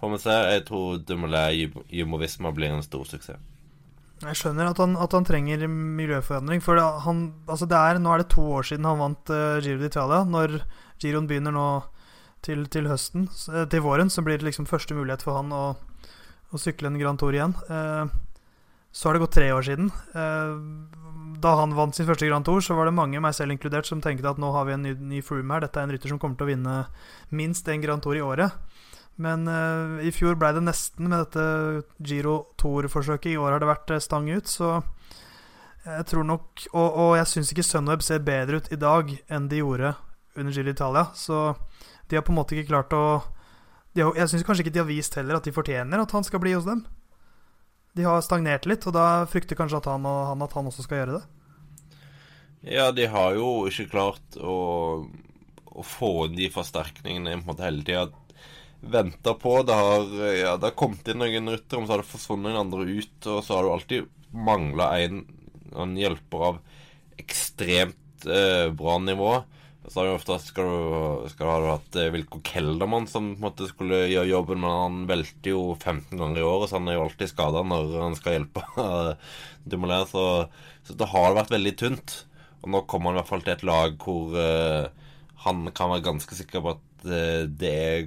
får 0.00 0.12
vi 0.14 0.20
se. 0.22 0.36
Jeg 0.54 0.64
tror 0.68 1.00
Dumoulin 1.08 1.80
Jumovisma 1.90 2.52
blir 2.54 2.74
en 2.76 2.84
stor 2.86 3.04
suksess. 3.08 3.53
Jeg 4.22 4.38
skjønner 4.38 4.70
at 4.70 4.78
han, 4.78 4.94
at 5.00 5.14
han 5.16 5.26
trenger 5.26 5.66
miljøforandring. 5.68 6.62
For 6.64 6.78
det, 6.78 6.84
han, 7.04 7.24
altså 7.50 7.66
det 7.68 7.80
er, 7.80 7.98
nå 8.00 8.12
er 8.14 8.22
det 8.22 8.30
to 8.32 8.44
år 8.60 8.68
siden 8.68 8.86
han 8.88 9.00
vant 9.00 9.32
uh, 9.34 9.58
Giro 9.64 9.82
d'Italia. 9.82 10.22
Når 10.28 10.60
giroen 11.02 11.26
begynner 11.28 11.54
nå 11.54 11.66
til, 12.44 12.66
til 12.72 12.88
høsten, 12.90 13.26
eh, 13.52 13.64
til 13.72 13.82
våren, 13.84 14.12
så 14.12 14.22
blir 14.24 14.38
det 14.38 14.46
liksom 14.46 14.68
første 14.68 14.96
mulighet 14.96 15.24
for 15.24 15.38
han 15.38 15.52
å, 15.54 15.64
å 16.52 16.60
sykle 16.60 16.90
en 16.90 17.00
Grand 17.00 17.20
Tour 17.20 17.34
igjen. 17.36 17.56
Uh, 17.68 18.06
så 18.94 19.08
har 19.08 19.16
det 19.16 19.24
gått 19.24 19.34
tre 19.40 19.48
år 19.52 19.66
siden. 19.66 19.90
Uh, 20.14 20.60
da 21.42 21.56
han 21.58 21.74
vant 21.76 21.96
sin 21.96 22.06
første 22.08 22.28
Grand 22.28 22.46
Tour, 22.46 22.62
så 22.64 22.76
var 22.78 22.88
det 22.88 22.96
mange, 22.96 23.20
meg 23.20 23.34
selv 23.36 23.56
inkludert, 23.56 23.88
som 23.88 24.00
tenkte 24.04 24.30
at 24.30 24.40
nå 24.40 24.52
har 24.54 24.68
vi 24.68 24.76
en 24.76 24.84
ny, 24.86 24.94
ny 25.16 25.24
Froome 25.24 25.56
her. 25.56 25.64
Dette 25.66 25.80
er 25.80 25.88
en 25.88 25.96
rytter 25.96 26.12
som 26.12 26.20
kommer 26.22 26.38
til 26.38 26.46
å 26.46 26.52
vinne 26.52 26.76
minst 27.34 27.68
en 27.68 27.82
Grand 27.82 28.04
Tour 28.04 28.16
i 28.20 28.24
året. 28.24 28.54
Men 29.22 29.46
uh, 29.46 30.00
i 30.02 30.10
fjor 30.14 30.34
ble 30.38 30.50
det 30.56 30.64
nesten 30.66 31.06
med 31.10 31.20
dette 31.22 31.84
Giro 32.02 32.54
Tour-forsøket. 32.58 33.34
I 33.34 33.38
år 33.38 33.54
har 33.54 33.62
det 33.62 33.70
vært 33.70 33.92
eh, 33.94 34.02
stang 34.02 34.26
ut, 34.32 34.50
så 34.50 34.80
jeg 35.84 36.06
tror 36.08 36.24
nok 36.24 36.62
Og, 36.72 36.94
og 36.96 37.10
jeg 37.18 37.28
syns 37.28 37.50
ikke 37.52 37.66
Sunweb 37.66 38.00
ser 38.00 38.22
bedre 38.24 38.56
ut 38.56 38.70
i 38.72 38.78
dag 38.80 39.10
enn 39.28 39.50
de 39.50 39.58
gjorde 39.60 39.92
under 40.34 40.56
Giro 40.56 40.72
Italia. 40.72 41.06
Så 41.14 41.54
de 42.08 42.18
har 42.18 42.24
på 42.26 42.32
en 42.34 42.40
måte 42.40 42.56
ikke 42.56 42.72
klart 42.72 42.96
å 42.96 43.04
har, 43.94 44.16
Jeg 44.16 44.32
syns 44.32 44.46
kanskje 44.46 44.66
ikke 44.66 44.74
de 44.74 44.82
har 44.82 44.90
vist 44.90 45.14
heller 45.14 45.38
at 45.38 45.46
de 45.46 45.54
fortjener 45.54 46.02
at 46.02 46.14
han 46.16 46.26
skal 46.26 46.42
bli 46.42 46.56
hos 46.56 46.66
dem. 46.66 46.82
De 47.94 48.02
har 48.02 48.24
stagnert 48.26 48.66
litt, 48.66 48.82
og 48.88 48.96
da 48.96 49.22
frykter 49.30 49.54
kanskje 49.54 49.78
at 49.78 49.86
han, 49.92 50.06
og 50.08 50.24
han 50.32 50.42
at 50.42 50.56
han 50.56 50.66
også 50.66 50.82
skal 50.82 51.02
gjøre 51.02 51.20
det. 51.20 51.24
Ja, 52.74 52.88
de 52.96 53.06
har 53.06 53.36
jo 53.36 53.68
ikke 53.68 53.92
klart 53.92 54.38
å, 54.40 54.56
å 55.70 55.84
få 55.86 56.26
de 56.32 56.48
forsterkningene 56.50 57.36
på 57.36 57.44
en 57.44 57.50
måte 57.52 57.66
hele 57.68 57.84
tida. 57.86 58.08
Venta 58.90 59.34
på. 59.38 59.56
Det 59.66 59.76
har, 59.78 60.04
ja, 60.34 60.56
det 60.56 60.70
har 60.70 60.76
kommet 60.78 61.08
inn 61.08 61.22
noen 61.22 61.52
ryttere, 61.54 61.80
men 61.80 61.88
så 61.88 61.96
har 61.96 62.04
det 62.04 62.10
forsvunnet 62.10 62.50
noen 62.50 62.62
andre 62.66 62.86
ut. 63.00 63.30
Og 63.32 63.40
så 63.44 63.56
har 63.56 63.66
du 63.66 63.72
alltid 63.72 64.12
mangla 64.34 64.90
en, 65.04 65.24
en 65.78 65.96
hjelper 65.98 66.48
av 66.50 66.62
ekstremt 67.20 68.26
eh, 68.28 68.68
bra 68.74 68.98
nivå. 69.02 69.32
Så 69.88 70.00
har 70.00 70.08
du 70.08 70.14
ofte 70.14 70.38
skal 70.40 70.68
du, 70.68 71.26
skal 71.28 71.44
du 71.44 71.66
ha 71.66 71.74
hatt 71.74 71.96
Wilko 72.14 72.40
Keldermann 72.46 73.06
som 73.10 73.34
på 73.34 73.36
en 73.36 73.44
måte 73.44 73.66
skulle 73.68 74.06
gjøre 74.08 74.30
jobben, 74.30 74.62
men 74.62 74.78
han 74.78 75.02
velter 75.10 75.52
jo 75.52 75.74
15 75.76 76.16
ganger 76.16 76.40
i 76.40 76.46
året, 76.48 76.70
så 76.70 76.78
han 76.78 76.88
er 76.88 76.96
jo 76.96 77.02
alltid 77.04 77.32
skada 77.34 77.60
når 77.68 77.92
han 78.00 78.16
skal 78.16 78.38
hjelpe 78.38 78.64
Dumoulin. 79.68 80.08
Så, 80.08 80.24
så 80.88 80.96
det 80.96 81.10
har 81.12 81.36
vært 81.36 81.52
veldig 81.52 81.74
tynt. 81.82 82.16
Og 82.64 82.72
nå 82.72 82.80
kommer 82.88 83.12
han 83.12 83.18
i 83.18 83.20
hvert 83.20 83.32
fall 83.34 83.44
til 83.44 83.56
et 83.58 83.66
lag 83.68 83.96
hvor 84.00 84.32
uh, 84.32 84.88
han 85.44 85.66
kan 85.76 85.92
være 85.92 86.06
ganske 86.06 86.38
sikker 86.38 86.64
på 86.64 86.72
at 86.78 87.04
uh, 87.04 87.44
det, 87.44 87.72
er, 87.74 88.06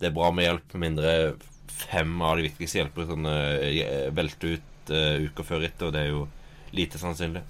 det 0.00 0.10
er 0.10 0.14
bra 0.16 0.30
med 0.34 0.48
hjelp, 0.48 0.74
med 0.74 0.84
mindre 0.88 1.16
fem 1.74 2.14
av 2.22 2.38
de 2.38 2.46
viktigste 2.48 2.80
hjelperne 2.80 3.34
uh, 3.64 4.08
velter 4.14 4.56
ut 4.56 4.94
uh, 4.94 5.26
uka 5.26 5.46
før 5.46 5.66
etter, 5.66 5.88
og 5.88 5.94
det 5.94 6.04
er 6.04 6.12
jo 6.12 6.24
lite 6.74 7.00
sannsynlig. 7.00 7.42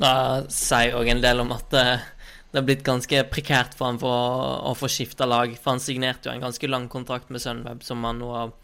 Det 0.00 0.14
sier 0.54 0.96
òg 0.96 1.10
en 1.12 1.22
del 1.22 1.42
om 1.42 1.50
at 1.54 1.76
uh, 1.76 2.08
det 2.50 2.58
har 2.58 2.66
blitt 2.66 2.86
ganske 2.86 3.24
prekært 3.30 3.76
for 3.78 3.90
han 3.90 3.98
for 4.02 4.10
å, 4.10 4.52
å 4.70 4.76
få 4.78 4.90
skifta 4.90 5.28
lag. 5.28 5.52
For 5.58 5.76
han 5.76 5.82
signerte 5.82 6.28
jo 6.28 6.34
en 6.34 6.42
ganske 6.42 6.70
lang 6.70 6.88
kontrakt 6.90 7.30
med 7.30 7.42
Sunweb, 7.42 7.84
som 7.86 8.02
han 8.06 8.18
nå 8.18 8.30
har 8.34 8.54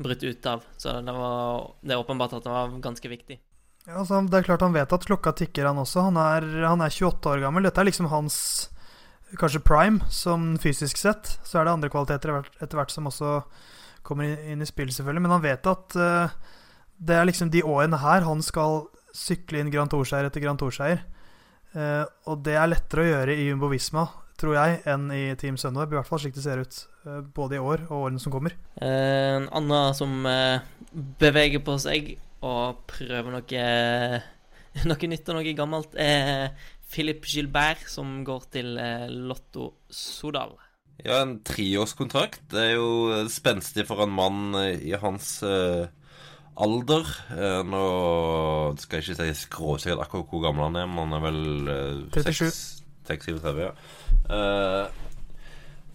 brutt 0.00 0.24
ut 0.24 0.46
av. 0.48 0.64
Så 0.80 0.94
det, 1.04 1.12
var, 1.12 1.66
det 1.84 1.92
er 1.92 2.00
åpenbart 2.00 2.38
at 2.38 2.46
det 2.46 2.54
var 2.54 2.72
ganske 2.84 3.10
viktig. 3.10 3.36
Ja, 3.84 3.98
altså, 4.00 4.22
det 4.24 4.38
er 4.38 4.46
klart 4.46 4.64
han 4.64 4.72
vet 4.72 4.92
at 4.96 5.04
klokka 5.04 5.34
tikker, 5.36 5.68
han 5.68 5.82
også. 5.82 6.06
Han 6.06 6.16
er, 6.20 6.46
han 6.64 6.80
er 6.80 6.94
28 6.94 7.34
år 7.34 7.44
gammel. 7.44 7.68
Dette 7.68 7.82
er 7.82 7.90
liksom 7.90 8.08
hans 8.08 8.38
kanskje 9.40 9.62
prime, 9.64 10.04
som 10.10 10.54
fysisk 10.60 10.98
sett. 11.00 11.38
Så 11.44 11.58
er 11.58 11.66
det 11.66 11.74
andre 11.74 11.90
kvaliteter 11.92 12.34
etter 12.62 12.78
hvert, 12.78 12.92
som 12.94 13.08
også 13.10 13.38
kommer 14.04 14.34
inn, 14.34 14.62
i 14.62 14.68
spill, 14.68 14.92
selvfølgelig. 14.92 15.24
Men 15.24 15.34
han 15.36 15.44
vet 15.44 15.70
at 15.70 15.96
uh, 15.98 16.34
det 16.96 17.16
er 17.16 17.28
liksom 17.28 17.52
de 17.52 17.64
årene 17.66 18.00
her 18.02 18.26
han 18.26 18.42
skal 18.44 18.84
sykle 19.14 19.62
inn 19.62 19.72
Grand 19.72 19.90
Tour-seier 19.92 20.28
etter 20.28 20.44
Grand 20.44 20.60
Tour-seier. 20.60 21.04
Uh, 21.74 22.04
og 22.30 22.44
det 22.46 22.58
er 22.58 22.70
lettere 22.70 23.04
å 23.04 23.10
gjøre 23.10 23.38
i 23.38 23.48
Jumbo 23.48 23.70
Visma, 23.72 24.06
tror 24.38 24.58
jeg, 24.58 24.82
enn 24.90 25.08
i 25.14 25.24
Team 25.40 25.56
Sunweb. 25.60 25.94
I 25.94 25.98
hvert 25.98 26.10
fall 26.10 26.22
slik 26.22 26.36
det 26.36 26.44
ser 26.44 26.62
ut, 26.62 26.78
uh, 27.08 27.22
både 27.24 27.58
i 27.58 27.64
år 27.64 27.86
og 27.88 27.96
årene 28.02 28.22
som 28.22 28.34
kommer. 28.34 28.54
en 28.84 29.48
annen 29.50 29.96
som 29.96 30.28
beveger 31.18 31.64
på 31.64 31.78
seg 31.82 32.14
og 32.44 32.84
prøver 32.90 33.32
noe, 33.32 33.64
noe 34.90 35.10
nytt 35.10 35.30
og 35.32 35.38
noe 35.38 35.56
gammelt, 35.56 35.96
er 35.96 36.52
Philip 36.94 37.26
Gilbert, 37.26 37.82
som 37.90 38.20
går 38.26 38.46
til 38.54 38.78
eh, 38.78 39.08
Lotto 39.10 39.72
Sodal. 39.90 40.54
Ja, 41.02 41.18
en 41.24 41.40
treårskontrakt. 41.42 42.44
Det 42.52 42.68
er 42.68 42.76
jo 42.76 43.24
spenstig 43.32 43.86
for 43.88 44.04
en 44.04 44.14
mann 44.14 44.54
i 44.78 44.94
hans 45.02 45.40
uh, 45.42 45.88
alder. 46.54 47.08
Uh, 47.34 47.62
nå 47.66 47.86
skal 48.78 49.00
jeg 49.00 49.08
ikke 49.08 49.16
si 49.18 49.40
skråsikkert 49.42 50.04
akkurat 50.04 50.30
hvor 50.30 50.44
gammel 50.44 50.68
han 50.68 50.78
er, 50.84 50.92
men 50.92 51.10
han 51.10 51.16
er 51.18 51.24
vel 51.24 51.40
uh, 51.66 52.20
37. 53.10 53.64
ja. 53.64 53.72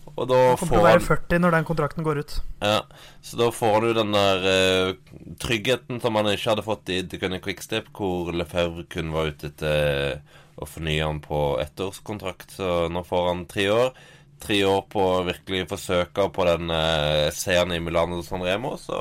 Og 0.09 0.25
da 0.27 0.37
han 0.49 0.57
kommer 0.59 0.73
til 0.73 0.81
å 0.81 0.87
være 0.89 1.05
40 1.05 1.41
når 1.45 1.55
den 1.55 1.67
kontrakten 1.69 2.03
går 2.03 2.19
ut. 2.25 2.35
Ja, 2.65 2.81
Så 3.23 3.39
da 3.39 3.47
får 3.55 3.85
du 3.85 3.89
den 3.95 4.11
der 4.11 4.93
tryggheten 5.39 6.01
som 6.03 6.17
han 6.19 6.27
ikke 6.33 6.49
hadde 6.51 6.65
fått 6.65 6.91
i 6.91 6.99
Gunnar 7.13 7.39
Quickstep, 7.45 7.87
hvor 7.95 8.33
Lefebvre 8.35 8.83
kun 8.91 9.13
var 9.15 9.31
ute 9.31 9.53
til 9.61 10.19
å 10.59 10.67
fornye 10.67 11.05
han 11.05 11.21
på 11.23 11.41
ettårskontrakt. 11.63 12.57
Så 12.59 12.87
nå 12.91 13.03
får 13.07 13.27
han 13.31 13.45
tre 13.49 13.69
år. 13.73 13.93
Tre 14.39 14.59
år 14.67 14.83
på 14.91 15.03
å 15.03 15.23
virkelig 15.27 15.67
forsøke 15.71 16.29
på 16.35 16.47
den 16.47 16.71
eh, 16.71 17.27
seieren 17.35 17.75
i 17.75 17.81
Milano 17.83 18.21
San 18.23 18.43
Remo, 18.45 18.77
så 18.79 18.99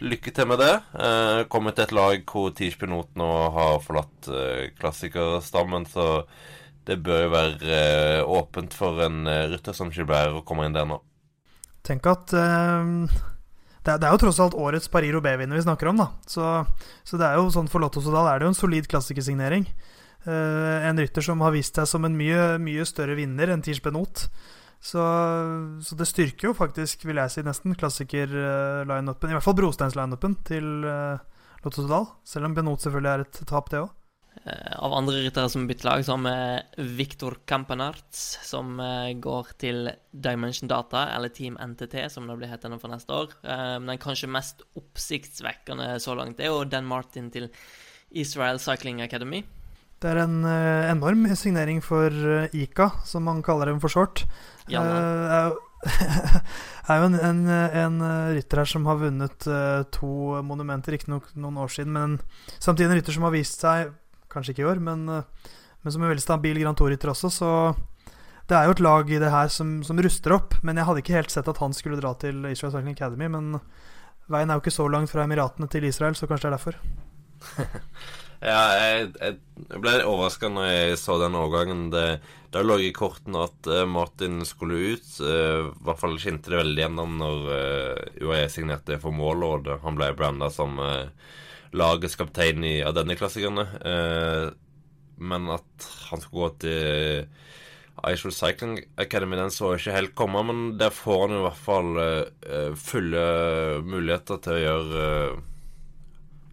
lykke 0.00 0.32
til 0.32 0.48
med 0.48 0.62
det. 0.62 0.74
Eh, 0.96 1.40
kommet 1.52 1.76
til 1.76 1.84
et 1.84 1.96
lag 1.96 2.22
hvor 2.28 2.54
Tirspenot 2.56 3.12
nå 3.18 3.28
har 3.56 3.82
forlatt 3.84 4.30
eh, 4.32 4.70
klassikerstammen, 4.78 5.84
så 5.90 6.22
det 6.88 6.96
bør 7.04 7.26
jo 7.26 7.32
være 7.34 7.80
eh, 7.80 8.22
åpent 8.38 8.76
for 8.76 9.02
en 9.04 9.26
eh, 9.28 9.46
rytter 9.52 9.76
som 9.76 9.92
Gilbert 9.92 10.38
å 10.38 10.44
komme 10.48 10.68
inn 10.68 10.76
der 10.76 10.88
nå. 10.88 11.02
Tenk 11.84 12.08
at 12.08 12.32
eh, 12.36 12.94
det, 13.84 13.92
er, 13.92 13.98
det, 14.00 14.06
er, 14.06 14.14
jo 14.14 14.22
tross 14.24 14.40
alt 14.44 14.56
årets 14.56 14.88
Paris-Roubais-vinner 14.92 15.58
vi 15.58 15.66
snakker 15.66 15.92
om, 15.92 16.00
da. 16.00 16.08
Så, 16.28 16.46
så, 17.04 17.20
det 17.20 17.28
er 17.28 17.38
jo 17.40 17.52
sånn 17.52 17.68
for 17.68 17.84
Lotto 17.84 18.02
Sodal 18.04 18.30
er 18.30 18.40
det 18.40 18.48
jo 18.48 18.54
en 18.54 18.58
solid 18.62 18.88
klassikersignering. 18.90 19.68
Eh, 20.26 20.88
en 20.88 20.98
rytter 20.98 21.24
som 21.24 21.42
har 21.44 21.54
vist 21.54 21.78
seg 21.78 21.88
som 21.88 22.06
en 22.08 22.16
mye, 22.18 22.56
mye 22.62 22.86
større 22.88 23.18
vinner 23.18 23.52
enn 23.52 23.64
Tish 23.64 23.82
Benot. 23.84 24.26
Så, 24.78 25.02
så, 25.82 25.96
det 25.98 26.06
styrker 26.06 26.50
jo 26.50 26.54
faktisk, 26.54 27.02
vil 27.08 27.18
jeg 27.18 27.34
si, 27.34 27.42
nesten 27.46 27.74
klassiker-lineupen. 27.78 29.30
I 29.30 29.38
hvert 29.38 29.46
fall 29.46 29.58
brosteins-lineupen 29.58 30.36
til 30.46 30.86
uh, 30.86 31.18
Lotto 31.64 31.82
Todal. 31.82 32.06
Selv 32.26 32.46
om 32.46 32.54
Benot 32.54 32.84
selvfølgelig 32.84 33.10
er 33.10 33.24
et 33.26 33.40
tap, 33.50 33.72
det 33.74 33.82
òg. 33.82 33.94
Eh, 34.44 34.74
av 34.78 34.94
andre 34.94 35.22
ryttere 35.24 35.50
som 35.50 35.66
bytter 35.66 35.88
lag, 35.88 36.04
så 36.04 36.14
har 36.14 36.22
vi 36.76 36.84
Victor 36.98 37.38
Campanarts, 37.48 38.38
som 38.46 38.78
eh, 38.80 39.12
går 39.18 39.52
til 39.60 39.90
Dimension 40.12 40.70
Data, 40.70 41.08
eller 41.16 41.32
Team 41.34 41.58
NTT, 41.58 42.04
som 42.12 42.28
det 42.28 42.38
blir 42.38 42.52
hetende 42.52 42.78
for 42.78 42.92
neste 42.92 43.14
år. 43.14 43.34
Eh, 43.42 43.76
den 43.82 44.02
kanskje 44.02 44.30
mest 44.30 44.62
oppsiktsvekkende 44.78 45.96
så 46.02 46.16
langt 46.18 46.40
er 46.40 46.52
jo 46.52 46.66
Dan 46.68 46.88
Martin 46.88 47.32
til 47.34 47.50
Israel 48.10 48.60
Cycling 48.62 49.02
Academy. 49.04 49.42
Det 49.98 50.10
er 50.12 50.20
en 50.22 50.42
enorm 50.46 51.24
signering 51.34 51.80
for 51.82 52.14
ICA, 52.54 52.90
som 53.04 53.24
man 53.26 53.42
kaller 53.42 53.72
dem 53.72 53.80
for 53.82 53.90
short. 53.90 54.22
Ja, 54.70 54.82
uh, 54.84 55.56
er 56.90 57.00
jo 57.00 57.08
en, 57.08 57.16
en, 57.18 57.40
en, 57.50 57.98
rytter 58.36 58.62
her 58.62 58.70
som 58.70 58.86
har 58.86 59.00
vunnet 59.00 59.48
to 59.94 60.10
monumenter, 60.46 60.94
riktignok 60.94 61.32
noen 61.34 61.58
år 61.62 61.72
siden, 61.74 61.94
men 61.94 62.18
samtidig 62.58 62.92
en 62.92 62.98
rytter 63.00 63.16
som 63.16 63.26
har 63.26 63.34
vist 63.34 63.66
seg 63.66 63.92
Kanskje 64.32 64.54
ikke 64.54 64.64
i 64.64 64.68
år, 64.68 64.80
men, 64.84 65.08
eh, 65.08 65.48
men 65.82 65.92
som 65.92 66.02
en 66.02 66.12
veldig 66.12 66.24
stabil 66.24 66.60
Grand 66.60 66.76
Tour-rytter 66.76 67.12
også, 67.12 67.30
så 67.32 67.50
det 68.48 68.56
er 68.56 68.68
jo 68.68 68.76
et 68.76 68.84
lag 68.84 69.10
i 69.10 69.20
det 69.20 69.30
her 69.32 69.48
som, 69.52 69.82
som, 69.84 69.98
ruster 70.00 70.32
opp. 70.36 70.54
Men 70.64 70.76
jeg 70.76 70.88
hadde 70.88 71.02
ikke 71.02 71.16
helt 71.16 71.32
sett 71.32 71.48
at 71.48 71.60
han 71.60 71.74
skulle 71.76 72.00
dra 72.00 72.14
til 72.16 72.46
Israel 72.48 72.72
Cycling 72.72 72.96
Academy. 72.96 73.28
Men 73.28 73.58
veien 74.32 74.48
er 74.48 74.56
jo 74.56 74.62
ikke 74.62 74.72
så 74.72 74.86
langt 74.88 75.12
fra 75.12 75.26
Emiratene 75.26 75.68
til 75.68 75.84
Israel, 75.84 76.16
så 76.16 76.28
kanskje 76.28 76.48
det 76.48 76.54
er 76.54 76.56
derfor. 76.56 76.78
ja, 78.44 78.60
jeg, 78.78 79.08
jeg 79.18 79.80
ble 79.82 79.94
overraska 80.04 80.50
når 80.52 80.68
jeg 80.70 81.00
så 81.00 81.18
den 81.22 81.38
overgangen. 81.38 81.88
Det 81.90 82.62
lå 82.64 82.78
i 82.80 82.92
kortene 82.96 83.46
at 83.48 83.68
uh, 83.68 83.82
Martin 83.88 84.40
skulle 84.48 84.94
ut. 84.94 85.10
Uh, 85.20 85.68
I 85.72 85.84
hvert 85.88 86.00
fall 86.00 86.16
skinte 86.22 86.52
det 86.52 86.62
veldig 86.62 86.84
gjennom 86.84 87.18
når 87.20 87.50
uh, 87.50 88.22
UAE 88.24 88.46
signerte 88.52 89.00
for 89.02 89.12
mål, 89.12 89.44
og 89.48 89.68
han 89.82 89.98
ble 89.98 90.14
branda 90.16 90.48
som 90.54 90.78
uh, 90.80 91.10
lagets 91.70 92.16
kaptein 92.16 92.64
i, 92.64 92.78
av 92.82 92.94
denne 92.96 93.16
klassikerne. 93.18 93.66
Eh, 93.84 94.48
men 95.18 95.50
at 95.52 95.88
han 96.10 96.22
skulle 96.22 96.48
gå 96.48 96.50
til 96.64 97.28
Iceful 98.08 98.32
Cycling 98.32 98.78
Academy, 99.00 99.36
den 99.36 99.52
så 99.54 99.74
ikke 99.74 99.96
helt 99.96 100.14
komme. 100.18 100.44
Men 100.46 100.64
der 100.80 100.94
får 100.94 101.26
han 101.26 101.36
i 101.38 101.44
hvert 101.44 101.62
fall 101.62 102.02
eh, 102.02 102.72
fulle 102.78 103.24
muligheter 103.84 104.42
til 104.44 104.56
å 104.56 104.64
gjøre 104.64 105.06
eh, 105.06 105.46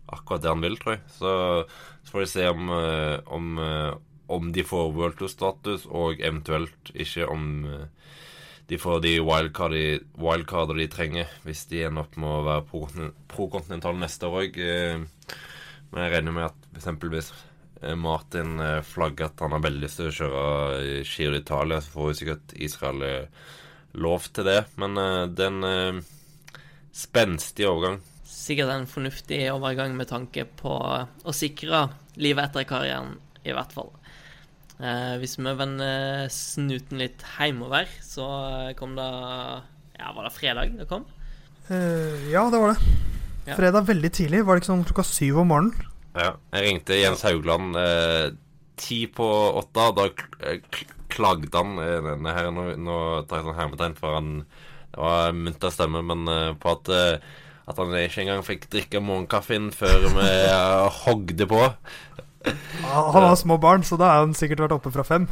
akkurat 0.05 0.43
det 0.43 0.51
han 0.51 0.63
vil, 0.63 0.77
tror 0.81 0.97
jeg. 0.97 1.03
Så, 1.17 1.31
så 2.03 2.13
får 2.13 2.23
vi 2.23 2.31
se 2.31 2.49
om, 2.49 2.69
eh, 2.75 3.17
om, 3.25 3.57
eh, 3.61 3.93
om 4.27 4.51
de 4.51 4.65
får 4.65 4.93
World 4.93 5.17
Tour-status, 5.19 5.87
og 5.89 6.21
eventuelt 6.21 6.93
ikke 6.93 7.27
om 7.31 7.65
eh, 7.69 7.87
de 8.69 8.79
får 8.81 9.03
de 9.03 9.17
wildcarder 9.21 10.05
wildcard 10.17 10.71
de 10.73 10.87
trenger 10.89 11.29
hvis 11.45 11.67
de 11.69 11.83
ender 11.85 12.01
opp 12.01 12.15
med 12.17 12.31
å 12.31 12.45
være 12.47 13.11
pro-kontinentale 13.29 14.01
neste 14.01 14.25
år 14.25 14.47
òg. 14.47 14.57
Men 15.91 16.01
jeg 16.01 16.13
regner 16.15 16.33
med 16.33 16.47
at 16.47 16.65
eksempelvis 16.73 17.29
Martin 18.01 18.57
flagger 18.81 19.27
at 19.27 19.43
han 19.45 19.53
har 19.53 19.61
veldig 19.67 19.83
lyst 19.83 20.01
til 20.01 20.09
å 20.09 20.15
kjøre 20.17 21.03
Giro 21.05 21.35
d'Italia, 21.35 21.77
så 21.77 21.93
får 21.93 22.09
jo 22.09 22.17
sikkert 22.23 22.57
Israel 22.57 23.05
lov 23.93 24.25
til 24.33 24.49
det. 24.49 24.57
Men 24.81 24.97
det 25.37 25.45
er 25.45 25.53
en 25.53 26.01
spenstig 26.89 27.69
overgang. 27.69 28.01
Sikkert 28.45 28.69
en 28.69 28.85
fornuftig 28.89 29.39
overgang 29.49 29.95
med 29.97 30.09
tanke 30.11 30.43
på 30.59 30.73
å 30.77 31.33
sikre 31.33 31.87
livet 32.21 32.51
etter 32.51 32.67
karrieren, 32.69 33.15
i 33.41 33.53
hvert 33.55 33.73
fall. 33.73 33.89
Eh, 34.77 35.15
hvis 35.21 35.37
vi 35.39 35.53
vender 35.55 36.27
snuten 36.33 36.99
litt 37.01 37.23
hjemover, 37.37 37.89
så 38.03 38.27
kom 38.77 38.97
det 38.97 39.09
Ja, 39.95 40.11
var 40.11 40.27
det 40.27 40.33
fredag 40.35 40.75
det 40.77 40.87
kom? 40.89 41.05
Eh, 41.71 42.29
ja, 42.29 42.43
det 42.51 42.59
var 42.61 42.73
det. 42.75 42.95
Ja. 43.47 43.55
Fredag 43.57 43.87
veldig 43.87 44.11
tidlig. 44.13 44.43
Var 44.45 44.57
det 44.57 44.63
ikke 44.63 44.73
sånn 44.73 44.87
klokka 44.89 45.05
syv 45.07 45.39
om 45.41 45.49
morgenen? 45.53 45.87
Ja. 46.15 46.33
Jeg 46.53 46.67
ringte 46.67 46.99
Jens 46.99 47.23
Haugland 47.25 47.77
eh, 47.79 48.27
ti 48.77 49.05
på 49.07 49.29
åtte. 49.61 49.87
Da 49.97 50.09
eh, 50.45 50.83
klagde 51.13 51.49
han 51.55 51.79
eh, 51.81 51.97
denne 52.11 52.35
her, 52.35 52.51
Nå, 52.53 52.67
nå 52.77 52.99
tar 53.25 53.41
jeg 53.41 53.47
sånn 53.47 53.59
hermetegn, 53.61 53.97
for 53.99 54.19
han 54.19 54.29
Det 54.91 55.01
var 55.01 55.33
munter 55.35 55.73
stemme, 55.73 56.03
men 56.05 56.27
eh, 56.31 56.51
på 56.59 56.75
at 56.75 56.93
at 57.65 57.79
han 57.81 57.95
ikke 57.97 58.21
engang 58.25 58.45
fikk 58.45 58.69
drikke 58.69 59.01
morgenkaffen 59.01 59.71
før 59.73 60.05
vi 60.13 60.29
hogde 61.01 61.47
på. 61.49 61.63
Han 62.45 63.25
har 63.25 63.35
små 63.41 63.57
barn, 63.57 63.83
så 63.83 63.97
da 63.97 64.11
har 64.11 64.23
han 64.25 64.37
sikkert 64.37 64.67
vært 64.67 64.77
oppe 64.77 64.93
fra 64.93 65.05
fem. 65.07 65.25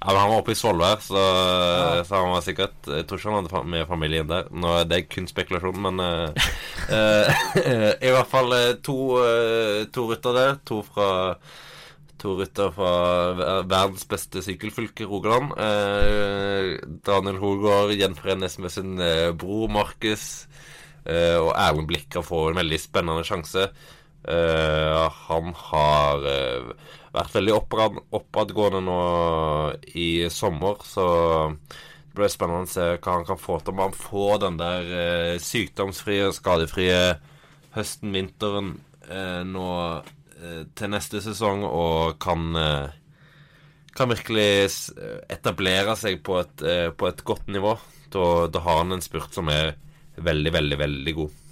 Ja, 0.00 0.12
men 0.12 0.20
Han 0.20 0.30
var 0.30 0.42
oppe 0.42 0.52
i 0.52 0.58
Svolvær, 0.58 1.00
så, 1.00 1.18
ja. 1.18 2.02
så, 2.04 2.18
han 2.20 2.34
var 2.34 2.42
sikkert 2.44 2.88
Jeg 2.90 3.06
tror 3.08 3.18
ikke 3.18 3.32
han 3.32 3.48
hadde 3.48 3.70
med 3.72 3.86
familien 3.88 4.28
der. 4.28 4.50
Nå 4.52 4.74
er 4.80 4.90
Det 4.90 5.06
kun 5.10 5.28
spekulasjon, 5.28 5.80
men 5.82 6.02
uh, 6.02 6.50
uh, 6.92 7.92
I 8.06 8.12
hvert 8.12 8.30
fall 8.30 8.52
uh, 8.52 8.74
to, 8.84 8.98
to 9.92 10.10
rytter 10.10 10.36
der. 10.36 10.58
To 10.68 10.82
fra 10.86 11.08
To 12.16 12.32
rytter 12.38 12.70
fra 12.72 12.92
verdens 13.68 14.06
beste 14.08 14.40
sykkelfylke, 14.40 15.04
Rogaland. 15.04 15.50
Daniel 17.04 17.36
Hogård 17.42 17.92
gjenforenes 17.92 18.56
med 18.56 18.72
sin 18.72 18.94
bror 19.36 19.68
Markus. 19.68 20.46
Og 21.06 21.52
Erlend 21.54 21.86
Blikka 21.90 22.22
får 22.24 22.50
en 22.50 22.58
veldig 22.58 22.78
spennende 22.82 23.24
sjanse. 23.26 23.68
Uh, 24.26 25.06
han 25.28 25.52
har 25.54 26.24
uh, 26.26 26.70
vært 27.14 27.36
veldig 27.36 27.52
oppad, 27.54 28.00
oppadgående 28.16 28.80
nå 28.82 28.96
i 29.94 30.26
sommer, 30.34 30.82
så 30.82 31.06
det 31.62 32.18
blir 32.18 32.32
spennende 32.32 32.66
å 32.66 32.72
se 32.72 32.88
hva 32.96 33.14
han 33.20 33.28
kan 33.28 33.38
få 33.38 33.60
til. 33.60 33.76
Om 33.76 33.84
han 33.84 33.94
får 33.94 34.42
den 34.42 34.58
der 34.58 34.90
sykdomsfrie, 35.42 36.32
skadefrie 36.34 37.00
høsten, 37.76 38.14
vinteren 38.16 38.76
nå 39.46 39.70
til 40.76 40.90
neste 40.92 41.20
sesong, 41.22 41.62
og 41.68 42.16
kan 42.20 42.56
kan 43.96 44.10
virkelig 44.12 44.92
etablere 45.32 45.94
seg 45.96 46.18
på 46.24 46.40
et, 46.40 46.64
på 46.96 47.08
et 47.08 47.22
godt 47.24 47.52
nivå. 47.52 47.76
Da, 48.12 48.24
da 48.52 48.64
har 48.64 48.82
han 48.82 48.96
en 48.96 49.04
spurt 49.04 49.36
som 49.36 49.48
er 49.52 49.76
veldig, 50.16 50.52
veldig, 50.54 50.78
veldig 50.80 51.16
god 51.20 51.42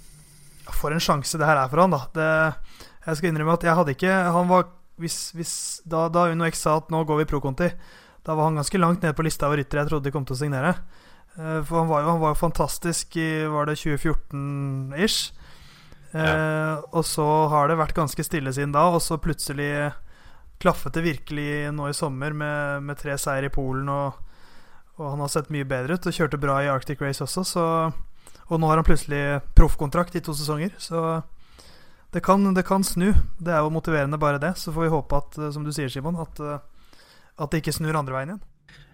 for 0.73 0.93
en 0.93 1.03
sjanse 1.03 1.37
det 1.39 1.47
her 1.47 1.59
er 1.59 1.69
for 1.71 1.83
han, 1.83 1.93
da. 1.93 2.01
Det, 2.15 2.31
Jeg 3.05 3.19
skal 3.19 3.31
innrømme 3.31 3.57
at 3.57 3.65
jeg 3.67 3.77
hadde 3.77 3.95
ikke 3.95 4.17
Han 4.37 4.49
var 4.49 4.69
hvis, 5.01 5.33
hvis, 5.35 5.55
da, 5.83 6.07
da 6.07 6.29
Uno 6.31 6.45
X 6.47 6.61
sa 6.63 6.77
at 6.79 6.91
nå 6.93 7.01
går 7.03 7.17
vi 7.19 7.25
pro 7.27 7.41
Conti, 7.43 7.67
da 8.23 8.31
var 8.31 8.47
han 8.47 8.55
ganske 8.55 8.79
langt 8.79 9.01
ned 9.03 9.11
på 9.17 9.25
lista 9.27 9.49
av 9.49 9.57
ryttere 9.59 9.81
jeg 9.83 9.89
trodde 9.89 10.07
de 10.07 10.13
kom 10.15 10.23
til 10.23 10.37
å 10.37 10.39
signere. 10.39 10.69
Eh, 11.35 11.57
for 11.67 11.81
han 11.81 11.89
var 11.89 12.05
jo, 12.05 12.13
han 12.13 12.21
var 12.21 12.31
jo 12.31 12.37
fantastisk 12.39 13.17
i 13.19 13.43
var 13.51 13.67
det 13.67 13.75
2014-ish. 13.81 15.35
Eh, 16.15 16.79
og 16.95 17.03
så 17.03 17.27
har 17.51 17.67
det 17.67 17.75
vært 17.81 17.99
ganske 17.99 18.23
stille 18.23 18.55
siden 18.55 18.71
da, 18.71 18.85
og 18.87 19.03
så 19.03 19.19
plutselig 19.19 19.91
klaffet 20.63 20.95
det 20.95 21.03
virkelig 21.09 21.75
nå 21.75 21.91
i 21.91 21.99
sommer 21.99 22.31
med, 22.31 22.87
med 22.87 23.03
tre 23.03 23.19
seier 23.19 23.49
i 23.49 23.51
Polen, 23.51 23.91
og, 23.91 24.15
og, 24.95 25.09
han 25.09 25.25
har 25.25 25.35
sett 25.35 25.51
mye 25.51 25.67
bedre 25.67 25.99
ut 25.99 26.07
og 26.07 26.15
kjørte 26.15 26.39
bra 26.39 26.61
i 26.63 26.71
Arctic 26.71 27.03
Race 27.03 27.19
også, 27.27 27.43
så 27.51 27.67
Og 28.49 28.61
nå 28.61 28.69
har 28.69 28.79
han 28.79 28.87
plutselig 28.87 29.21
proffkontrakt 29.57 30.15
i 30.17 30.21
to 30.23 30.35
sesonger, 30.37 30.75
så 30.77 31.21
det 32.13 32.21
kan, 32.23 32.45
det 32.55 32.63
kan, 32.63 32.83
snu. 32.85 33.09
Det 33.41 33.51
er 33.51 33.63
jo 33.65 33.73
motiverende, 33.73 34.19
bare 34.21 34.39
det. 34.39 34.53
Så 34.61 34.71
får 34.71 34.85
vi 34.85 34.91
håpe 34.93 35.17
at, 35.19 35.39
som 35.51 35.65
du 35.65 35.71
sier, 35.75 35.89
Simon, 35.91 36.19
at, 36.21 36.39
at 36.39 37.51
det 37.51 37.59
ikke 37.59 37.73
snur 37.75 37.97
andre 37.97 38.15
veien 38.15 38.35
igjen. 38.35 38.43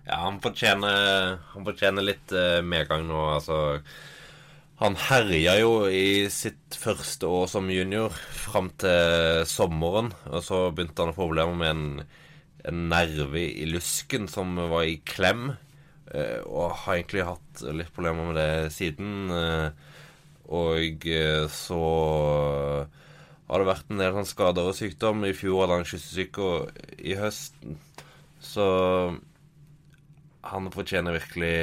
Ja, 0.08 0.24
han 0.24 0.40
fortjener, 0.42 1.36
han 1.52 1.68
fortjener 1.68 2.08
litt 2.08 2.34
uh, 2.34 2.64
medgang 2.66 3.06
nå, 3.06 3.20
altså. 3.36 3.60
Han 4.82 4.98
herja 4.98 5.60
jo 5.60 5.74
i 5.94 6.26
sitt 6.34 6.74
første 6.74 7.30
år 7.30 7.46
som 7.52 7.70
junior 7.70 8.16
fram 8.34 8.72
til 8.82 9.44
sommeren. 9.46 10.10
Og 10.32 10.42
så 10.42 10.64
begynte 10.74 11.06
han 11.06 11.14
å 11.14 11.18
få 11.20 11.28
problemer 11.28 11.60
med 11.60 11.70
en, 11.70 12.08
en 12.72 12.80
nerve 12.90 13.44
i 13.46 13.68
lusken 13.70 14.26
som 14.32 14.58
var 14.58 14.88
i 14.90 14.98
klem. 15.06 15.52
Uh, 16.12 16.42
og 16.46 16.76
har 16.84 16.98
egentlig 17.00 17.28
hatt 17.28 17.64
litt 17.72 17.92
problemer 17.96 18.32
med 18.32 18.40
det 18.40 18.74
siden. 18.76 19.32
Uh, 19.32 19.72
og 20.52 21.06
så 21.54 21.80
har 23.48 23.62
det 23.62 23.68
vært 23.70 23.92
en 23.92 24.02
del 24.02 24.18
sånn 24.18 24.28
skader 24.28 24.68
og 24.68 24.76
sykdom. 24.76 25.24
I 25.24 25.36
fjor 25.36 25.64
hadde 25.64 25.78
han 25.80 25.88
kyssesyke, 25.88 26.44
og 26.44 27.00
i 27.00 27.16
høsten 27.20 27.80
så 28.42 28.68
han 30.42 30.72
fortjener 30.74 31.16
virkelig 31.16 31.56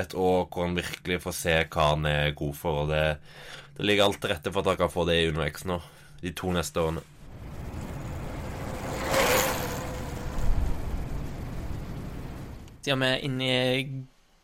et 0.00 0.14
år 0.14 0.44
hvor 0.46 0.66
han 0.66 0.76
virkelig 0.78 1.20
får 1.24 1.36
se 1.36 1.54
hva 1.64 1.86
han 1.94 2.06
er 2.10 2.36
god 2.38 2.58
for. 2.58 2.84
Og 2.84 2.92
det, 2.92 3.04
det 3.78 3.86
ligger 3.88 4.06
alt 4.06 4.20
til 4.22 4.34
rette 4.34 4.52
for 4.52 4.62
at 4.62 4.74
han 4.74 4.82
kan 4.84 4.92
få 4.92 5.06
det 5.08 5.18
i 5.20 5.30
UnoX 5.32 5.66
nå, 5.68 5.80
de 6.22 6.34
to 6.36 6.52
neste 6.54 6.82
årene. 6.82 7.02
Siden 12.80 13.02
vi 13.04 13.10
er 13.10 13.24
inne 13.26 13.50
i 13.50 13.84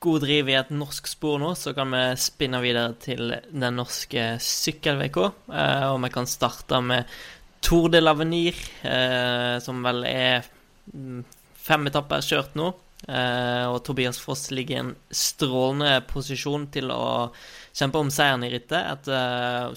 god 0.07 0.23
driv 0.27 0.51
i 0.51 0.57
et 0.59 0.73
norsk 0.75 1.09
spor 1.09 1.39
nå, 1.41 1.55
så 1.57 1.73
kan 1.77 1.91
vi 1.95 2.03
spinne 2.21 2.61
videre 2.63 2.95
til 3.01 3.33
den 3.49 3.79
norske 3.79 4.35
sykkel-VK. 4.45 5.19
Eh, 5.51 5.87
og 5.91 6.01
vi 6.05 6.13
kan 6.15 6.29
starte 6.29 6.83
med 6.85 7.09
Tour 7.65 7.89
de 7.91 8.03
l'Avenir, 8.03 8.59
eh, 8.87 9.57
som 9.65 9.81
vel 9.83 10.05
er 10.07 10.45
mm, 10.93 11.23
fem 11.67 11.89
etapper 11.91 12.25
kjørt 12.25 12.59
nå. 12.59 12.75
Uh, 13.07 13.69
og 13.69 13.83
Tobias 13.85 14.17
Foss 14.19 14.49
ligger 14.57 14.75
i 14.75 14.81
en 14.81 14.93
strålende 15.15 16.01
posisjon 16.09 16.65
til 16.75 16.89
å 16.91 17.29
kjempe 17.77 18.01
om 18.01 18.09
seieren 18.11 18.47
i 18.47 18.49
rittet. 18.51 18.81
Et, 18.81 19.11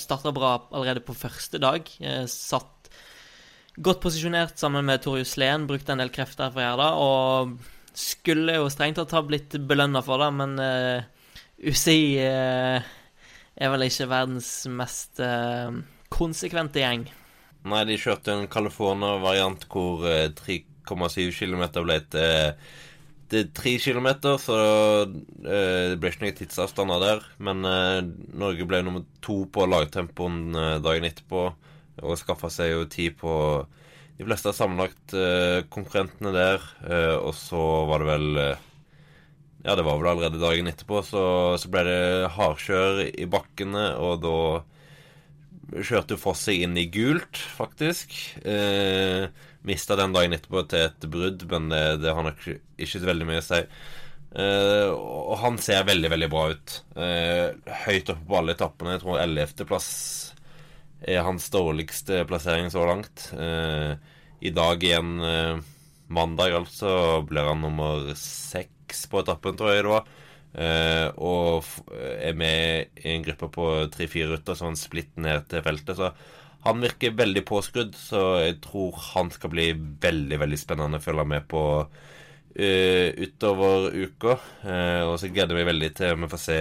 Starta 0.01 0.31
bra 0.33 0.53
allerede 0.71 1.03
på 1.05 1.13
første 1.13 1.59
dag. 1.61 1.91
Satt 2.31 2.89
godt 3.75 4.01
posisjonert 4.01 4.57
sammen 4.57 4.87
med 4.87 5.03
Torjus 5.03 5.35
Lehn, 5.37 5.67
brukte 5.69 5.93
en 5.93 6.01
del 6.01 6.13
krefter 6.15 6.49
for 6.49 6.63
å 6.63 6.65
gjøre 6.65 6.79
det. 6.79 6.89
Og 7.03 7.78
skulle 7.99 8.55
jo 8.55 8.69
strengt 8.71 8.97
tatt 8.99 9.13
ha 9.15 9.21
blitt 9.27 9.57
belønna 9.69 10.01
for 10.05 10.23
det, 10.23 10.29
men 10.39 10.55
UCI 11.59 12.01
er 12.23 13.71
vel 13.73 13.83
ikke 13.87 14.07
verdens 14.11 14.51
mest 14.71 15.19
konsekvente 16.13 16.79
gjeng. 16.79 17.07
Nei, 17.67 17.81
de 17.89 17.97
kjørte 17.99 18.31
en 18.31 18.47
California-variant 18.51 19.65
hvor 19.71 20.05
3,7 20.39 21.33
km 21.35 21.65
ble 21.83 21.99
til 22.09 22.55
er 23.29 23.49
tre 23.53 23.75
kilometer, 23.77 24.39
så 24.41 24.55
det 25.05 25.99
ble 26.01 26.09
ikke 26.09 26.23
noen 26.23 26.37
tidsavstander 26.39 27.03
der. 27.03 27.19
Men 27.37 27.61
Norge 28.33 28.65
ble 28.65 28.79
nummer 28.81 29.03
to 29.21 29.43
på 29.53 29.67
lagtempoen 29.69 30.49
dagen 30.81 31.05
etterpå 31.05 31.43
og 31.99 32.15
skaffa 32.17 32.49
seg 32.49 32.71
jo 32.71 32.87
tid 32.89 33.19
på 33.19 33.33
de 34.19 34.27
fleste 34.27 34.51
har 34.51 34.57
sammenlagt 34.57 35.13
konkurrentene 35.71 36.33
der. 36.35 36.65
og 37.23 37.31
så 37.39 37.61
var 37.87 38.03
det 38.03 38.07
vel 38.09 38.39
Ja, 39.63 39.75
det 39.79 39.85
var 39.87 39.95
vel 39.99 40.09
allerede 40.11 40.41
dagen 40.41 40.67
etterpå, 40.67 40.99
så, 41.07 41.23
så 41.55 41.71
ble 41.71 41.85
det 41.87 42.01
hardkjør 42.35 42.99
i 43.07 43.27
bakkene, 43.31 43.85
og 43.95 44.19
da 44.23 44.35
kjørte 45.85 46.17
Foss 46.19 46.45
seg 46.47 46.63
inn 46.65 46.77
i 46.79 46.87
gult, 46.91 47.39
faktisk. 47.57 48.15
Eh, 48.43 49.29
Mista 49.67 49.97
den 49.99 50.13
dagen 50.15 50.33
etterpå 50.33 50.63
til 50.71 50.85
et 50.87 51.07
brudd, 51.11 51.43
men 51.51 51.67
det, 51.71 51.83
det 52.03 52.13
har 52.15 52.25
nok 52.25 52.45
ikke 52.79 53.03
veldig 53.03 53.27
mye 53.27 53.41
å 53.41 53.47
si. 53.49 53.63
Uh, 54.29 54.93
og 54.93 55.39
han 55.41 55.57
ser 55.57 55.87
veldig, 55.87 56.11
veldig 56.13 56.29
bra 56.31 56.43
ut. 56.53 56.75
Uh, 56.95 57.73
høyt 57.83 58.11
oppe 58.13 58.27
på 58.29 58.37
alle 58.39 58.55
etappene. 58.55 58.93
Jeg 58.95 59.03
tror 59.03 59.19
11.-plass 59.23 59.89
er 61.09 61.25
hans 61.25 61.49
dårligste 61.51 62.23
plassering 62.29 62.69
så 62.71 62.85
langt. 62.87 63.27
Uh, 63.33 63.97
I 64.39 64.53
dag 64.55 64.83
igjen, 64.83 65.17
mandag 66.07 66.55
altså, 66.61 66.91
blir 67.27 67.49
han 67.49 67.59
nummer 67.63 68.07
seks 68.17 69.03
på 69.11 69.19
etappen, 69.19 69.57
tror 69.59 69.73
jeg 69.73 69.83
det 69.83 69.91
var. 69.91 70.07
og 71.19 71.67
er 71.99 72.37
med 72.39 73.01
i 73.03 73.11
en 73.13 73.25
gruppe 73.25 73.49
på 73.51 73.65
tre-fire 73.91 74.31
ruter, 74.31 74.55
så 74.55 74.69
han 74.69 74.79
splitter 74.79 75.25
ned 75.25 75.49
til 75.51 75.65
feltet. 75.65 75.99
Så 75.99 76.13
han 76.65 76.81
virker 76.83 77.15
veldig 77.15 77.43
påskrudd, 77.47 77.93
så 77.95 78.21
jeg 78.43 78.57
tror 78.63 78.97
han 79.13 79.29
skal 79.31 79.51
bli 79.53 79.67
veldig 80.03 80.39
veldig 80.41 80.59
spennende 80.59 80.99
å 80.99 81.03
følge 81.03 81.25
med 81.31 81.45
på 81.51 81.63
uh, 81.87 83.09
utover 83.23 83.91
uka. 83.95 84.35
Uh, 84.65 85.03
og 85.07 85.15
så 85.21 85.31
gleder 85.31 85.55
jeg 85.55 85.61
meg 85.61 85.69
veldig 85.71 85.91
til 85.99 86.17
vi 86.19 86.31
får 86.33 86.43
se 86.43 86.59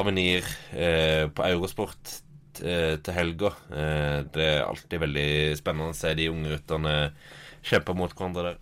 Avenir 0.00 0.44
uh, 0.74 1.32
på 1.32 1.46
Eurosport 1.48 2.20
til 2.60 3.14
helga. 3.16 3.50
det 3.70 4.44
er 4.44 4.64
alltid 4.66 5.00
veldig 5.02 5.28
spennende 5.58 5.94
å 5.94 5.96
se 5.96 6.12
de 6.18 6.28
unge 6.30 6.52
rytterne 6.52 6.94
kjempe 7.64 7.94
mot 7.96 8.12
hverandre 8.12 8.50
der. 8.50 8.58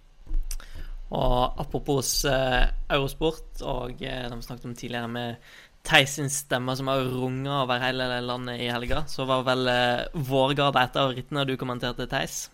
Og 1.18 1.60
apropos 1.60 2.10
Eurosport, 2.28 3.62
og 3.64 3.98
det 3.98 4.12
vi 4.32 4.46
snakket 4.46 4.68
om 4.68 4.76
tidligere 4.76 5.10
med 5.10 5.50
Theisins 5.88 6.14
sin 6.14 6.30
stemme 6.30 6.74
som 6.76 6.90
har 6.90 7.06
runga 7.08 7.62
over 7.62 7.80
hele 7.80 8.20
landet 8.20 8.60
i 8.60 8.68
helga, 8.68 9.04
så 9.08 9.24
var 9.28 9.46
vel 9.46 9.68
eh, 9.72 10.06
Vårgard 10.28 10.76
et 10.76 10.96
av 11.00 11.14
rittene 11.14 11.46
du 11.48 11.56
kommenterte, 11.56 12.08
Theis? 12.10 12.50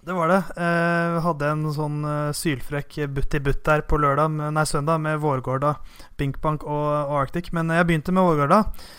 Det 0.00 0.14
var 0.16 0.30
det. 0.30 0.38
Eh, 0.56 1.18
hadde 1.24 1.48
en 1.50 1.66
sånn 1.74 1.98
eh, 2.06 2.30
sylfrekk 2.36 3.00
butt 3.16 3.34
i 3.34 3.42
butt 3.44 3.64
der 3.66 3.82
på 3.82 3.98
lørdag, 4.00 4.30
nei, 4.54 4.64
søndag 4.68 5.02
med 5.02 5.18
Vårgårda, 5.20 5.74
Binkbank 6.20 6.64
og, 6.68 6.86
og, 7.10 7.16
Arctic. 7.24 7.50
Men 7.56 7.72
jeg 7.74 7.88
begynte 7.88 8.14
med 8.14 8.28
Vårgårda, 8.28 8.62
eh, 8.62 8.94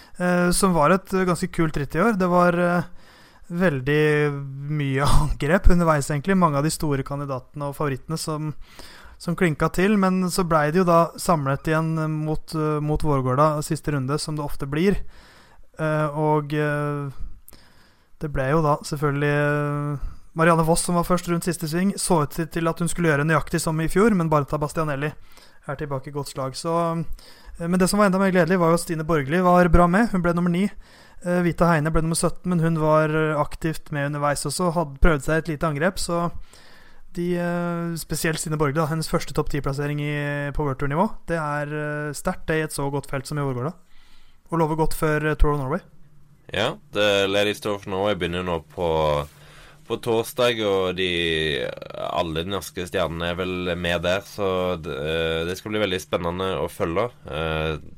som 0.53 0.74
var 0.76 0.93
et 0.93 1.13
ganske 1.28 1.49
kult 1.53 1.78
ritt 1.80 1.95
i 1.95 2.01
år. 2.03 2.17
Det 2.19 2.28
var 2.30 2.57
eh, 2.59 2.89
veldig 3.49 4.05
mye 4.72 5.07
angrep 5.24 5.69
underveis, 5.74 6.09
egentlig. 6.11 6.38
Mange 6.38 6.59
av 6.59 6.67
de 6.67 6.74
store 6.74 7.05
kandidatene 7.07 7.72
og 7.72 7.78
favorittene 7.78 8.19
som 8.19 8.55
som 9.22 9.36
klinka 9.38 9.67
til. 9.69 9.99
Men 10.01 10.24
så 10.34 10.41
blei 10.49 10.72
det 10.74 10.80
jo 10.82 10.86
da 10.88 11.11
samlet 11.22 11.67
igjen 11.69 11.91
mot, 12.24 12.55
uh, 12.57 12.80
mot 12.82 13.03
Vårgårda 13.05 13.59
siste 13.61 13.93
runde, 13.93 14.17
som 14.17 14.34
det 14.34 14.41
ofte 14.41 14.65
blir. 14.65 14.97
Og 15.78 16.53
det 18.22 18.30
ble 18.34 18.47
jo 18.51 18.59
da 18.65 18.74
selvfølgelig 18.86 19.99
Marianne 20.38 20.65
Voss 20.67 20.84
som 20.86 20.97
var 20.97 21.07
først 21.07 21.30
rundt 21.30 21.47
siste 21.47 21.69
sving. 21.69 21.93
Så 21.97 22.24
ut 22.24 22.38
til 22.53 22.69
at 22.69 22.80
hun 22.80 22.89
skulle 22.91 23.09
gjøre 23.11 23.26
nøyaktig 23.28 23.61
som 23.61 23.80
i 23.82 23.89
fjor, 23.91 24.13
men 24.17 24.30
bare 24.30 24.49
ta 24.49 24.59
Bastianelli 24.61 25.11
er 25.68 25.78
tilbake 25.80 26.09
i 26.09 26.16
godt 26.16 26.32
slag. 26.32 26.55
Så, 26.57 26.74
men 27.59 27.80
det 27.80 27.89
som 27.89 28.01
var 28.01 28.09
enda 28.09 28.22
mer 28.22 28.34
gledelig, 28.34 28.59
var 28.62 28.72
jo 28.72 28.80
at 28.80 28.84
Stine 28.86 29.05
Borgli 29.07 29.41
var 29.45 29.70
bra 29.74 29.88
med. 29.91 30.09
Hun 30.14 30.24
ble 30.24 30.34
nummer 30.38 30.53
ni. 30.53 30.66
Vita 31.22 31.68
Heine 31.70 31.91
ble 31.93 32.01
nummer 32.01 32.18
17, 32.18 32.47
men 32.49 32.64
hun 32.64 32.80
var 32.82 33.14
aktivt 33.38 33.91
med 33.93 34.09
underveis 34.09 34.41
også. 34.49 34.72
Hadde 34.74 35.01
prøvd 35.03 35.28
seg 35.28 35.43
et 35.43 35.51
lite 35.53 35.70
angrep, 35.70 36.01
så 36.01 36.32
de, 37.14 37.28
eh, 37.38 37.93
spesielt 38.01 38.41
Stine 38.41 38.57
Borgli, 38.57 38.82
hennes 38.89 39.09
første 39.12 39.36
topp 39.38 39.51
ti-plassering 39.53 40.01
på 40.55 40.66
World 40.66 40.80
Tour-nivå. 40.82 41.05
Det 41.30 41.38
er 41.38 42.14
sterkt 42.18 42.47
det 42.49 42.57
i 42.57 42.66
et 42.66 42.74
så 42.74 42.89
godt 42.89 43.09
felt 43.12 43.30
som 43.30 43.38
i 43.38 43.45
Årgårda. 43.45 43.76
Og 44.49 44.59
lover 44.59 44.80
godt 44.82 44.97
for 44.97 45.36
Tour 45.36 45.53
of 45.53 45.62
Norway. 45.62 45.84
Ja, 46.51 46.74
Ladies 47.28 47.62
Tour 47.62 47.76
of 47.76 47.86
Norway 47.88 48.16
begynner 48.16 48.43
nå 48.43 48.57
på, 48.74 48.88
på 49.92 50.00
torsdag, 50.08 50.62
og 50.66 50.98
de, 50.98 51.12
alle 52.08 52.46
de 52.46 52.54
norske 52.56 52.88
stjernene 52.88 53.32
er 53.32 53.39
vel 53.39 53.74
med 53.78 54.06
der. 54.08 54.24
Så 54.28 54.48
det, 54.82 54.98
det 55.50 55.58
skal 55.60 55.76
bli 55.76 55.84
veldig 55.84 56.02
spennende 56.02 56.54
å 56.62 56.70
følge. 56.72 57.10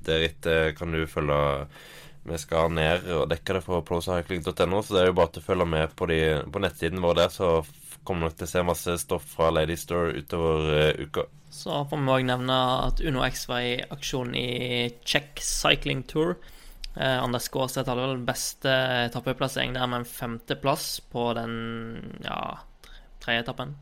Deretter 0.08 0.74
kan 0.78 0.96
du 0.96 1.06
følge 1.10 1.42
vi 2.24 2.38
skal 2.40 2.72
ned 2.72 3.08
og 3.12 3.26
dekke 3.32 3.58
det 3.58 3.62
for 3.66 3.84
procycling.no, 3.84 4.80
så 4.80 4.96
det 4.96 5.02
er 5.02 5.10
jo 5.10 5.16
bare 5.18 5.34
til 5.36 5.44
å 5.44 5.48
følge 5.50 5.66
med 5.68 5.96
på, 6.00 6.08
de, 6.08 6.20
på 6.48 6.62
nettsiden 6.64 7.04
vår 7.04 7.18
der, 7.20 7.34
så 7.34 7.50
kommer 8.08 8.28
nok 8.28 8.38
til 8.40 8.48
å 8.48 8.52
se 8.54 8.64
masse 8.68 8.98
stoff 9.02 9.26
fra 9.36 9.50
Lady 9.52 9.76
Store 9.80 10.14
utover 10.16 11.02
uka. 11.04 11.28
Så 11.54 11.84
får 11.90 12.00
vi 12.00 12.14
òg 12.16 12.26
nevne 12.28 12.56
at 12.88 13.04
Uno 13.06 13.22
X 13.28 13.46
var 13.52 13.66
i 13.68 13.76
aksjon 13.94 14.34
i 14.40 14.48
Czech 15.06 15.44
Cycling 15.44 16.02
Tour. 16.10 16.38
Eh, 16.94 17.18
Anders 17.24 17.50
Gaaseth 17.50 17.90
hadde 17.90 18.06
vel 18.06 18.22
beste 18.28 18.74
etappeplassering 19.08 19.74
der 19.74 19.90
med 19.90 20.04
en 20.04 20.10
femteplass 20.10 21.00
på 21.14 21.32
den 21.38 21.56
ja, 22.22 22.60
tredje 23.24 23.48
etappen. 23.48 23.74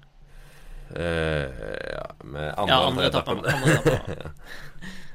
Uh, 0.91 1.47
ja, 1.87 2.07
med 2.23 2.53
andre, 2.59 2.67
Ja, 2.67 2.79
andre 2.87 3.07
etappen. 3.07 3.45
Andre 3.45 3.77
etappen. 3.79 4.31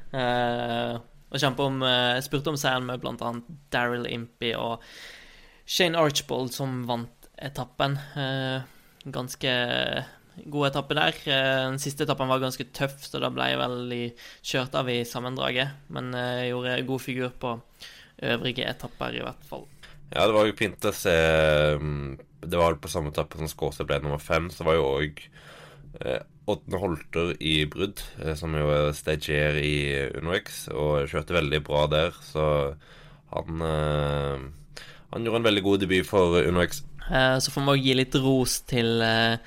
Eh, 0.07 0.93
og 1.27 1.41
kjempe 1.41 1.65
om 1.67 1.81
eh, 1.83 2.17
spurte 2.23 2.53
om 2.53 2.55
seieren 2.55 2.85
med 2.87 3.03
annet 3.03 3.47
Daryl 3.75 4.05
Impey 4.07 4.53
og 4.55 4.79
Shane 5.67 5.99
Archbold 5.99 6.53
som 6.55 6.85
vant 6.87 7.27
etappen. 7.35 7.97
Eh, 8.15 8.63
ganske 9.11 9.51
god 10.47 10.69
etappe 10.69 10.95
der. 10.95 11.19
Den 11.27 11.75
siste 11.83 12.05
etappen 12.07 12.31
var 12.31 12.39
ganske 12.39 12.69
tøff, 12.71 13.01
så 13.03 13.19
da 13.19 13.33
ble 13.35 13.49
jeg 13.51 13.59
vel 13.59 13.93
kjørt 14.47 14.79
av 14.79 14.87
i 14.93 15.01
sammendraget. 15.07 15.75
Men 15.91 16.15
jeg 16.15 16.53
gjorde 16.53 16.79
god 16.87 17.03
figur 17.03 17.35
på 17.43 17.57
øvrige 18.23 18.65
etapper, 18.69 19.15
i 19.17 19.23
hvert 19.25 19.43
fall. 19.49 19.65
Ja, 20.13 20.23
det 20.25 20.33
var 20.37 20.47
jo 20.47 20.55
fint 20.55 20.85
å 20.87 20.93
se 20.95 21.11
mm, 21.81 22.17
Det 22.47 22.55
var 22.59 22.77
på 22.79 22.87
samme 22.87 23.11
etappe 23.11 23.35
som 23.41 23.49
Skåse 23.51 23.83
ble 23.83 23.97
nummer 23.99 24.21
fem, 24.23 24.47
så 24.53 24.63
var 24.63 24.77
jo 24.77 24.85
òg 24.87 25.19
eh, 26.01 26.21
Åtne 26.47 26.79
Holter 26.79 27.33
i 27.43 27.65
brudd, 27.67 27.99
eh, 28.23 28.33
som 28.39 28.55
jo 28.55 28.69
er 28.71 28.93
stagier 28.95 29.57
i 29.59 29.73
UnoX, 30.15 30.67
og 30.71 31.09
kjørte 31.11 31.35
veldig 31.35 31.59
bra 31.67 31.81
der, 31.91 32.15
så 32.23 32.45
han 33.33 33.61
eh, 33.67 34.45
Han 35.11 35.23
gjorde 35.27 35.41
en 35.41 35.49
veldig 35.49 35.63
god 35.63 35.79
debut 35.83 36.07
for 36.07 36.39
UnoX. 36.47 36.83
Eh, 37.11 37.37
Så 37.43 37.51
får 37.51 37.63
vi 37.65 37.73
òg 37.75 37.83
gi 37.89 37.97
litt 37.99 38.15
ros 38.23 38.61
til 38.67 39.01
eh, 39.03 39.37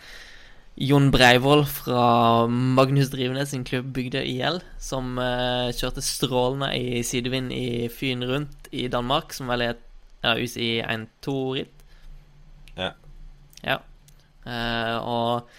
Jon 0.78 1.10
Breivoll 1.12 1.64
fra 1.68 2.46
Magnus 2.46 3.10
Drivenes 3.12 3.50
sin 3.52 3.64
klubb 3.66 3.90
Bygdøy 3.96 4.22
IL, 4.22 4.60
som 4.80 5.18
eh, 5.20 5.72
kjørte 5.76 6.04
strålende 6.04 6.70
i 6.78 7.02
sidevind 7.04 7.50
i 7.52 7.88
Fyn 7.92 8.22
rundt 8.28 8.70
i 8.72 8.86
Danmark, 8.92 9.34
som 9.36 9.50
vel 9.50 9.66
er 9.66 9.74
et 9.74 9.82
ja, 10.22 10.36
UCI 10.38 10.70
1-2-ritt. 10.86 11.84
Ja. 12.78 12.92
Ja. 13.64 13.80
Eh, 14.46 14.96
og 15.00 15.50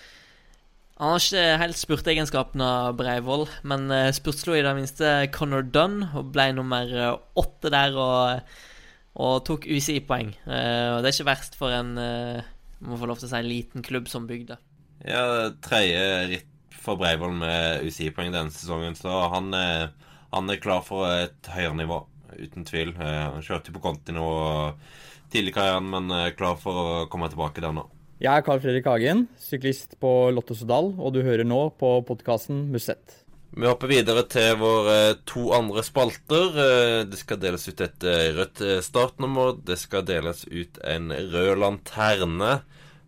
han 1.01 1.15
har 1.15 1.23
ikke 1.25 1.61
helt 1.63 1.79
spurteegenskapene 1.81 2.65
av 2.85 2.97
Breivoll, 2.99 3.47
men 3.65 3.87
uh, 3.89 4.11
spurtslo 4.13 4.53
i 4.53 4.61
det 4.61 4.73
minste 4.77 5.13
Connor 5.33 5.65
Dunn 5.65 6.03
og 6.05 6.27
ble 6.35 6.51
nummer 6.53 6.91
eh, 6.93 7.15
åtte 7.41 7.71
der 7.73 7.97
og, 7.97 8.51
og 9.17 9.39
tok 9.47 9.65
UCI-poeng. 9.65 10.29
Eh, 10.45 10.89
og 10.93 11.01
det 11.01 11.09
er 11.09 11.15
ikke 11.15 11.31
verst 11.31 11.57
for 11.57 11.73
en 11.73 11.95
må 12.81 12.97
få 12.97 13.09
lov 13.09 13.17
til 13.17 13.29
å 13.29 13.31
si 13.33 13.41
liten 13.45 13.85
klubb 13.85 14.09
som 14.13 14.29
bygde. 14.29 14.59
Ja, 15.07 15.49
tredje 15.65 16.03
ritt 16.29 16.47
for 16.81 16.97
Breivoll 16.97 17.33
med 17.37 17.83
UCI-poeng 17.85 18.31
denne 18.33 18.53
sesongen, 18.53 18.95
så 18.97 19.27
han, 19.33 19.51
er- 19.53 19.89
han 20.33 20.49
er 20.49 20.61
klar 20.61 20.81
for 20.85 21.05
et 21.09 21.49
høyere 21.53 21.75
nivå, 21.77 22.01
uten 22.37 22.65
tvil. 22.65 22.93
Eh, 22.97 23.31
Han 23.33 23.41
kjørte 23.45 23.73
på 23.73 23.81
Conti 23.83 24.13
nå 24.15 24.27
tidlig 25.31 25.53
i 25.53 25.57
karrieren, 25.57 25.89
men 25.89 26.11
er 26.11 26.35
klar 26.37 26.57
for 26.59 26.73
å 26.81 27.09
komme 27.11 27.29
tilbake 27.31 27.61
der 27.63 27.73
nå. 27.75 27.85
Jeg 28.21 28.37
er 28.37 28.43
Carl 28.45 28.59
Fredrik 28.61 28.85
Hagen, 28.85 29.23
syklist 29.41 29.95
på 29.99 30.29
Lotto 30.33 30.53
Sodal, 30.53 30.91
og 31.01 31.13
du 31.15 31.23
hører 31.25 31.43
nå 31.47 31.71
på 31.79 31.95
podkasten 32.05 32.67
Musett. 32.71 33.17
Vi 33.51 33.65
hopper 33.67 33.89
videre 33.91 34.21
til 34.31 34.53
våre 34.61 35.15
to 35.27 35.49
andre 35.57 35.81
spalter. 35.83 36.53
Eh, 36.55 37.03
Det 37.09 37.17
skal 37.19 37.37
deles 37.41 37.65
ut 37.67 37.81
et 37.81 38.03
eh, 38.07 38.29
rødt 38.37 38.61
eh, 38.61 38.77
startnummer. 38.85 39.57
Det 39.65 39.75
skal 39.81 40.05
deles 40.07 40.45
ut 40.47 40.77
en 40.87 41.09
rød 41.11 41.57
lanterne. 41.59 42.61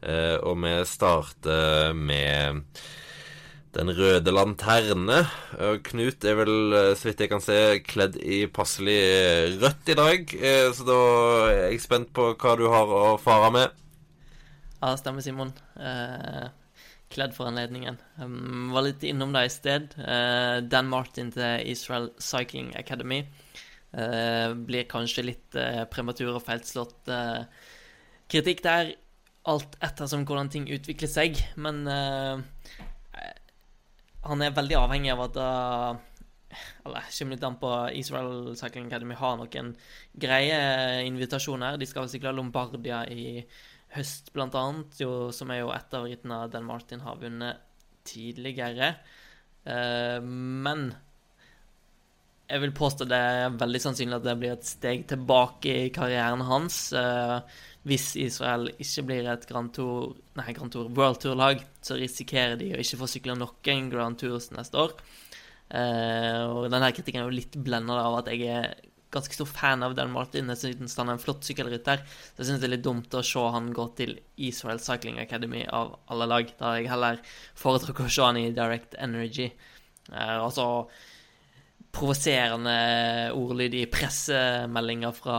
Eh, 0.03 0.37
Og 0.43 0.57
vi 0.63 0.73
starter 0.85 1.93
med 1.95 2.63
den 3.73 3.89
røde 3.97 4.31
lanterne. 4.33 5.19
Og 5.65 5.81
Knut 5.87 6.25
er 6.29 6.35
vel, 6.37 6.73
eh, 6.77 6.93
så 6.95 7.09
vidt 7.09 7.23
jeg 7.25 7.31
kan 7.31 7.41
se, 7.41 7.57
kledd 7.87 8.17
i 8.21 8.43
passelig 8.47 8.97
eh, 9.01 9.57
rødt 9.63 9.89
i 9.89 9.97
dag. 9.97 10.35
Eh, 10.37 10.71
Så 10.73 10.85
da 10.87 10.99
er 11.49 11.71
jeg 11.71 11.81
spent 11.87 12.13
på 12.13 12.33
hva 12.35 12.57
du 12.59 12.67
har 12.69 12.87
å 12.87 13.17
fare 13.21 13.51
med. 13.55 13.79
Ja, 14.83 14.95
stemmer, 14.99 15.23
Simon. 15.23 15.53
Eh, 15.79 16.49
kledd 17.13 17.33
for 17.37 17.47
anledningen. 17.47 17.99
Um, 18.19 18.71
var 18.73 18.83
litt 18.87 19.03
innom 19.07 19.33
det 19.35 19.45
i 19.47 19.53
sted. 19.53 19.93
Eh, 19.99 20.61
Dan 20.67 20.89
Martin 20.91 21.31
til 21.31 21.63
Israel 21.71 22.09
Cycling 22.19 22.73
Academy. 22.79 23.21
Eh, 23.93 24.53
blir 24.67 24.87
kanskje 24.89 25.25
litt 25.27 25.55
eh, 25.55 25.83
prematur 25.93 26.33
og 26.35 26.43
feilslått 26.47 27.09
eh, 27.13 27.45
kritikk 28.33 28.63
der, 28.65 28.93
alt 29.51 29.77
ettersom 29.83 30.23
hvordan 30.27 30.51
ting 30.53 30.69
utvikler 30.71 31.11
seg. 31.11 31.39
Men 31.59 31.83
uh, 31.87 32.39
han 34.23 34.43
er 34.43 34.55
veldig 34.55 34.79
avhengig 34.79 35.13
av 35.13 35.27
at 35.27 35.37
da 35.37 35.51
eller 36.85 37.05
kommer 37.09 37.33
litt 37.33 37.45
an 37.47 37.55
på 37.57 37.69
Israel 37.97 38.51
Cycling 38.59 38.85
Academy 38.85 39.15
har 39.17 39.37
noen 39.39 39.71
greie 40.13 40.57
invitasjoner. 41.07 41.79
De 41.81 41.87
skal 41.89 42.05
vel 42.05 42.11
sykle 42.13 42.33
Lombardia 42.35 42.99
i 43.09 43.41
høst, 43.95 44.29
blant 44.35 44.55
annet, 44.57 45.01
som 45.33 45.53
er 45.53 45.63
jo 45.63 45.71
et 45.73 45.97
av 45.97 46.05
rittene 46.05 46.43
Dan 46.53 46.67
Martin 46.67 47.01
har 47.05 47.17
vunnet 47.21 47.63
tidligere. 48.05 48.93
Uh, 49.65 50.19
men 50.21 50.91
jeg 52.49 52.61
vil 52.63 52.73
påstå 52.75 53.07
det 53.09 53.17
er 53.17 53.55
veldig 53.59 53.81
sannsynlig 53.81 54.17
at 54.19 54.25
det 54.27 54.35
blir 54.41 54.55
et 54.55 54.67
steg 54.67 55.05
tilbake 55.09 55.75
i 55.85 55.91
karrieren 55.95 56.43
hans. 56.47 56.91
eh, 56.93 57.39
hvis 57.83 58.13
Israel 58.19 58.69
ikke 58.79 59.03
blir 59.09 59.27
et 59.27 59.47
Grand 59.47 59.73
Tour, 59.75 60.13
nei, 60.39 60.53
Grand 60.55 60.71
Tour, 60.71 60.87
World 60.95 61.19
Tour-lag, 61.23 61.63
så 61.83 61.97
risikerer 61.99 62.55
de 62.59 62.71
å 62.75 62.79
ikke 62.79 62.99
få 63.01 63.09
sykle 63.11 63.35
noen 63.35 63.89
Grand 63.91 64.19
Tours 64.19 64.51
neste 64.55 64.79
år. 64.79 64.95
Eh, 65.73 66.41
og 66.47 66.69
denne 66.71 66.91
kritikken 66.95 67.23
er 67.23 67.27
jo 67.27 67.37
litt 67.39 67.57
blenda 67.59 67.97
av 67.99 68.21
at 68.21 68.31
jeg 68.31 68.47
er 68.47 68.73
ganske 69.13 69.35
stor 69.35 69.49
fan 69.49 69.83
av 69.85 69.95
Dan 69.97 70.13
Martin. 70.13 70.49
Jeg 70.53 70.61
synes 70.61 70.95
han 70.97 71.11
er 71.11 71.17
en 71.17 71.21
flott 71.21 71.45
sykkelrytter. 71.45 72.01
Så 72.07 72.41
jeg 72.41 72.49
synes 72.49 72.63
det 72.63 72.69
er 72.69 72.75
litt 72.75 72.85
dumt 72.85 73.13
å 73.13 73.23
se 73.25 73.43
han 73.55 73.71
gå 73.75 73.87
til 73.99 74.15
Israel 74.37 74.81
Cycling 74.81 75.19
Academy 75.21 75.63
av 75.69 75.97
alle 76.13 76.29
lag. 76.29 76.53
Da 76.59 76.75
jeg 76.77 76.89
heller 76.91 77.21
foretrukket 77.59 78.07
å 78.09 78.13
se 78.15 78.25
han 78.25 78.39
i 78.41 78.51
Direct 78.55 78.97
Energy. 79.01 79.51
Eh, 80.09 80.37
altså 80.39 80.87
provoserende 81.93 82.75
ordlyd 83.37 83.75
i 83.77 83.85
pressemeldinger 83.91 85.13
fra, 85.15 85.37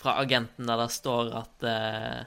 fra 0.00 0.16
agenten 0.22 0.68
der 0.70 0.80
det 0.80 0.92
står 0.96 1.34
at 1.42 1.66
uh, 1.66 2.20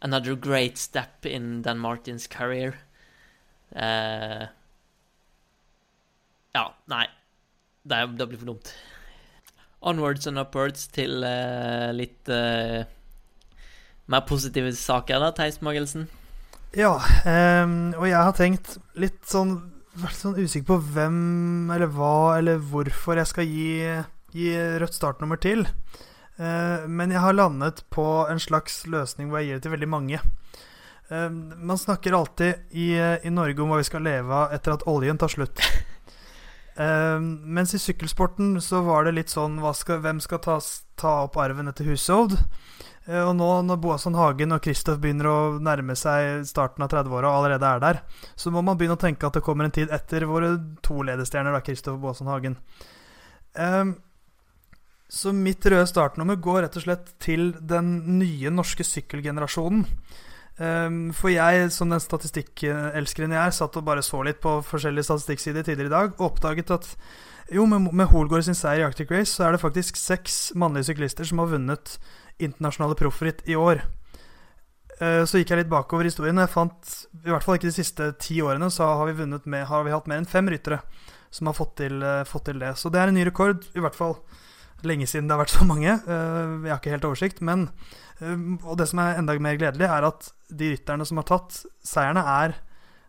Another 0.00 0.36
great 0.36 0.78
step 0.78 1.26
in 1.26 1.62
Dan 1.62 1.80
Martins 1.82 2.28
career. 2.30 2.76
Uh, 3.74 4.46
ja, 6.54 6.68
nei. 6.86 7.08
Det, 7.82 7.98
det 8.20 8.28
blir 8.28 8.38
for 8.38 8.52
dumt. 8.52 8.70
Onwards 9.82 10.28
and 10.30 10.38
upwards 10.38 10.86
til 10.94 11.24
uh, 11.26 11.90
litt 11.90 12.30
mer 14.06 14.22
positive 14.28 14.70
saker, 14.78 15.18
da, 15.18 15.32
Theis 15.34 15.58
Magelsen. 15.66 16.06
Ja, 16.76 16.94
um, 17.26 17.94
og 17.96 18.06
jeg 18.06 18.22
har 18.22 18.38
tenkt 18.38 18.76
litt 18.94 19.24
sånn 19.26 19.56
Vært 19.98 20.18
sånn 20.18 20.38
usikker 20.38 20.68
på 20.68 20.78
hvem 20.94 21.70
eller 21.74 21.90
hva 21.90 22.38
eller 22.38 22.60
hvorfor 22.62 23.18
jeg 23.18 23.30
skal 23.30 23.48
gi, 23.50 23.72
gi 24.36 24.50
rødt 24.78 24.94
startnummer 24.94 25.40
til. 25.42 25.64
Eh, 26.38 26.86
men 26.86 27.10
jeg 27.10 27.22
har 27.24 27.34
landet 27.34 27.82
på 27.90 28.04
en 28.30 28.38
slags 28.42 28.84
løsning 28.86 29.30
hvor 29.30 29.42
jeg 29.42 29.48
gir 29.48 29.58
det 29.58 29.66
til 29.66 29.74
veldig 29.74 29.90
mange. 29.90 30.20
Eh, 31.10 31.28
man 31.30 31.80
snakker 31.80 32.14
alltid 32.14 32.70
i, 32.70 32.92
i 32.94 33.32
Norge 33.34 33.64
om 33.64 33.72
hva 33.72 33.80
vi 33.80 33.88
skal 33.88 34.06
leve 34.06 34.42
av 34.44 34.54
etter 34.54 34.76
at 34.76 34.86
oljen 34.90 35.18
tar 35.18 35.34
slutt. 35.34 35.64
Eh, 36.78 37.20
mens 37.20 37.74
i 37.74 37.80
sykkelsporten 37.82 38.60
så 38.62 38.84
var 38.86 39.04
det 39.04 39.16
litt 39.16 39.32
sånn 39.32 39.58
skal, 39.74 39.98
Hvem 40.04 40.20
skal 40.22 40.38
ta, 40.44 40.58
ta 40.94 41.14
opp 41.26 41.38
arven 41.42 41.70
etter 41.70 41.88
Hushovd? 41.90 42.36
Eh, 43.08 43.22
og 43.24 43.34
nå 43.38 43.48
når 43.66 43.80
Boasson 43.82 44.18
Hagen 44.18 44.54
og 44.54 44.62
Kristoff 44.62 45.00
begynner 45.02 45.30
å 45.30 45.38
nærme 45.64 45.96
seg 45.98 46.44
starten 46.46 46.84
av 46.84 46.92
30-åra 46.92 47.32
og 47.32 47.40
allerede 47.40 47.72
er 47.72 47.82
der, 47.82 48.02
så 48.36 48.52
må 48.54 48.62
man 48.62 48.78
begynne 48.78 48.98
å 48.98 49.00
tenke 49.00 49.26
at 49.26 49.38
det 49.38 49.42
kommer 49.46 49.66
en 49.66 49.74
tid 49.74 49.90
etter 49.94 50.28
våre 50.28 50.52
to 50.84 51.00
ledestjerner, 51.08 51.56
da, 51.56 51.64
Kristoff 51.64 51.96
og 51.96 52.04
Boasson 52.04 52.30
Hagen. 52.30 52.58
Ehm, 53.58 53.96
så 55.08 55.32
mitt 55.32 55.64
røde 55.64 55.88
startnummer 55.88 56.36
går 56.36 56.62
rett 56.66 56.76
og 56.76 56.84
slett 56.84 57.14
til 57.22 57.54
den 57.58 58.18
nye 58.20 58.52
norske 58.52 58.84
sykkelgenerasjonen. 58.84 59.86
Ehm, 60.58 61.12
for 61.14 61.30
jeg, 61.30 61.70
som 61.70 61.90
den 61.92 62.02
statistikkelskeren 62.02 63.34
jeg 63.34 63.40
er, 63.40 63.54
satt 63.54 63.76
og 63.78 63.86
bare 63.86 64.02
så 64.02 64.22
litt 64.26 64.40
på 64.42 64.58
forskjellige 64.66 65.06
statistikksider 65.06 65.66
tidligere 65.66 65.90
i 65.92 65.94
dag, 65.94 66.16
og 66.18 66.32
oppdaget 66.32 66.72
at 66.74 66.88
jo, 67.54 67.64
med, 67.66 67.92
med 67.96 68.10
Holgaard 68.10 68.44
sin 68.44 68.58
seier 68.58 68.82
i 68.82 68.88
Arctic 68.88 69.10
Race, 69.14 69.32
så 69.32 69.46
er 69.46 69.54
det 69.54 69.62
faktisk 69.62 69.96
seks 69.96 70.50
mannlige 70.58 70.90
syklister 70.90 71.24
som 71.24 71.40
har 71.40 71.52
vunnet 71.54 71.94
internasjonale 72.42 72.98
proffritt 72.98 73.40
i 73.48 73.56
år. 73.56 73.84
Uh, 74.98 75.22
Så 75.24 75.38
gikk 75.38 75.54
jeg 75.54 75.62
litt 75.62 75.70
bakover 75.70 76.04
i 76.04 76.10
historien, 76.10 76.36
og 76.36 76.44
jeg 76.44 76.54
fant 76.56 76.92
i 77.22 77.30
hvert 77.30 77.46
fall 77.46 77.56
ikke 77.56 77.70
de 77.70 77.78
siste 77.78 78.10
ti 78.18 78.40
årene 78.42 78.68
så 78.74 78.90
har 78.98 79.14
vi, 79.14 79.28
med, 79.30 79.64
har 79.70 79.86
vi 79.86 79.94
hatt 79.94 80.10
mer 80.10 80.20
enn 80.20 80.28
fem 80.28 80.50
ryttere 80.50 80.82
som 81.30 81.48
har 81.48 81.56
fått 81.56 81.76
til, 81.84 82.02
uh, 82.02 82.26
fått 82.26 82.48
til 82.50 82.58
det. 82.60 82.74
Så 82.76 82.90
det 82.90 83.00
er 83.00 83.12
en 83.12 83.16
ny 83.16 83.24
rekord, 83.28 83.62
i 83.78 83.84
hvert 83.84 83.96
fall 83.96 84.18
lenge 84.86 85.06
siden 85.10 85.26
det 85.28 85.34
har 85.34 85.42
vært 85.44 85.54
så 85.56 85.64
mange. 85.66 85.90
Eh, 85.90 86.52
Jeg 86.66 86.70
har 86.70 86.78
ikke 86.80 86.94
helt 86.94 87.06
oversikt, 87.08 87.40
men 87.42 87.68
eh, 88.20 88.36
Og 88.64 88.76
det 88.78 88.88
som 88.88 88.98
er 89.02 89.18
enda 89.18 89.34
mer 89.38 89.56
gledelig, 89.58 89.88
er 89.88 90.06
at 90.06 90.30
de 90.50 90.72
rytterne 90.74 91.06
som 91.06 91.16
har 91.18 91.24
tatt 91.28 91.64
seierne, 91.84 92.22
er 92.22 92.54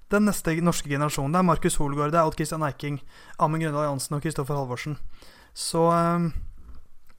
den 0.09 0.26
neste 0.26 0.55
norske 0.65 0.89
generasjonen. 0.89 1.32
Det 1.34 1.39
er 1.39 1.45
Markus 1.51 1.76
Holgaard, 1.78 2.11
det 2.11 2.17
er 2.20 2.26
Odd 2.26 2.36
Christian 2.39 2.63
Eiking, 2.65 2.99
Amund 3.38 3.61
Grøndal 3.61 3.86
Jansen 3.91 4.15
og 4.17 4.24
Kristoffer 4.26 4.57
Halvorsen. 4.57 4.97
Så 5.53 5.86
eh, 5.93 6.30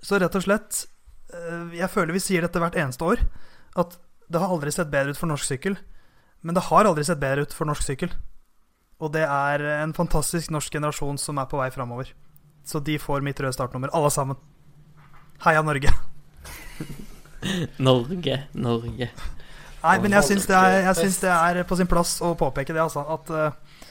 Så 0.03 0.19
rett 0.19 0.35
og 0.35 0.43
slett 0.43 0.87
Jeg 1.77 1.87
føler 1.93 2.13
vi 2.17 2.19
sier 2.19 2.43
dette 2.43 2.59
hvert 2.59 2.75
eneste 2.75 3.05
år. 3.07 3.21
At 3.79 3.99
det 4.31 4.41
har 4.41 4.51
aldri 4.51 4.73
sett 4.75 4.91
bedre 4.91 5.13
ut 5.15 5.19
for 5.21 5.31
norsk 5.31 5.47
sykkel. 5.47 5.77
Men 6.43 6.57
det 6.57 6.65
har 6.67 6.89
aldri 6.89 7.05
sett 7.07 7.21
bedre 7.21 7.43
ut 7.47 7.53
for 7.55 7.69
norsk 7.71 7.85
sykkel. 7.87 8.11
Og 8.99 9.13
det 9.15 9.23
er 9.23 9.63
en 9.85 9.93
fantastisk 9.95 10.51
norsk 10.51 10.73
generasjon 10.75 11.19
som 11.23 11.39
er 11.39 11.47
på 11.47 11.61
vei 11.61 11.69
framover. 11.71 12.11
Så 12.71 12.81
de 12.87 12.97
får 13.03 13.25
mitt 13.27 13.41
røde 13.43 13.57
startnummer, 13.57 13.91
alle 13.97 14.11
sammen. 14.15 14.39
Heia 15.43 15.63
Norge. 15.67 15.91
Norge, 17.89 18.43
Norge. 18.53 19.11
Nei, 19.81 19.95
men 20.05 20.15
jeg 20.15 20.29
syns 20.29 20.47
det, 20.47 20.59
det 21.25 21.33
er 21.33 21.63
på 21.67 21.79
sin 21.79 21.89
plass 21.91 22.19
å 22.23 22.35
påpeke 22.39 22.77
det, 22.77 22.83
altså. 22.85 23.03
At, 23.17 23.31
eh, 23.33 23.87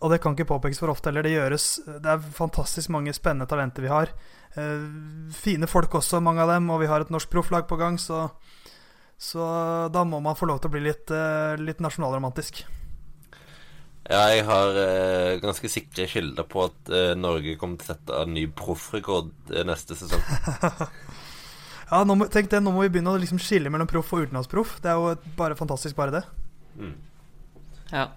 og 0.00 0.12
det 0.12 0.18
kan 0.24 0.34
ikke 0.34 0.48
påpekes 0.48 0.80
for 0.80 0.92
ofte 0.92 1.10
heller. 1.10 1.24
Det 1.24 1.34
gjøres 1.36 1.66
Det 1.86 2.12
er 2.12 2.30
fantastisk 2.36 2.90
mange 2.92 3.14
spennende 3.16 3.48
talenter 3.48 3.84
vi 3.84 3.92
har. 3.92 4.12
Eh, 4.56 4.86
fine 5.36 5.68
folk 5.70 5.94
også, 6.00 6.22
mange 6.24 6.42
av 6.42 6.56
dem, 6.56 6.70
og 6.72 6.80
vi 6.82 6.90
har 6.90 7.04
et 7.04 7.12
norsk 7.12 7.30
profflag 7.32 7.68
på 7.68 7.78
gang, 7.80 8.00
så 8.00 8.26
så 9.16 9.40
da 9.88 10.02
må 10.04 10.20
man 10.20 10.36
få 10.36 10.44
lov 10.48 10.58
til 10.60 10.68
å 10.68 10.74
bli 10.74 10.82
litt, 10.84 11.10
eh, 11.10 11.56
litt 11.56 11.80
nasjonalromantisk. 11.80 12.66
Ja, 14.06 14.20
jeg 14.30 14.44
har 14.46 14.76
eh, 14.78 15.38
ganske 15.42 15.68
sikre 15.72 16.04
kilder 16.10 16.46
på 16.46 16.66
at 16.68 16.90
eh, 16.94 17.14
Norge 17.18 17.56
kommer 17.58 17.80
til 17.80 17.88
å 17.88 17.94
sette 17.96 18.20
en 18.22 18.34
ny 18.36 18.44
proffrekord 18.54 19.32
eh, 19.54 19.64
neste 19.66 19.98
sesong. 19.98 20.22
Ja, 21.86 22.00
nå 22.02 22.16
må, 22.18 22.26
tenk 22.26 22.48
det, 22.50 22.58
nå 22.66 22.72
må 22.74 22.80
vi 22.82 22.88
begynne 22.96 23.12
å 23.14 23.18
liksom 23.22 23.38
skille 23.38 23.70
mellom 23.70 23.86
proff 23.86 24.08
og 24.16 24.24
utenlandsproff. 24.24 24.72
Det 24.82 24.88
er 24.90 24.96
jo 24.98 25.12
et- 25.14 25.26
bare 25.38 25.54
fantastisk, 25.54 25.94
bare 25.94 26.16
det. 26.16 26.22
Ja. 27.92 28.08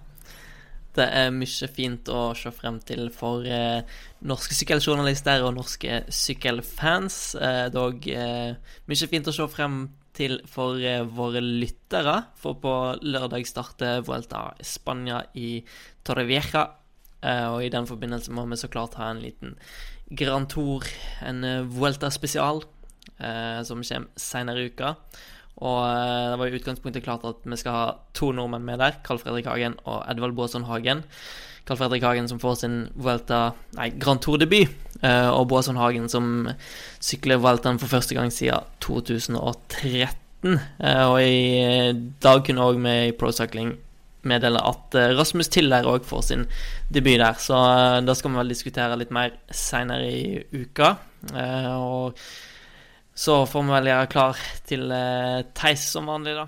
Det 0.98 1.06
er 1.06 1.30
mye 1.30 1.68
fint 1.70 2.10
å 2.10 2.32
se 2.34 2.50
frem 2.50 2.80
til 2.82 3.06
for 3.14 3.46
eh, 3.46 3.86
norske 4.26 4.56
sykkeljournalister 4.58 5.44
og 5.46 5.54
norske 5.54 6.00
sykkelfans. 6.10 7.20
Eh, 7.38 7.68
dog 7.70 8.08
eh, 8.10 8.58
mye 8.90 9.10
fint 9.12 9.30
å 9.30 9.36
se 9.38 9.46
frem 9.54 9.84
til 10.20 10.40
for 10.50 10.80
eh, 10.84 11.04
våre 11.04 11.42
lyttere. 11.42 12.16
For 12.40 12.58
på 12.60 12.74
lørdag 13.02 13.48
starter 13.48 14.04
Vuelta 14.06 14.50
Spania 14.64 15.22
i 15.38 15.60
Torrevieja. 16.06 16.66
Eh, 17.20 17.46
og 17.48 17.64
i 17.64 17.72
den 17.72 17.88
forbindelse 17.88 18.34
må 18.36 18.46
vi 18.50 18.60
så 18.60 18.70
klart 18.72 18.98
ha 19.00 19.10
en 19.12 19.22
liten 19.24 19.56
Grand 20.10 20.50
Tour, 20.50 20.86
en 21.24 21.44
eh, 21.46 21.66
Vuelta 21.68 22.12
spesial, 22.12 22.64
som 23.20 23.82
kommer 23.84 24.06
seinere 24.16 24.62
i 24.62 24.70
uka. 24.70 24.94
Og 25.60 25.78
eh, 25.84 26.30
det 26.32 26.38
var 26.40 26.48
i 26.48 26.56
utgangspunktet 26.58 27.04
klart 27.04 27.24
at 27.28 27.44
vi 27.44 27.58
skal 27.60 27.76
ha 27.76 27.86
to 28.16 28.30
nordmenn 28.36 28.64
med 28.64 28.80
der. 28.80 28.96
Carl 29.04 29.20
Fredrik 29.20 29.48
Hagen 29.50 29.76
og 29.84 30.02
Edvald 30.08 30.36
Boasson 30.38 30.64
Hagen. 30.68 31.04
Carl 31.68 31.76
Fredrik 31.76 32.02
Hagen 32.06 32.28
som 32.30 32.40
får 32.40 32.56
sin 32.62 32.78
Vuelta, 32.96 33.52
nei, 33.76 33.90
Grand 34.00 34.22
Tour-debut. 34.24 34.72
eh, 35.02 35.28
og 35.28 35.48
Boasson 35.52 35.76
Hagen 35.80 36.08
som 36.08 36.48
sykler 37.00 37.40
Vueltaen 37.40 37.78
for 37.80 37.92
første 37.92 38.16
gang 38.16 38.32
siden 38.32 38.64
2013. 38.80 40.56
Eh, 40.80 41.04
og 41.04 41.20
i 41.20 41.92
dag 42.24 42.42
kunne 42.46 42.64
òg 42.64 42.80
vi 42.80 42.96
i 43.10 43.14
Pro 43.16 43.30
Cycling 43.32 43.76
meddele 44.28 44.60
at 44.68 44.96
Rasmus 45.16 45.48
Tiller 45.48 45.86
òg 45.88 46.04
får 46.04 46.22
sin 46.26 46.42
debut 46.92 47.20
der. 47.20 47.36
Så 47.40 47.56
da 48.04 48.16
skal 48.16 48.32
vi 48.32 48.40
vel 48.40 48.52
diskutere 48.52 48.98
litt 49.00 49.12
mer 49.16 49.36
seinere 49.48 50.08
i 50.08 50.42
uka. 50.52 50.94
Og 51.76 52.18
så 53.20 53.42
får 53.46 53.66
vi 53.66 53.74
vel 53.74 53.90
gjøre 53.90 54.08
klar 54.14 54.38
til 54.68 54.86
uh, 54.88 55.42
Theis 55.56 55.82
som 55.92 56.08
vanlig, 56.08 56.38
da. 56.38 56.46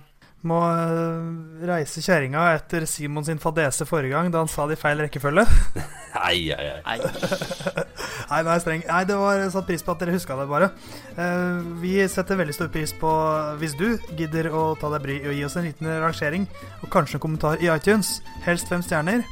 Må 0.49 0.57
uh, 0.59 1.67
reise 1.69 2.01
kjerringa 2.03 2.49
etter 2.57 2.87
Simon 2.89 3.27
sin 3.27 3.39
fadese 3.43 3.85
forrige 3.87 4.17
gang, 4.17 4.31
da 4.33 4.41
han 4.41 4.49
sa 4.51 4.65
det 4.67 4.79
i 4.79 4.81
feil 4.81 5.03
rekkefølge. 5.05 5.45
Nei, 6.13 6.39
nei, 6.53 6.65
nei. 6.65 6.97
Nei. 6.99 7.85
Nei, 8.31 8.41
er 8.41 8.63
streng. 8.65 8.83
Nei, 8.89 9.03
det 9.09 9.17
var 9.17 9.45
satt 9.53 9.69
pris 9.69 9.85
på 9.85 9.95
at 9.95 10.03
dere 10.03 10.17
huska 10.17 10.37
det, 10.37 10.49
bare. 10.49 10.71
Uh, 11.19 11.61
vi 11.83 11.95
setter 12.09 12.41
veldig 12.41 12.57
stor 12.57 12.73
pris 12.73 12.97
på 12.97 13.13
hvis 13.61 13.77
du 13.77 13.87
gidder 14.17 14.49
å 14.53 14.65
ta 14.81 14.91
deg 14.93 15.05
bry 15.05 15.19
og 15.23 15.37
gi 15.37 15.45
oss 15.49 15.59
en 15.61 15.69
liten 15.69 15.93
rangering, 16.05 16.49
og 16.81 16.89
kanskje 16.93 17.21
en 17.21 17.27
kommentar 17.27 17.61
i 17.61 17.69
iTunes. 17.73 18.17
Helst 18.49 18.73
fem 18.73 18.85
stjerner. 18.85 19.27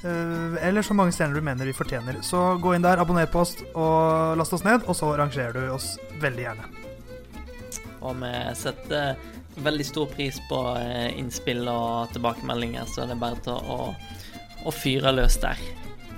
Uh, 0.00 0.56
eller 0.64 0.84
så 0.84 0.96
mange 0.96 1.12
stjerner 1.12 1.36
du 1.36 1.44
mener 1.44 1.68
vi 1.68 1.76
fortjener. 1.76 2.24
Så 2.24 2.42
gå 2.62 2.72
inn 2.76 2.88
der, 2.88 3.04
abonner 3.04 3.28
på 3.28 3.44
oss 3.44 3.56
og 3.74 4.36
last 4.40 4.56
oss 4.56 4.64
ned, 4.64 4.88
og 4.88 4.96
så 4.96 5.12
rangerer 5.20 5.56
du 5.56 5.76
oss 5.76 5.94
veldig 6.24 6.48
gjerne. 6.48 6.85
Og 8.02 8.18
vi 8.20 8.32
setter 8.58 9.16
veldig 9.64 9.86
stor 9.88 10.10
pris 10.12 10.38
på 10.50 10.60
eh, 10.80 11.16
innspill 11.16 11.64
og 11.72 12.12
tilbakemeldinger, 12.12 12.88
så 12.90 13.06
det 13.06 13.16
er 13.16 13.22
bare 13.22 13.40
til 13.44 13.56
å, 13.56 13.78
å 14.66 14.74
fyre 14.74 15.14
løs 15.16 15.38
der. 15.42 15.60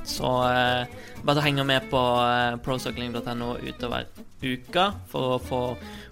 Så 0.09 0.31
eh, 0.49 0.89
bare 1.23 1.37
til 1.37 1.43
å 1.43 1.47
henge 1.47 1.69
med 1.69 1.87
på 1.93 2.03
eh, 2.25 2.57
procycling.no 2.65 3.55
utover 3.63 4.09
uka 4.43 4.93
for 5.11 5.35
å 5.35 5.41
få 5.43 5.63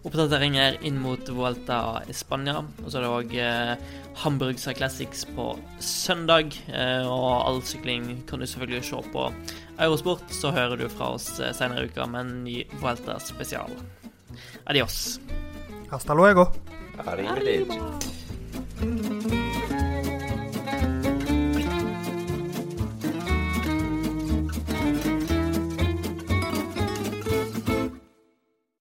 oppdateringer 0.06 0.80
inn 0.86 0.98
mot 1.02 1.28
Vuelta 1.30 2.02
i 2.06 2.14
Spania. 2.14 2.60
Og 2.82 2.90
så 2.90 3.00
er 3.00 3.06
det 3.06 3.12
òg 3.12 3.36
eh, 3.42 3.94
Hamburgsa 4.22 4.74
Classics 4.76 5.24
på 5.36 5.52
søndag. 5.82 6.54
Eh, 6.70 7.06
og 7.06 7.26
all 7.46 7.62
sykling 7.66 8.22
kan 8.28 8.42
du 8.42 8.46
selvfølgelig 8.46 8.86
se 8.90 9.02
på 9.14 9.26
Eurosport. 9.78 10.28
Så 10.34 10.54
hører 10.56 10.80
du 10.80 10.88
fra 10.92 11.14
oss 11.16 11.32
eh, 11.40 11.54
senere 11.56 11.86
i 11.86 11.90
uka 11.90 12.08
med 12.10 12.24
en 12.26 12.38
ny 12.46 12.62
Vuelta 12.80 13.18
spesial. 13.22 13.74
Adios. 14.66 15.18
Hasta 15.90 16.14
luego. 16.14 16.52
Arrivederci. 17.04 17.78